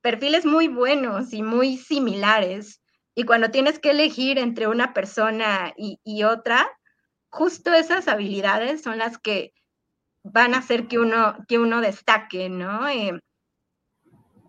perfiles 0.00 0.44
muy 0.44 0.68
buenos 0.68 1.32
y 1.32 1.42
muy 1.42 1.76
similares. 1.76 2.82
Y 3.14 3.24
cuando 3.24 3.50
tienes 3.50 3.78
que 3.78 3.90
elegir 3.90 4.38
entre 4.38 4.68
una 4.68 4.92
persona 4.94 5.72
y, 5.76 6.22
otra, 6.22 6.68
justo 7.30 7.72
esas 7.72 8.08
habilidades 8.08 8.82
son 8.82 8.98
las 8.98 9.18
que 9.18 9.52
van 10.22 10.54
a 10.54 10.58
hacer 10.58 10.86
que 10.86 10.98
uno, 10.98 11.36
que 11.48 11.58
uno 11.58 11.80
destaque, 11.80 12.48
¿no? 12.48 12.88
Eh, 12.88 13.18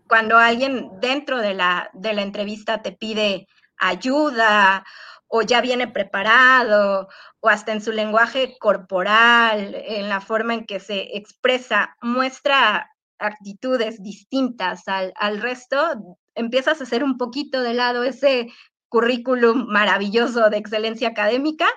cuando 0.06 0.38
alguien 0.38 0.90
dentro 1.00 1.38
de 1.38 1.54
la, 1.54 1.90
de 1.94 2.12
la 2.12 2.22
entrevista 2.22 2.82
te 2.82 2.92
pide 2.92 3.48
ayuda 3.78 4.84
o 5.32 5.42
ya 5.42 5.60
viene 5.60 5.86
preparado, 5.86 7.08
o 7.38 7.48
hasta 7.48 7.72
en 7.72 7.80
su 7.80 7.92
lenguaje 7.92 8.56
corporal, 8.58 9.76
en 9.76 10.08
la 10.08 10.20
forma 10.20 10.54
en 10.54 10.66
que 10.66 10.80
se 10.80 11.16
expresa, 11.16 11.96
muestra 12.02 12.90
actitudes 13.20 14.02
distintas 14.02 14.82
al, 14.86 15.40
resto, 15.40 16.18
empiezas 16.34 16.80
a 16.80 16.84
hacer 16.84 17.04
un 17.04 17.16
poquito 17.16 17.62
de 17.62 17.74
lado 17.74 18.02
ese 18.02 18.48
currículum 18.88 19.66
maravilloso 19.68 20.50
de 20.50 20.56
excelencia 20.56 21.10
académica, 21.10 21.68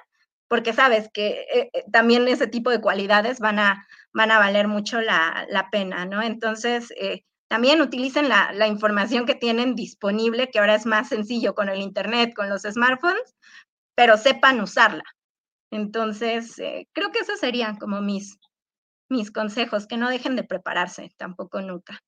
porque 0.48 0.74
sabes 0.74 1.10
que 1.14 1.46
eh, 1.54 1.70
eh, 1.74 1.84
también 1.92 2.28
ese 2.28 2.48
tipo 2.48 2.72
de 2.72 2.82
cualidades 2.82 3.40
van 3.40 3.60
a, 3.60 3.88
van 4.14 4.32
a 4.32 4.40
valer 4.40 4.68
mucho 4.68 5.00
la, 5.00 5.68
pena, 5.72 6.06
¿no? 6.06 6.24
Entonces, 6.24 6.92
eh, 6.98 7.24
también 7.48 7.82
utilicen 7.82 8.30
la, 8.30 8.52
la, 8.52 8.68
información 8.68 9.28
que 9.28 9.36
tienen 9.36 9.76
disponible, 9.76 10.50
que 10.50 10.58
ahora 10.58 10.74
es 10.74 10.88
más 10.88 11.10
sencillo 11.10 11.54
con 11.54 11.70
el 11.70 11.82
Internet, 11.82 12.34
con 12.36 12.50
los 12.50 12.64
smartphones, 12.64 13.36
pero 13.96 14.18
sepan 14.18 14.62
usarla. 14.62 15.04
Entonces, 15.72 16.58
eh, 16.60 16.88
creo 16.94 17.12
que 17.12 17.20
esos 17.20 17.40
serían 17.40 17.78
como 17.78 18.02
mis, 18.02 18.38
mis 19.10 19.32
consejos, 19.32 19.88
que 19.88 19.98
no 19.98 20.10
dejen 20.10 20.36
de 20.36 20.44
prepararse, 20.44 21.12
tampoco 21.18 21.62
nunca. 21.62 22.00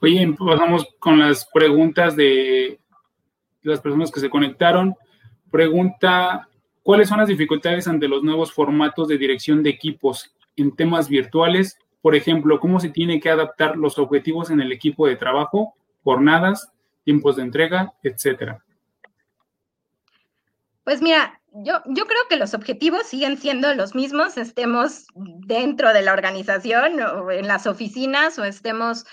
Oye, 0.00 0.34
pasamos 0.38 0.86
con 0.98 1.18
las 1.18 1.46
preguntas 1.52 2.16
de 2.16 2.80
las 3.62 3.80
personas 3.80 4.10
que 4.10 4.20
se 4.20 4.30
conectaron. 4.30 4.94
Pregunta, 5.50 6.48
¿cuáles 6.82 7.08
son 7.08 7.18
las 7.18 7.28
dificultades 7.28 7.86
ante 7.88 8.08
los 8.08 8.22
nuevos 8.22 8.52
formatos 8.52 9.08
de 9.08 9.18
dirección 9.18 9.62
de 9.62 9.70
equipos 9.70 10.34
en 10.56 10.74
temas 10.74 11.08
virtuales? 11.08 11.78
Por 12.00 12.14
ejemplo, 12.14 12.58
¿cómo 12.58 12.80
se 12.80 12.88
tiene 12.88 13.20
que 13.20 13.28
adaptar 13.28 13.76
los 13.76 13.98
objetivos 13.98 14.50
en 14.50 14.60
el 14.60 14.72
equipo 14.72 15.06
de 15.06 15.16
trabajo, 15.16 15.74
jornadas, 16.02 16.72
tiempos 17.04 17.36
de 17.36 17.42
entrega, 17.42 17.92
etcétera? 18.02 18.64
Pues 20.90 21.02
mira, 21.02 21.40
yo, 21.52 21.82
yo 21.86 22.04
creo 22.08 22.22
que 22.28 22.34
los 22.34 22.52
objetivos 22.52 23.06
siguen 23.06 23.38
siendo 23.38 23.72
los 23.76 23.94
mismos, 23.94 24.36
estemos 24.36 25.06
dentro 25.14 25.92
de 25.92 26.02
la 26.02 26.12
organización 26.12 27.00
o 27.00 27.30
en 27.30 27.46
las 27.46 27.68
oficinas 27.68 28.40
o 28.40 28.44
estemos 28.44 29.06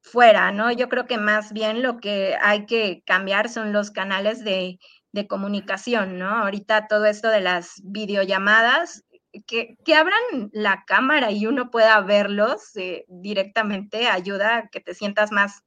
fuera, 0.00 0.50
¿no? 0.50 0.72
Yo 0.72 0.88
creo 0.88 1.06
que 1.06 1.18
más 1.18 1.52
bien 1.52 1.82
lo 1.82 1.98
que 1.98 2.36
hay 2.42 2.66
que 2.66 3.04
cambiar 3.06 3.48
son 3.48 3.72
los 3.72 3.92
canales 3.92 4.42
de, 4.42 4.80
comunicación, 5.28 6.18
¿no? 6.18 6.30
Ahorita 6.30 6.88
todo 6.88 7.06
esto 7.06 7.28
de 7.28 7.42
las 7.42 7.80
videollamadas, 7.84 9.04
que, 9.46 9.76
que 9.84 9.94
abran 9.94 10.50
la 10.52 10.82
cámara 10.84 11.30
y 11.30 11.46
uno 11.46 11.70
pueda 11.70 12.00
verlos 12.00 12.74
eh, 12.74 13.04
directamente 13.06 14.08
ayuda 14.08 14.56
a 14.56 14.68
que 14.68 14.80
te 14.80 14.94
sientas 14.94 15.30
más 15.30 15.62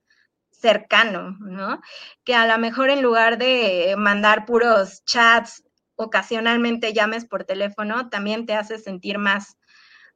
cercano, 0.63 1.37
¿no? 1.41 1.81
Que 2.23 2.35
a 2.35 2.47
lo 2.47 2.57
mejor 2.57 2.89
en 2.89 3.01
lugar 3.01 3.37
de 3.37 3.95
mandar 3.97 4.45
puros 4.45 5.03
chats, 5.03 5.63
ocasionalmente 5.97 6.93
llames 6.93 7.25
por 7.25 7.43
teléfono, 7.43 8.09
también 8.09 8.45
te 8.45 8.55
hace 8.55 8.79
sentir 8.79 9.17
más, 9.17 9.57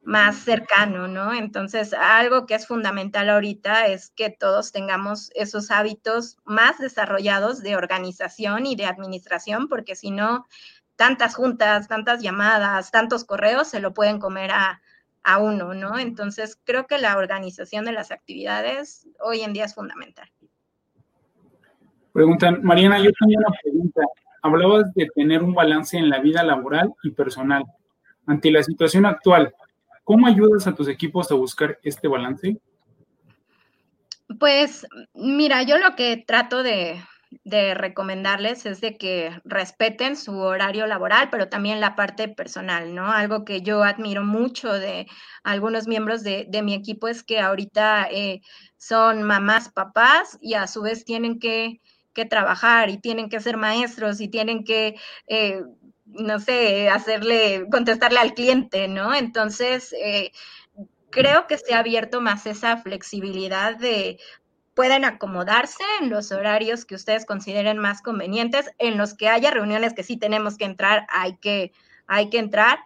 más 0.01 0.37
cercano, 0.37 1.09
¿no? 1.09 1.33
Entonces, 1.33 1.93
algo 1.93 2.45
que 2.45 2.55
es 2.55 2.65
fundamental 2.65 3.29
ahorita 3.29 3.87
es 3.87 4.09
que 4.15 4.29
todos 4.29 4.71
tengamos 4.71 5.31
esos 5.35 5.69
hábitos 5.69 6.37
más 6.45 6.77
desarrollados 6.77 7.61
de 7.61 7.75
organización 7.75 8.65
y 8.65 8.77
de 8.77 8.85
administración, 8.85 9.67
porque 9.67 9.97
si 9.97 10.11
no, 10.11 10.47
tantas 10.95 11.35
juntas, 11.35 11.89
tantas 11.89 12.21
llamadas, 12.21 12.89
tantos 12.91 13.25
correos 13.25 13.67
se 13.67 13.81
lo 13.81 13.93
pueden 13.93 14.19
comer 14.19 14.51
a, 14.51 14.81
a 15.27 15.39
uno, 15.39 15.73
¿no? 15.73 15.99
Entonces, 15.99 16.57
creo 16.63 16.87
que 16.87 16.97
la 16.97 17.17
organización 17.17 17.83
de 17.83 17.91
las 17.91 18.11
actividades 18.11 19.07
hoy 19.19 19.41
en 19.41 19.51
día 19.51 19.65
es 19.65 19.75
fundamental. 19.75 20.31
Preguntan, 22.17 22.63
Mariana, 22.63 22.97
yo 22.97 23.11
tenía 23.19 23.37
una 23.37 23.55
pregunta. 23.61 24.01
Hablabas 24.41 24.91
de 24.95 25.07
tener 25.13 25.43
un 25.43 25.53
balance 25.53 25.95
en 25.99 26.09
la 26.09 26.19
vida 26.19 26.41
laboral 26.41 26.91
y 27.03 27.11
personal. 27.11 27.63
Ante 28.25 28.49
la 28.49 28.63
situación 28.63 29.05
actual, 29.05 29.53
¿cómo 30.03 30.25
ayudas 30.25 30.65
a 30.65 30.73
tus 30.73 30.87
equipos 30.87 31.31
a 31.31 31.35
buscar 31.35 31.77
este 31.83 32.07
balance? 32.07 32.57
Pues 34.39 34.87
mira, 35.13 35.61
yo 35.61 35.77
lo 35.77 35.95
que 35.95 36.23
trato 36.25 36.63
de, 36.63 36.99
de 37.43 37.73
recomendarles 37.73 38.65
es 38.65 38.81
de 38.81 38.97
que 38.97 39.39
respeten 39.43 40.15
su 40.15 40.37
horario 40.39 40.87
laboral, 40.87 41.29
pero 41.29 41.49
también 41.49 41.81
la 41.81 41.95
parte 41.95 42.27
personal, 42.29 42.95
¿no? 42.95 43.11
Algo 43.11 43.45
que 43.45 43.61
yo 43.61 43.83
admiro 43.83 44.23
mucho 44.23 44.73
de 44.73 45.07
algunos 45.43 45.87
miembros 45.87 46.23
de, 46.23 46.47
mi 46.63 46.73
equipo 46.73 47.07
es 47.07 47.23
que 47.23 47.39
ahorita 47.39 48.07
eh, 48.09 48.41
son 48.77 49.23
mamás, 49.23 49.69
papás 49.69 50.37
y 50.41 50.55
a 50.55 50.67
su 50.67 50.81
vez 50.81 51.05
tienen 51.05 51.39
que, 51.39 51.79
trabajar 52.25 52.89
y 52.89 52.97
tienen 52.97 53.29
que 53.29 53.39
ser 53.39 53.57
maestros 53.57 54.21
y 54.21 54.27
tienen 54.27 54.63
que... 54.63 54.95
Eh, 55.27 55.61
no 56.09 56.39
sé, 56.39 56.89
hacerle, 56.89 57.67
contestarle 57.69 58.19
al 58.19 58.33
cliente, 58.33 58.87
¿no? 58.87 59.13
Entonces, 59.13 59.93
eh, 60.01 60.31
creo 61.09 61.47
que 61.47 61.57
se 61.57 61.73
ha 61.73 61.79
abierto 61.79 62.21
más 62.21 62.45
esa 62.45 62.77
flexibilidad 62.77 63.75
de, 63.75 64.17
pueden 64.77 65.05
acomodarse 65.05 65.83
en 65.99 66.11
los 66.11 66.31
horarios 66.31 66.85
que 66.85 66.93
ustedes 66.93 67.25
consideren 67.25 67.79
más 67.79 68.03
convenientes, 68.03 68.69
en 68.77 68.97
los 68.97 69.15
que 69.15 69.27
haya 69.27 69.49
reuniones 69.49 69.93
que 69.93 70.03
sí 70.03 70.17
tenemos 70.17 70.55
que 70.55 70.65
entrar, 70.65 71.07
hay 71.09 71.37
que, 71.37 71.71
hay 72.05 72.29
que 72.29 72.37
entrar, 72.37 72.77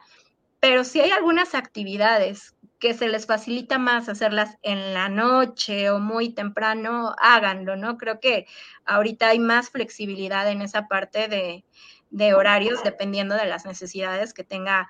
pero 0.61 0.85
si 0.85 1.01
hay 1.01 1.11
algunas 1.11 1.53
actividades 1.53 2.55
que 2.81 2.93
se 2.95 3.07
les 3.07 3.27
facilita 3.27 3.77
más 3.77 4.09
hacerlas 4.09 4.57
en 4.63 4.93
la 4.93 5.07
noche 5.07 5.91
o 5.91 5.99
muy 5.99 6.33
temprano, 6.33 7.15
háganlo, 7.19 7.77
¿no? 7.77 7.97
Creo 7.97 8.19
que 8.19 8.47
ahorita 8.85 9.29
hay 9.29 9.39
más 9.39 9.69
flexibilidad 9.69 10.49
en 10.49 10.63
esa 10.63 10.87
parte 10.87 11.27
de, 11.29 11.63
de 12.09 12.33
horarios 12.33 12.83
dependiendo 12.83 13.35
de 13.35 13.45
las 13.45 13.65
necesidades 13.65 14.33
que 14.33 14.43
tenga 14.43 14.89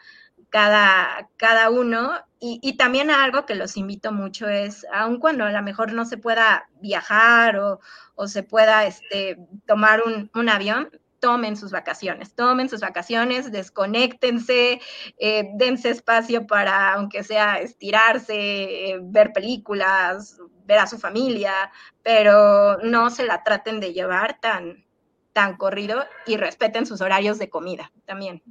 cada, 0.50 1.30
cada 1.38 1.70
uno. 1.70 2.14
Y, 2.40 2.76
también 2.78 3.12
algo 3.12 3.46
que 3.46 3.54
los 3.54 3.78
invito 3.78 4.12
mucho 4.12 4.48
es, 4.48 4.88
aun 4.92 5.20
cuando 5.20 5.44
a 5.44 5.52
lo 5.52 5.62
mejor 5.62 5.94
no 5.94 6.06
se 6.06 6.18
pueda 6.18 6.68
viajar 6.82 7.58
o, 7.60 7.80
se 8.28 8.42
pueda 8.42 8.86
este, 8.86 9.38
tomar 9.68 10.02
un, 10.04 10.50
avión, 10.50 10.90
tomen 11.22 11.56
sus 11.56 11.72
vacaciones, 11.72 12.36
tomen 12.36 12.68
sus 12.68 12.82
vacaciones, 12.82 13.52
desconéctense, 13.52 14.82
eh, 15.18 15.50
dense 15.54 15.92
espacio 15.92 16.46
para, 16.46 16.94
aunque 16.94 17.24
sea 17.24 17.62
estirarse, 17.62 18.90
eh, 18.90 19.00
ver 19.02 19.32
películas, 19.32 20.42
ver 20.66 20.80
a 20.80 20.88
su 20.88 20.98
familia, 20.98 21.72
pero 22.04 22.78
no 22.80 23.10
se 23.10 23.26
la 23.26 23.44
traten 23.44 23.80
de 23.80 23.94
llevar 23.94 24.40
tan, 24.42 24.84
tan 25.32 25.56
corrido 25.56 26.04
y 26.26 26.36
respeten 26.36 26.86
sus 26.86 27.00
horarios 27.00 27.40
de 27.40 27.50
comida 27.50 27.92
también. 28.06 28.42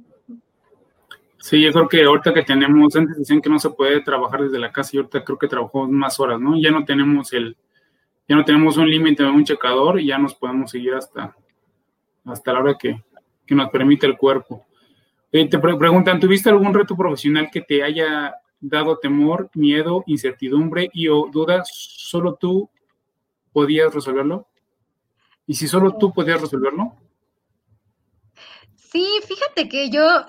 Sí, 1.37 1.61
yo 1.61 1.71
creo 1.71 1.89
que 1.89 2.03
ahorita 2.03 2.33
que 2.33 2.43
tenemos, 2.43 2.95
antes 2.95 3.17
decían 3.17 3.41
que 3.41 3.49
no 3.49 3.59
se 3.59 3.71
puede 3.71 4.01
trabajar 4.01 4.43
desde 4.43 4.59
la 4.59 4.71
casa 4.71 4.91
y 4.93 4.97
ahorita 4.97 5.23
creo 5.23 5.37
que 5.37 5.47
trabajamos 5.47 5.89
más 5.89 6.19
horas, 6.19 6.39
¿no? 6.39 6.55
Ya 6.61 6.71
no 6.71 6.85
tenemos 6.85 7.33
el, 7.33 7.57
ya 8.27 8.35
no 8.35 8.45
tenemos 8.45 8.77
un 8.77 8.89
límite 8.89 9.23
de 9.23 9.29
un 9.29 9.43
checador 9.43 9.99
y 9.99 10.05
ya 10.05 10.19
nos 10.19 10.35
podemos 10.35 10.69
seguir 10.69 10.93
hasta, 10.93 11.35
hasta 12.25 12.53
la 12.53 12.59
hora 12.59 12.77
que, 12.77 13.03
nos 13.49 13.69
permite 13.69 14.05
el 14.07 14.15
cuerpo. 14.17 14.65
Eh, 15.29 15.49
te 15.49 15.59
preguntan, 15.59 16.21
¿tuviste 16.21 16.49
algún 16.49 16.73
reto 16.73 16.95
profesional 16.95 17.49
que 17.51 17.59
te 17.59 17.83
haya 17.83 18.33
dado 18.61 18.97
temor, 18.97 19.49
miedo, 19.55 20.05
incertidumbre 20.07 20.89
y 20.93 21.09
o 21.09 21.27
dudas? 21.29 21.69
¿Solo 21.73 22.35
tú 22.35 22.69
podías 23.51 23.93
resolverlo? 23.93 24.47
¿Y 25.45 25.55
si 25.55 25.67
solo 25.67 25.97
tú 25.97 26.13
podías 26.13 26.39
resolverlo? 26.39 26.95
Sí, 28.75 29.05
fíjate 29.27 29.67
que 29.67 29.89
yo, 29.89 30.25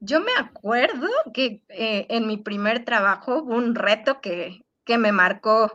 yo 0.00 0.20
me 0.20 0.32
acuerdo 0.38 1.08
que 1.32 1.62
eh, 1.70 2.06
en 2.10 2.26
mi 2.26 2.36
primer 2.36 2.84
trabajo 2.84 3.38
hubo 3.38 3.54
un 3.54 3.74
reto 3.74 4.20
que, 4.20 4.62
me 4.86 5.12
marcó 5.12 5.72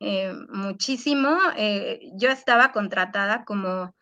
eh, 0.00 0.34
muchísimo. 0.48 1.38
Yo 2.14 2.30
estaba 2.30 2.72
contratada 2.72 3.44
como, 3.44 3.94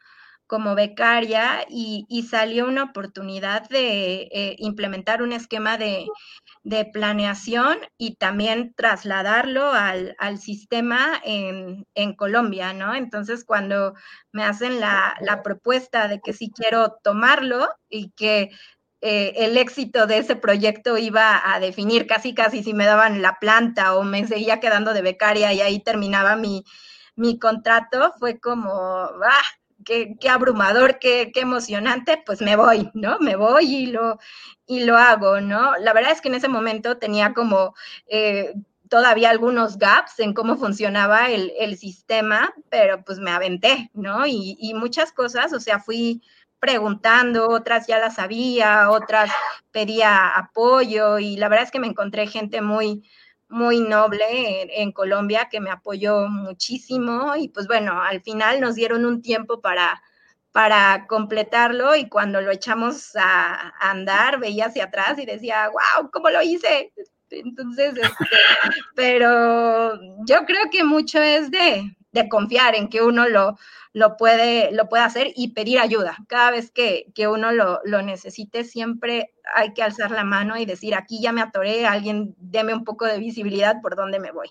como 0.46 0.74
becaria 0.74 1.64
y, 1.68 2.06
salió 2.28 2.66
una 2.66 2.84
oportunidad 2.84 3.68
de 3.68 4.56
implementar 4.58 5.22
un 5.22 5.32
esquema 5.32 5.76
de, 5.78 6.06
de, 6.62 6.84
planeación 6.86 7.78
y 7.98 8.16
también 8.16 8.74
trasladarlo 8.76 9.72
al, 9.72 10.38
sistema 10.38 11.20
en, 11.24 11.86
Colombia, 12.16 12.72
¿no? 12.72 12.94
Entonces, 12.94 13.44
cuando 13.44 13.94
me 14.32 14.44
hacen 14.44 14.80
la, 14.80 15.16
la 15.20 15.42
propuesta 15.42 16.08
de 16.08 16.20
que 16.20 16.32
sí 16.32 16.50
quiero 16.54 16.98
tomarlo 17.02 17.68
y 17.88 18.10
que 18.12 18.50
eh, 19.06 19.44
el 19.44 19.58
éxito 19.58 20.06
de 20.06 20.16
ese 20.16 20.34
proyecto 20.34 20.96
iba 20.96 21.52
a 21.52 21.60
definir 21.60 22.06
casi 22.06 22.32
casi 22.32 22.62
si 22.62 22.72
me 22.72 22.86
daban 22.86 23.20
la 23.20 23.38
planta 23.38 23.96
o 23.96 24.02
me 24.02 24.26
seguía 24.26 24.60
quedando 24.60 24.94
de 24.94 25.02
becaria 25.02 25.52
y 25.52 25.60
ahí 25.60 25.78
terminaba 25.82 26.36
mi, 26.36 26.64
contrato, 27.38 28.14
fue 28.18 28.40
como, 28.40 28.70
¡ah! 28.72 29.42
Qué, 29.84 30.16
abrumador, 30.28 30.98
qué, 30.98 31.30
emocionante, 31.34 32.22
pues 32.24 32.40
me 32.40 32.56
voy, 32.56 32.90
¿no? 32.94 33.18
Me 33.20 33.36
voy 33.36 33.64
y 33.64 33.86
lo, 33.86 34.18
y 34.66 34.84
lo 34.84 34.96
hago, 34.96 35.40
¿no? 35.40 35.76
La 35.78 35.92
verdad 35.92 36.12
es 36.12 36.20
que 36.20 36.28
en 36.28 36.34
ese 36.34 36.48
momento 36.48 36.96
tenía 36.98 37.34
como 37.34 37.74
eh, 38.06 38.54
todavía 38.88 39.30
algunos 39.30 39.78
gaps 39.78 40.20
en 40.20 40.34
cómo 40.34 40.56
funcionaba 40.56 41.30
el, 41.30 41.76
sistema, 41.76 42.54
pero 42.70 43.04
pues 43.04 43.18
me 43.18 43.30
aventé, 43.30 43.90
¿no? 43.94 44.26
Y, 44.26 44.56
y, 44.60 44.74
muchas 44.74 45.12
cosas, 45.12 45.52
o 45.52 45.60
sea, 45.60 45.80
fui, 45.80 46.22
preguntando, 46.64 47.50
otras 47.50 47.86
ya 47.86 47.98
las 47.98 48.14
sabía, 48.14 48.90
otras 48.90 49.30
pedía 49.70 50.28
apoyo 50.28 51.18
y 51.18 51.36
la 51.36 51.50
verdad 51.50 51.66
es 51.66 51.70
que 51.70 51.78
me 51.78 51.88
encontré 51.88 52.26
gente 52.26 52.62
muy, 52.62 53.02
muy 53.54 53.80
noble 53.80 54.80
en, 54.80 54.90
Colombia 54.90 55.48
que 55.48 55.60
me 55.60 55.70
apoyó 55.70 56.26
muchísimo 56.26 57.36
y 57.36 57.48
pues 57.48 57.68
bueno, 57.68 58.02
al 58.02 58.20
final 58.20 58.60
nos 58.60 58.74
dieron 58.74 59.06
un 59.06 59.22
tiempo 59.22 59.60
para, 59.60 60.02
para 60.50 61.06
completarlo 61.06 61.94
y 61.94 62.08
cuando 62.08 62.40
lo 62.40 62.50
echamos 62.50 63.14
a, 63.14 63.72
andar 63.78 64.40
veía 64.40 64.66
hacia 64.66 64.84
atrás 64.84 65.18
y 65.20 65.24
decía, 65.24 65.68
wow, 65.68 66.10
¿cómo 66.10 66.30
lo 66.30 66.42
hice? 66.42 66.92
Entonces, 67.30 67.96
este, 67.96 68.12
pero 68.96 70.00
yo 70.26 70.44
creo 70.46 70.68
que 70.70 70.82
mucho 70.82 71.22
es 71.22 71.50
de, 71.50 71.96
de 72.14 72.28
confiar 72.28 72.76
en 72.76 72.88
que 72.88 73.02
uno 73.02 73.28
lo, 73.28 73.58
lo 73.92 74.16
puede, 74.16 74.72
lo 74.72 74.88
puede 74.88 75.02
hacer 75.02 75.32
y 75.34 75.52
pedir 75.52 75.80
ayuda. 75.80 76.16
Cada 76.28 76.52
vez 76.52 76.70
que, 76.70 77.12
uno 77.28 77.50
lo, 77.52 78.02
necesite, 78.02 78.64
siempre 78.64 79.34
hay 79.52 79.74
que 79.74 79.82
alzar 79.82 80.12
la 80.12 80.24
mano 80.24 80.56
y 80.56 80.64
decir, 80.64 80.94
aquí 80.94 81.20
ya 81.20 81.32
me 81.32 81.42
atoré, 81.42 81.86
alguien 81.86 82.34
deme 82.38 82.72
un 82.72 82.84
poco 82.84 83.04
de 83.04 83.18
visibilidad 83.18 83.82
por 83.82 83.96
dónde 83.96 84.20
me 84.20 84.30
voy. 84.30 84.48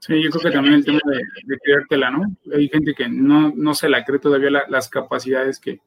Sí, 0.00 0.22
yo 0.22 0.30
creo 0.30 0.42
que 0.42 0.50
también 0.50 0.74
el 0.74 0.84
tema 0.84 1.00
de, 1.06 1.16
de 1.44 1.58
creértela, 1.58 2.10
¿no? 2.10 2.24
Hay 2.54 2.68
gente 2.68 2.94
que 2.94 3.08
no, 3.08 3.52
no 3.56 3.74
se 3.74 3.88
la 3.88 4.04
cree 4.04 4.20
todavía 4.20 4.50
las 4.68 4.88
capacidades 4.88 5.58
que, 5.58 5.80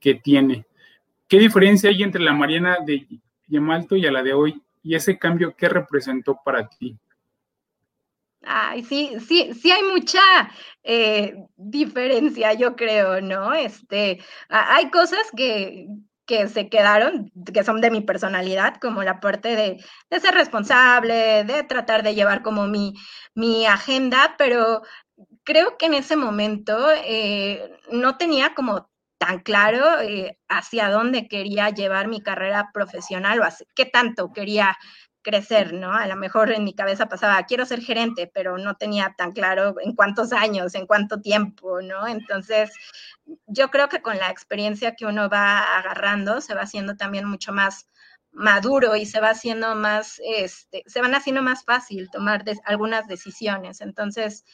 que 0.00 0.14
tiene. 0.14 0.66
¿Qué 1.26 1.38
diferencia 1.38 1.90
hay 1.90 2.02
entre 2.02 2.22
la 2.22 2.32
Mariana 2.32 2.78
de 2.86 3.06
Yamalto 3.48 3.96
y 3.96 4.06
a 4.06 4.12
la 4.12 4.22
de 4.22 4.32
hoy? 4.32 4.62
¿Y 4.82 4.94
ese 4.94 5.18
cambio 5.18 5.54
qué 5.56 5.68
representó 5.68 6.40
para 6.42 6.68
ti? 6.68 6.96
Ay, 8.42 8.84
sí, 8.84 9.16
sí, 9.26 9.52
sí 9.54 9.70
hay 9.72 9.82
mucha 9.82 10.20
eh, 10.84 11.34
diferencia, 11.56 12.52
yo 12.54 12.76
creo, 12.76 13.20
¿no? 13.20 13.52
Este, 13.52 14.22
hay 14.48 14.90
cosas 14.90 15.18
que, 15.36 15.86
que 16.24 16.46
se 16.48 16.68
quedaron, 16.68 17.32
que 17.52 17.64
son 17.64 17.80
de 17.80 17.90
mi 17.90 18.00
personalidad, 18.00 18.76
como 18.80 19.02
la 19.02 19.18
parte 19.20 19.56
de, 19.56 19.84
ser 20.20 20.34
responsable, 20.34 21.44
de 21.44 21.64
tratar 21.64 22.02
de 22.02 22.14
llevar 22.14 22.42
como 22.42 22.66
mi, 22.68 22.94
mi 23.34 23.66
agenda, 23.66 24.34
pero 24.38 24.82
creo 25.44 25.76
que 25.78 25.86
en 25.86 25.94
ese 25.94 26.16
momento 26.16 26.90
eh, 27.04 27.72
no 27.90 28.16
tenía 28.18 28.54
como 28.54 28.88
tan 29.18 29.40
claro 29.40 30.00
eh, 30.00 30.38
hacia 30.48 30.90
dónde 30.90 31.28
quería 31.28 31.70
llevar 31.70 32.08
mi 32.08 32.22
carrera 32.22 32.70
profesional 32.72 33.40
o 33.40 33.44
qué 33.74 33.84
tanto 33.84 34.32
quería 34.32 34.76
crecer, 35.28 35.74
¿no? 35.74 35.92
A 35.92 36.06
lo 36.06 36.16
mejor 36.16 36.50
en 36.50 36.64
mi 36.64 36.72
cabeza 36.72 37.06
pasaba, 37.06 37.42
quiero 37.42 37.66
ser 37.66 37.82
gerente, 37.82 38.30
pero 38.32 38.56
no 38.56 38.76
tenía 38.76 39.14
tan 39.18 39.32
claro 39.32 39.74
en 39.78 39.94
cuántos 39.94 40.32
años, 40.32 40.74
en 40.74 40.86
cuánto 40.86 41.20
tiempo, 41.20 41.82
¿no? 41.82 42.06
Entonces, 42.08 42.70
yo 43.46 43.68
creo 43.68 43.90
que 43.90 44.00
con 44.00 44.16
la 44.16 44.30
experiencia 44.30 44.94
que 44.94 45.04
uno 45.04 45.28
va 45.28 45.76
agarrando, 45.76 46.40
se 46.40 46.54
va 46.54 46.62
haciendo 46.62 46.96
también 46.96 47.26
mucho 47.26 47.52
más 47.52 47.86
maduro 48.32 48.96
y 48.96 49.04
se 49.04 49.20
va 49.20 49.30
haciendo 49.30 49.74
más, 49.74 50.18
este, 50.24 50.82
se 50.86 51.02
van 51.02 51.14
haciendo 51.14 51.42
más 51.42 51.62
fácil 51.62 52.08
tomar 52.10 52.42
algunas 52.64 53.06
decisiones. 53.06 53.82
Entonces, 53.82 54.46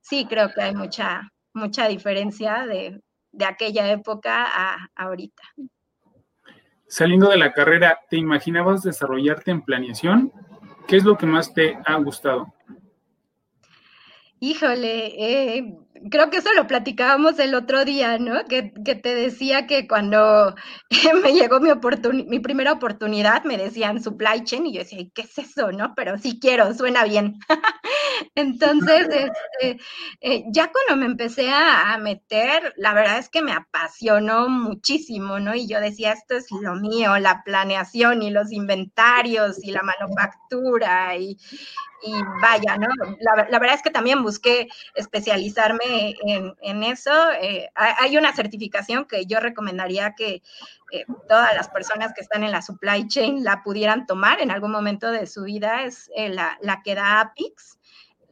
sí 0.00 0.26
creo 0.28 0.52
que 0.54 0.62
hay 0.62 0.76
mucha, 0.76 1.32
mucha 1.54 1.88
diferencia 1.88 2.66
de, 2.66 3.00
de 3.32 3.44
aquella 3.46 3.90
época 3.90 4.46
a, 4.46 4.88
ahorita. 4.94 5.42
Saliendo 6.90 7.28
de 7.28 7.38
la 7.38 7.52
carrera, 7.52 8.00
¿te 8.10 8.16
imaginabas 8.16 8.82
desarrollarte 8.82 9.52
en 9.52 9.62
planeación? 9.62 10.32
¿Qué 10.88 10.96
es 10.96 11.04
lo 11.04 11.16
que 11.16 11.24
más 11.24 11.54
te 11.54 11.78
ha 11.86 11.94
gustado? 11.94 12.52
Híjole, 14.40 15.06
eh, 15.56 15.78
creo 16.10 16.30
que 16.30 16.38
eso 16.38 16.52
lo 16.54 16.66
platicábamos 16.66 17.38
el 17.38 17.54
otro 17.54 17.84
día, 17.84 18.18
¿no? 18.18 18.44
Que, 18.44 18.62
te 18.62 19.14
decía 19.14 19.66
que 19.66 19.86
cuando 19.86 20.54
me 21.22 21.32
llegó 21.32 21.60
mi, 21.60 21.70
mi 22.26 22.40
primera 22.40 22.72
oportunidad 22.72 23.44
me 23.44 23.56
decían 23.56 24.02
supply 24.02 24.44
chain 24.44 24.66
y 24.66 24.74
yo 24.74 24.80
decía, 24.80 25.04
¿qué 25.14 25.22
es 25.22 25.38
eso, 25.38 25.72
no? 25.72 25.94
Pero 25.94 26.18
sí 26.18 26.38
quiero, 26.40 26.72
suena 26.74 27.04
bien. 27.04 27.38
Entonces, 28.34 29.08
este, 29.08 29.82
eh, 30.20 30.44
ya 30.52 30.70
cuando 30.70 30.96
me 30.96 31.06
empecé 31.06 31.50
a, 31.50 31.96
meter, 31.98 32.72
la 32.76 32.94
verdad 32.94 33.18
es 33.18 33.28
que 33.28 33.42
me 33.42 33.52
apasionó 33.52 34.48
muchísimo, 34.48 35.38
¿no? 35.38 35.54
Y 35.54 35.66
yo 35.66 35.80
decía, 35.80 36.12
esto 36.12 36.36
es 36.36 36.46
lo 36.50 36.74
mío, 36.76 37.18
la 37.18 37.42
planeación 37.44 38.22
y 38.22 38.30
los 38.30 38.52
inventarios 38.52 39.62
y 39.62 39.70
la 39.70 39.82
manufactura 39.82 41.16
y, 41.16 41.36
vaya, 42.40 42.78
¿no? 42.78 42.88
La, 43.20 43.58
verdad 43.58 43.76
es 43.76 43.82
que 43.82 43.90
también 43.90 44.22
busqué 44.22 44.68
especializarme 44.94 45.84
en, 45.90 46.54
en 46.60 46.82
eso. 46.82 47.10
Eh, 47.40 47.70
hay 47.74 48.16
una 48.16 48.34
certificación 48.34 49.04
que 49.04 49.26
yo 49.26 49.40
recomendaría 49.40 50.14
que 50.14 50.42
eh, 50.92 51.04
todas 51.28 51.54
las 51.54 51.68
personas 51.68 52.12
que 52.14 52.20
están 52.20 52.44
en 52.44 52.50
la 52.50 52.62
supply 52.62 53.06
chain 53.08 53.44
la 53.44 53.62
pudieran 53.62 54.06
tomar 54.06 54.40
en 54.40 54.50
algún 54.50 54.72
momento 54.72 55.10
de 55.10 55.26
su 55.26 55.44
vida, 55.44 55.84
es 55.84 56.10
eh, 56.16 56.28
la, 56.28 56.58
la, 56.60 56.82
que 56.82 56.94
da 56.94 57.20
APIX. 57.20 57.78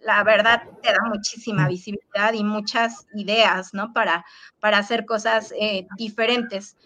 La 0.01 0.23
verdad 0.23 0.63
te 0.83 0.91
da 0.93 1.01
muchísima 1.09 1.67
visibilidad 1.69 2.33
y 2.33 2.45
muchas 2.45 3.07
ideas, 3.15 3.75
¿no? 3.75 3.93
Para, 3.93 4.25
para 4.61 4.79
hacer 4.79 5.05
cosas 5.05 5.53
diferentes. 5.97 6.77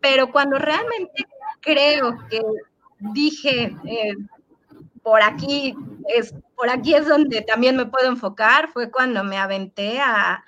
Pero 0.00 0.32
cuando 0.32 0.58
realmente 0.58 1.26
creo 1.60 2.18
que 2.28 2.42
dije, 2.98 3.76
por 5.02 5.22
aquí 5.22 5.74
es, 6.08 6.34
por 6.56 6.70
aquí 6.70 6.94
es 6.94 7.06
donde 7.06 7.42
también 7.42 7.76
me 7.76 7.86
puedo 7.86 8.08
enfocar, 8.08 8.68
fue 8.68 8.90
cuando 8.90 9.24
me 9.24 9.38
aventé 9.38 10.00
a, 10.00 10.44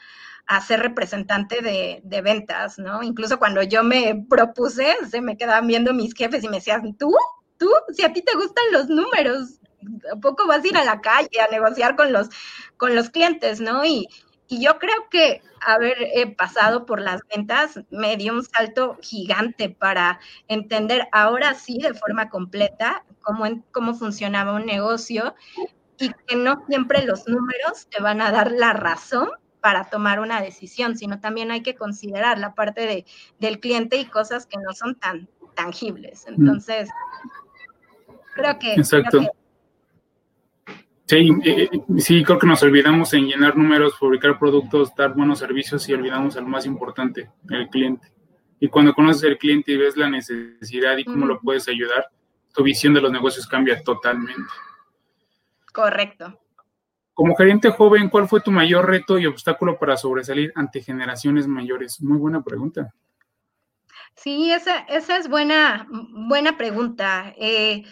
ser 0.67 0.81
representante 0.81 1.63
de, 1.63 2.03
de, 2.05 2.21
ventas, 2.21 2.79
¿no? 2.79 3.03
Incluso 3.03 3.39
cuando 3.39 3.63
yo 3.63 3.83
me 3.83 4.27
propuse, 4.29 4.97
se 5.11 5.23
me 5.23 5.39
quedaban 5.39 5.67
viendo 5.67 5.95
mis 5.95 6.13
jefes 6.13 6.45
y 6.45 6.49
me 6.49 6.57
decían, 6.57 6.95
¿tú? 6.99 7.11
¿Tú? 7.57 7.71
Si 7.95 8.03
a 8.05 8.13
ti 8.13 8.21
te 8.21 8.37
gustan 8.37 8.65
los 8.71 8.89
números, 8.89 9.61
¿a 10.13 10.17
poco 10.17 10.47
vas 10.47 10.63
a 10.63 10.69
ir 10.69 10.77
a 10.77 10.85
la 10.85 11.01
calle 11.01 11.41
a 11.41 11.51
negociar 11.51 11.97
con 11.97 12.13
los, 12.13 12.29
con 12.77 12.95
los 12.95 13.09
clientes, 13.09 13.63
¿no? 13.63 13.83
Y, 13.87 14.09
y 14.53 14.63
yo 14.63 14.79
creo 14.79 15.09
que 15.11 15.41
haber 15.63 15.97
eh, 16.03 16.27
pasado 16.27 16.85
por 16.85 17.01
las 17.01 17.23
ventas 17.35 17.81
me 17.89 18.19
dio 18.19 18.35
un 18.35 18.45
salto 18.45 18.99
gigante 19.01 19.71
para 19.71 20.21
entender 20.47 21.09
ahora 21.11 21.55
sí 21.55 21.79
de 21.79 21.95
forma 21.95 22.29
completa 22.29 23.03
cómo, 23.23 23.47
cómo 23.71 23.95
funcionaba 23.95 24.53
un 24.53 24.67
negocio 24.67 25.35
y 25.97 26.13
que 26.27 26.37
no 26.37 26.67
siempre 26.69 27.07
los 27.07 27.27
números 27.27 27.87
te 27.89 28.03
van 28.03 28.21
a 28.21 28.31
dar 28.31 28.53
la 28.53 28.75
razón 28.75 29.31
para 29.63 29.85
tomar 29.85 30.21
una 30.21 30.43
decisión, 30.43 30.99
sino 30.99 31.19
también 31.19 31.51
hay 31.51 31.63
que 31.63 31.75
considerar 31.75 32.39
la 32.39 32.55
parte 32.55 32.83
de, 32.83 33.07
del 33.41 33.59
cliente 33.59 33.97
y 33.97 34.05
cosas 34.05 34.45
que 34.45 34.59
no 34.59 34.75
son 34.75 34.97
tan 34.97 35.31
tangibles. 35.55 36.27
Mm. 36.29 36.35
Entonces, 36.35 36.91
creo 38.35 38.59
que... 38.59 38.75
Exacto. 38.75 39.17
Creo 39.19 39.33
que 39.33 39.42
Sí, 41.07 41.31
eh, 41.45 41.69
eh, 41.71 41.81
sí, 41.99 42.23
creo 42.25 42.39
que 42.39 42.47
nos 42.47 42.63
olvidamos 42.63 43.13
en 43.15 43.27
llenar 43.27 43.57
números, 43.57 43.99
fabricar 43.99 44.39
productos, 44.39 44.95
dar 44.95 45.15
buenos 45.15 45.41
servicios 45.41 45.89
y 45.89 45.93
olvidamos 45.93 46.37
al 46.37 46.47
más 46.47 46.65
importante, 46.65 47.31
el 47.51 47.69
cliente. 47.69 48.13
Y 48.61 48.69
cuando 48.69 48.95
conoces 48.95 49.29
al 49.29 49.39
cliente 49.39 49.73
y 49.73 49.77
ves 49.77 49.97
la 49.97 50.09
necesidad 50.09 50.97
y 50.97 51.05
cómo 51.05 51.27
lo 51.27 51.41
puedes 51.41 51.69
ayudar, 51.69 52.07
tu 52.55 52.63
visión 52.63 52.95
de 52.95 53.01
los 53.01 53.11
negocios 53.11 53.47
cambia 53.47 53.83
totalmente. 53.83 54.51
Correcto. 55.73 56.39
Como 57.15 57.35
gerente 57.35 57.71
joven, 57.71 58.09
¿cuál 58.09 58.29
fue 58.29 58.41
tu 58.41 58.51
mayor 58.51 58.89
reto 58.89 59.19
y 59.19 59.27
obstáculo 59.27 59.79
para 59.79 59.97
sobresalir 59.97 60.53
ante 60.55 60.81
generaciones 60.81 61.47
mayores? 61.47 62.01
Muy 62.01 62.19
buena 62.19 62.43
pregunta. 62.43 62.95
Sí, 64.15 64.53
esa, 64.53 64.81
esa 64.81 65.17
es 65.17 65.29
buena, 65.29 65.87
buena 65.91 66.57
pregunta. 66.57 67.35
Eh, 67.37 67.85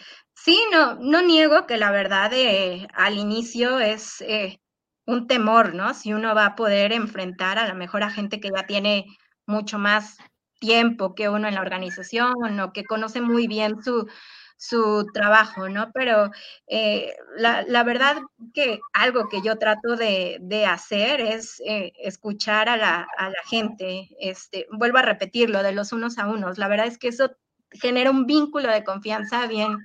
Sí, 0.43 0.59
no, 0.73 0.95
no 0.97 1.21
niego 1.23 1.67
que 1.67 1.77
la 1.77 1.91
verdad 1.91 2.33
eh, 2.33 2.89
al 2.95 3.19
inicio 3.19 3.79
es 3.79 4.23
eh, 4.23 4.59
un 5.07 5.27
temor, 5.27 5.75
¿no? 5.75 5.93
Si 5.93 6.15
uno 6.15 6.35
va 6.35 6.47
a 6.47 6.55
poder 6.57 6.93
enfrentar 6.93 7.59
a 7.59 7.69
la 7.69 7.75
mejor 7.75 8.03
a 8.03 8.11
gente 8.11 8.41
que 8.41 8.49
ya 8.55 8.67
tiene 8.67 9.05
mucho 9.47 9.79
más 9.79 10.17
tiempo 10.59 11.15
que 11.15 11.29
uno 11.29 11.47
en 11.47 11.55
la 11.57 11.61
organización 11.61 12.59
o 12.61 12.73
que 12.73 12.85
conoce 12.85 13.21
muy 13.21 13.49
bien 13.49 13.83
su, 13.83 14.09
su 14.57 15.07
trabajo, 15.13 15.69
¿no? 15.69 15.91
Pero 15.93 16.31
eh, 16.67 17.15
la, 17.37 17.85
verdad 17.85 18.17
que 18.55 18.81
algo 18.95 19.29
que 19.29 19.43
yo 19.43 19.59
trato 19.59 19.97
de, 19.97 20.39
de 20.41 20.65
hacer 20.67 21.21
es 21.21 21.63
escuchar 22.03 22.69
a 22.71 22.77
la, 22.79 23.07
a 23.19 23.29
la, 23.29 23.43
gente, 23.51 24.09
este, 24.21 24.67
vuelvo 24.73 24.99
a 24.99 25.03
repetirlo, 25.03 25.63
de 25.63 25.73
los 25.73 25.93
unos 25.93 26.19
a 26.19 26.29
unos. 26.29 26.57
La 26.59 26.69
verdad 26.69 26.87
es 26.87 26.99
que 26.99 27.09
eso 27.09 27.31
genera 27.73 28.11
un 28.11 28.27
vínculo 28.27 28.71
de 28.71 28.85
confianza 28.85 29.47
bien, 29.47 29.79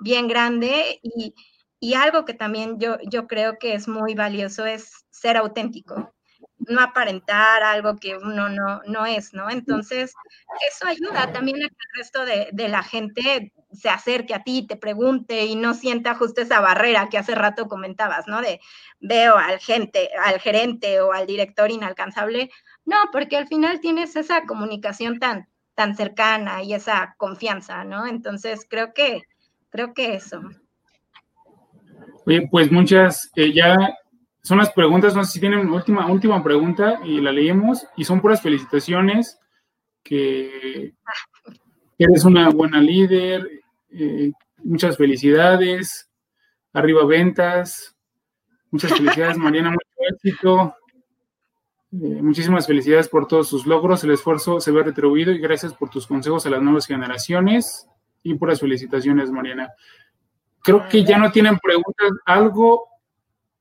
bien 0.00 0.28
grande 0.28 1.00
y, 1.02 1.34
algo 1.94 2.24
que 2.24 2.34
también 2.34 2.80
yo, 2.80 2.98
yo 3.08 3.28
creo 3.28 3.58
que 3.58 3.74
es 3.74 3.86
muy 3.86 4.14
valioso 4.14 4.66
es 4.66 5.06
ser 5.10 5.36
auténtico, 5.36 6.12
no 6.58 6.80
aparentar 6.80 7.62
algo 7.62 7.96
que 7.96 8.16
uno 8.16 8.48
no, 8.48 8.82
no 8.86 9.06
es, 9.06 9.32
¿no? 9.32 9.48
Entonces, 9.50 10.12
eso 10.68 10.86
ayuda 10.88 11.32
también 11.32 11.58
a 11.58 11.68
que 11.68 11.74
el 11.74 11.98
resto 11.98 12.24
de, 12.24 12.48
de, 12.52 12.68
la 12.68 12.82
gente 12.82 13.52
se 13.72 13.88
acerque 13.88 14.34
a 14.34 14.42
ti, 14.42 14.66
te 14.66 14.76
pregunte 14.76 15.44
y 15.44 15.54
no 15.54 15.74
sienta 15.74 16.16
justo 16.16 16.40
esa 16.40 16.60
barrera 16.60 17.08
que 17.08 17.18
hace 17.18 17.36
rato 17.36 17.68
comentabas, 17.68 18.26
¿no? 18.26 18.40
De 18.40 18.60
veo 18.98 19.36
al 19.36 19.60
gente, 19.60 20.10
al 20.24 20.40
gerente 20.40 21.00
o 21.00 21.12
al 21.12 21.26
director 21.26 21.70
inalcanzable. 21.70 22.50
No, 22.84 22.96
porque 23.12 23.36
al 23.36 23.46
final 23.46 23.80
tienes 23.80 24.16
esa 24.16 24.44
comunicación 24.44 25.18
tan, 25.18 25.48
tan 25.76 25.94
cercana 25.94 26.62
y 26.62 26.74
esa 26.74 27.14
confianza, 27.18 27.84
¿no? 27.84 28.06
Entonces 28.06 28.66
creo 28.68 28.92
que, 28.92 29.20
creo 29.70 29.94
que 29.94 30.14
eso. 30.14 30.40
Oye, 32.26 32.48
pues 32.50 32.72
muchas, 32.72 33.30
eh, 33.36 33.52
ya 33.52 33.76
son 34.42 34.58
las 34.58 34.72
preguntas, 34.72 35.14
no 35.14 35.22
sé 35.22 35.32
si 35.32 35.40
tienen 35.40 35.68
última, 35.68 36.10
última 36.10 36.42
pregunta 36.42 37.00
y 37.04 37.20
la 37.20 37.30
leemos 37.30 37.86
y 37.96 38.04
son 38.04 38.20
puras 38.20 38.40
felicitaciones, 38.40 39.38
que 40.02 40.94
eres 41.98 42.24
una 42.24 42.48
buena 42.48 42.80
líder, 42.80 43.48
eh, 43.90 44.32
muchas 44.64 44.96
felicidades, 44.96 46.10
arriba 46.72 47.04
ventas, 47.04 47.94
muchas 48.70 48.92
felicidades 48.92 49.36
Mariana, 49.36 49.70
mucho 49.70 50.14
éxito, 50.14 50.74
muchísimas 51.96 52.66
felicidades 52.66 53.08
por 53.08 53.26
todos 53.26 53.48
sus 53.48 53.66
logros, 53.66 54.04
el 54.04 54.10
esfuerzo 54.10 54.60
se 54.60 54.70
ve 54.70 54.82
retribuido 54.82 55.32
y 55.32 55.38
gracias 55.38 55.72
por 55.72 55.90
tus 55.90 56.06
consejos 56.06 56.46
a 56.46 56.50
las 56.50 56.62
nuevas 56.62 56.86
generaciones 56.86 57.88
y 58.22 58.34
por 58.34 58.48
las 58.48 58.60
felicitaciones, 58.60 59.30
Mariana. 59.30 59.72
Creo 60.62 60.88
que 60.88 61.04
ya 61.04 61.18
no 61.18 61.30
tienen 61.30 61.58
preguntas. 61.58 62.10
Algo, 62.24 62.88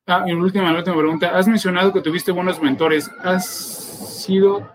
ah, 0.07 0.23
en 0.27 0.41
última, 0.41 0.71
la 0.71 0.79
última 0.79 0.97
pregunta, 0.97 1.37
has 1.37 1.47
mencionado 1.47 1.93
que 1.93 2.01
tuviste 2.01 2.31
buenos 2.31 2.61
mentores. 2.61 3.09
¿Has 3.19 3.45
sido, 3.45 4.67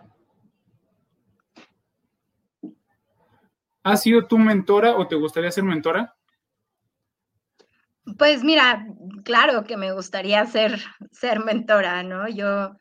has 3.82 4.02
sido 4.02 4.26
tu 4.26 4.38
mentora 4.38 4.96
o 4.96 5.08
te 5.08 5.16
gustaría 5.16 5.50
ser 5.50 5.64
mentora? 5.64 6.14
Pues 8.16 8.42
mira, 8.42 8.86
claro 9.24 9.64
que 9.64 9.76
me 9.76 9.92
gustaría 9.92 10.44
ser, 10.46 10.80
ser 11.12 11.40
mentora, 11.40 12.02
¿no? 12.02 12.28
Yo 12.28 12.76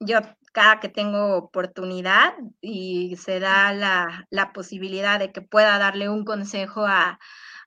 yo 0.00 0.20
cada 0.52 0.80
que 0.80 0.88
tengo 0.88 1.36
oportunidad 1.36 2.34
y 2.60 3.16
se 3.16 3.38
da 3.38 3.72
la, 3.72 4.52
posibilidad 4.52 5.18
de 5.18 5.30
que 5.32 5.42
pueda 5.42 5.78
darle 5.78 6.08
un 6.08 6.24
consejo 6.24 6.86
a, 6.86 7.18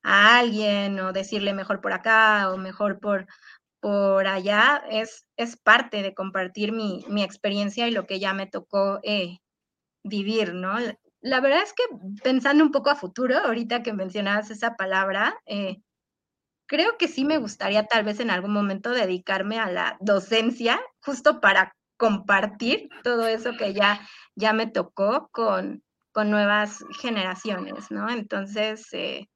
alguien 0.04 1.00
o 1.00 1.14
decirle 1.14 1.54
mejor 1.54 1.80
por 1.80 1.94
acá 1.94 2.52
o 2.52 2.58
mejor 2.58 3.00
por, 3.00 3.26
por 3.80 4.28
allá, 4.28 4.84
es, 4.90 5.26
es 5.38 5.56
parte 5.56 6.02
de 6.02 6.14
compartir 6.14 6.74
mi, 6.74 7.06
experiencia 7.24 7.88
y 7.88 7.92
lo 7.92 8.06
que 8.06 8.20
ya 8.20 8.34
me 8.34 8.48
tocó 8.48 9.00
eh, 9.04 9.38
vivir, 10.04 10.54
¿no? 10.54 10.76
La 11.22 11.40
verdad 11.40 11.62
es 11.64 11.72
que 11.74 11.84
pensando 12.22 12.66
un 12.66 12.72
poco 12.74 12.90
a 12.90 12.98
futuro, 12.98 13.38
ahorita 13.38 13.82
que 13.82 13.94
mencionabas 13.94 14.52
esa 14.52 14.76
palabra, 14.76 15.40
eh, 15.46 15.78
creo 16.68 16.98
que 16.98 17.08
sí 17.08 17.24
me 17.24 17.38
gustaría 17.38 17.86
tal 17.86 18.04
vez 18.04 18.20
en 18.20 18.30
algún 18.30 18.52
momento 18.52 18.92
dedicarme 18.92 19.60
a 19.60 19.72
la 19.72 19.96
docencia, 20.02 20.82
justo 21.00 21.40
para 21.40 21.74
compartir 22.04 22.90
todo 23.02 23.28
eso 23.28 23.54
que 23.58 23.74
ya, 23.74 24.02
ya 24.36 24.52
me 24.52 24.68
tocó 24.68 25.30
con, 25.32 25.84
con 26.12 26.30
nuevas 26.30 26.84
generaciones, 27.00 27.92
¿no? 27.92 28.10
Entonces, 28.10 28.86
eh, 28.92 29.30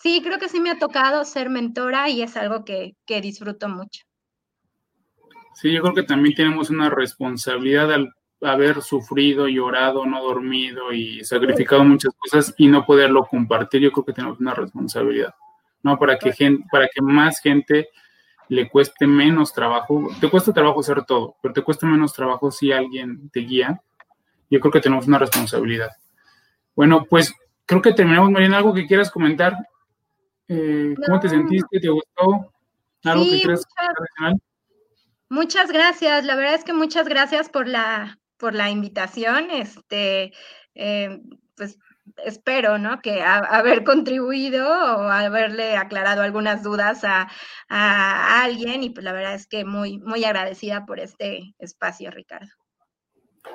sí, 0.00 0.20
creo 0.24 0.40
que 0.40 0.48
sí 0.48 0.58
me 0.58 0.72
ha 0.72 0.80
tocado 0.80 1.24
ser 1.24 1.48
mentora 1.48 2.10
y 2.10 2.22
es 2.22 2.36
algo 2.36 2.64
que, 2.64 2.96
que 3.06 3.20
disfruto 3.20 3.68
mucho. 3.68 4.02
Sí, 5.54 5.72
yo 5.72 5.80
creo 5.80 5.94
que 5.94 6.02
también 6.02 6.34
tenemos 6.34 6.70
una 6.70 6.90
responsabilidad 6.90 7.92
al 7.92 8.12
haber 8.42 8.82
sufrido, 8.82 9.46
llorado, 9.46 10.04
no 10.04 10.20
dormido 10.20 10.92
y 10.92 11.24
sacrificado 11.24 11.84
muchas 11.84 12.12
cosas 12.18 12.52
y 12.58 12.66
no 12.66 12.84
poderlo 12.84 13.26
compartir, 13.26 13.82
yo 13.82 13.92
creo 13.92 14.06
que 14.06 14.12
tenemos 14.12 14.40
una 14.40 14.54
responsabilidad, 14.54 15.36
¿no? 15.84 15.96
Para 16.00 16.18
que, 16.18 16.32
gente, 16.32 16.64
para 16.72 16.88
que 16.88 17.00
más 17.00 17.40
gente 17.40 17.90
le 18.48 18.68
cueste 18.68 19.06
menos 19.06 19.52
trabajo, 19.52 20.08
te 20.20 20.30
cuesta 20.30 20.52
trabajo 20.52 20.80
hacer 20.80 21.04
todo, 21.04 21.36
pero 21.42 21.54
te 21.54 21.62
cuesta 21.62 21.86
menos 21.86 22.12
trabajo 22.12 22.50
si 22.50 22.72
alguien 22.72 23.28
te 23.30 23.40
guía, 23.40 23.82
yo 24.50 24.60
creo 24.60 24.72
que 24.72 24.80
tenemos 24.80 25.06
una 25.06 25.18
responsabilidad. 25.18 25.90
Bueno, 26.74 27.04
pues 27.08 27.34
creo 27.66 27.82
que 27.82 27.92
terminamos, 27.92 28.30
Mariana, 28.30 28.58
algo 28.58 28.72
que 28.72 28.86
quieras 28.86 29.10
comentar. 29.10 29.56
Eh, 30.48 30.94
¿Cómo 31.06 31.20
te 31.20 31.28
sentiste? 31.28 31.80
¿Te 31.80 31.88
gustó? 31.88 32.52
¿Algo 33.04 33.24
que 33.24 33.42
muchas, 33.46 33.66
muchas 35.28 35.70
gracias, 35.70 36.24
la 36.24 36.34
verdad 36.34 36.54
es 36.54 36.64
que 36.64 36.72
muchas 36.72 37.06
gracias 37.06 37.48
por 37.48 37.68
la, 37.68 38.18
por 38.38 38.54
la 38.54 38.70
invitación. 38.70 39.50
Este, 39.50 40.32
eh, 40.74 41.20
pues 41.56 41.78
espero, 42.24 42.78
¿no? 42.78 43.00
Que 43.00 43.22
haber 43.22 43.84
contribuido 43.84 44.68
o 44.68 45.02
haberle 45.08 45.76
aclarado 45.76 46.22
algunas 46.22 46.62
dudas 46.62 47.04
a, 47.04 47.28
alguien 48.42 48.82
y 48.82 48.90
pues 48.90 49.04
la 49.04 49.12
verdad 49.12 49.34
es 49.34 49.46
que 49.46 49.64
muy, 49.64 49.98
muy 49.98 50.24
agradecida 50.24 50.86
por 50.86 51.00
este 51.00 51.54
espacio, 51.58 52.10
Ricardo. 52.10 52.48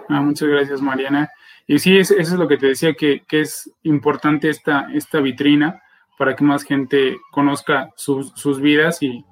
Ah, 0.10 0.22
muchas 0.22 0.50
gracias, 0.50 0.82
Mariana. 0.82 1.30
Y 1.66 1.80
sí, 1.80 1.98
eso 1.98 2.16
es 2.18 2.32
lo 2.32 2.48
que 2.48 2.58
te 2.58 2.68
decía, 2.68 2.94
que, 2.94 3.24
es 3.30 3.72
importante 3.84 4.50
esta, 4.50 4.88
esta 4.94 5.20
vitrina 5.20 5.82
para 6.18 6.36
que 6.36 6.44
más 6.44 6.64
gente 6.64 7.18
conozca 7.32 7.90
sus, 7.96 8.32
sus 8.36 8.60
vidas 8.62 9.02
y, 9.02 9.26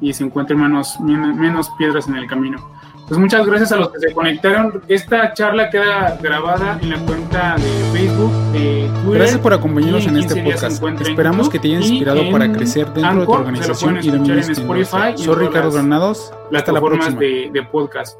y 0.00 0.12
se 0.12 0.24
encuentren 0.24 0.60
menos, 0.60 0.98
menos 1.00 1.70
piedras 1.78 2.08
en 2.08 2.16
el 2.16 2.26
camino. 2.26 2.73
Pues 3.06 3.20
muchas 3.20 3.46
gracias 3.46 3.70
a 3.72 3.76
los 3.76 3.90
que 3.90 3.98
se 3.98 4.12
conectaron. 4.14 4.82
Esta 4.88 5.34
charla 5.34 5.68
queda 5.68 6.18
grabada 6.22 6.78
en 6.80 6.90
la 6.90 6.98
cuenta 7.04 7.56
de 7.56 7.98
Facebook, 7.98 8.32
de 8.52 8.90
Twitter. 9.02 9.18
Gracias 9.18 9.40
por 9.40 9.52
acompañarnos 9.52 10.06
en 10.06 10.16
este 10.16 10.42
podcast. 10.42 10.82
Esperamos 11.00 11.50
que 11.50 11.58
te 11.58 11.68
haya 11.68 11.80
inspirado 11.80 12.30
para 12.30 12.50
crecer 12.50 12.86
dentro 12.94 13.20
de 13.20 13.26
tu 13.26 13.32
organización 13.32 13.98
y 14.02 14.10
de 14.10 14.16
en 14.16 14.38
Spotify. 14.38 15.16
Soy 15.16 15.34
Ricardo 15.46 15.70
Granados. 15.70 16.32
Hasta 16.52 16.72
la 16.72 16.80
próxima. 16.80 17.20
De, 17.20 17.50
de 17.52 17.62
podcast. 17.64 18.18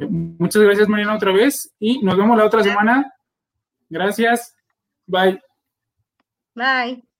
Muchas 0.00 0.62
gracias, 0.62 0.88
Mariana, 0.88 1.14
otra 1.16 1.32
vez. 1.32 1.70
Y 1.78 2.02
nos 2.02 2.16
vemos 2.16 2.36
la 2.38 2.46
otra 2.46 2.62
semana. 2.62 3.12
Gracias. 3.90 4.54
Bye. 5.06 5.40
Bye. 6.54 7.11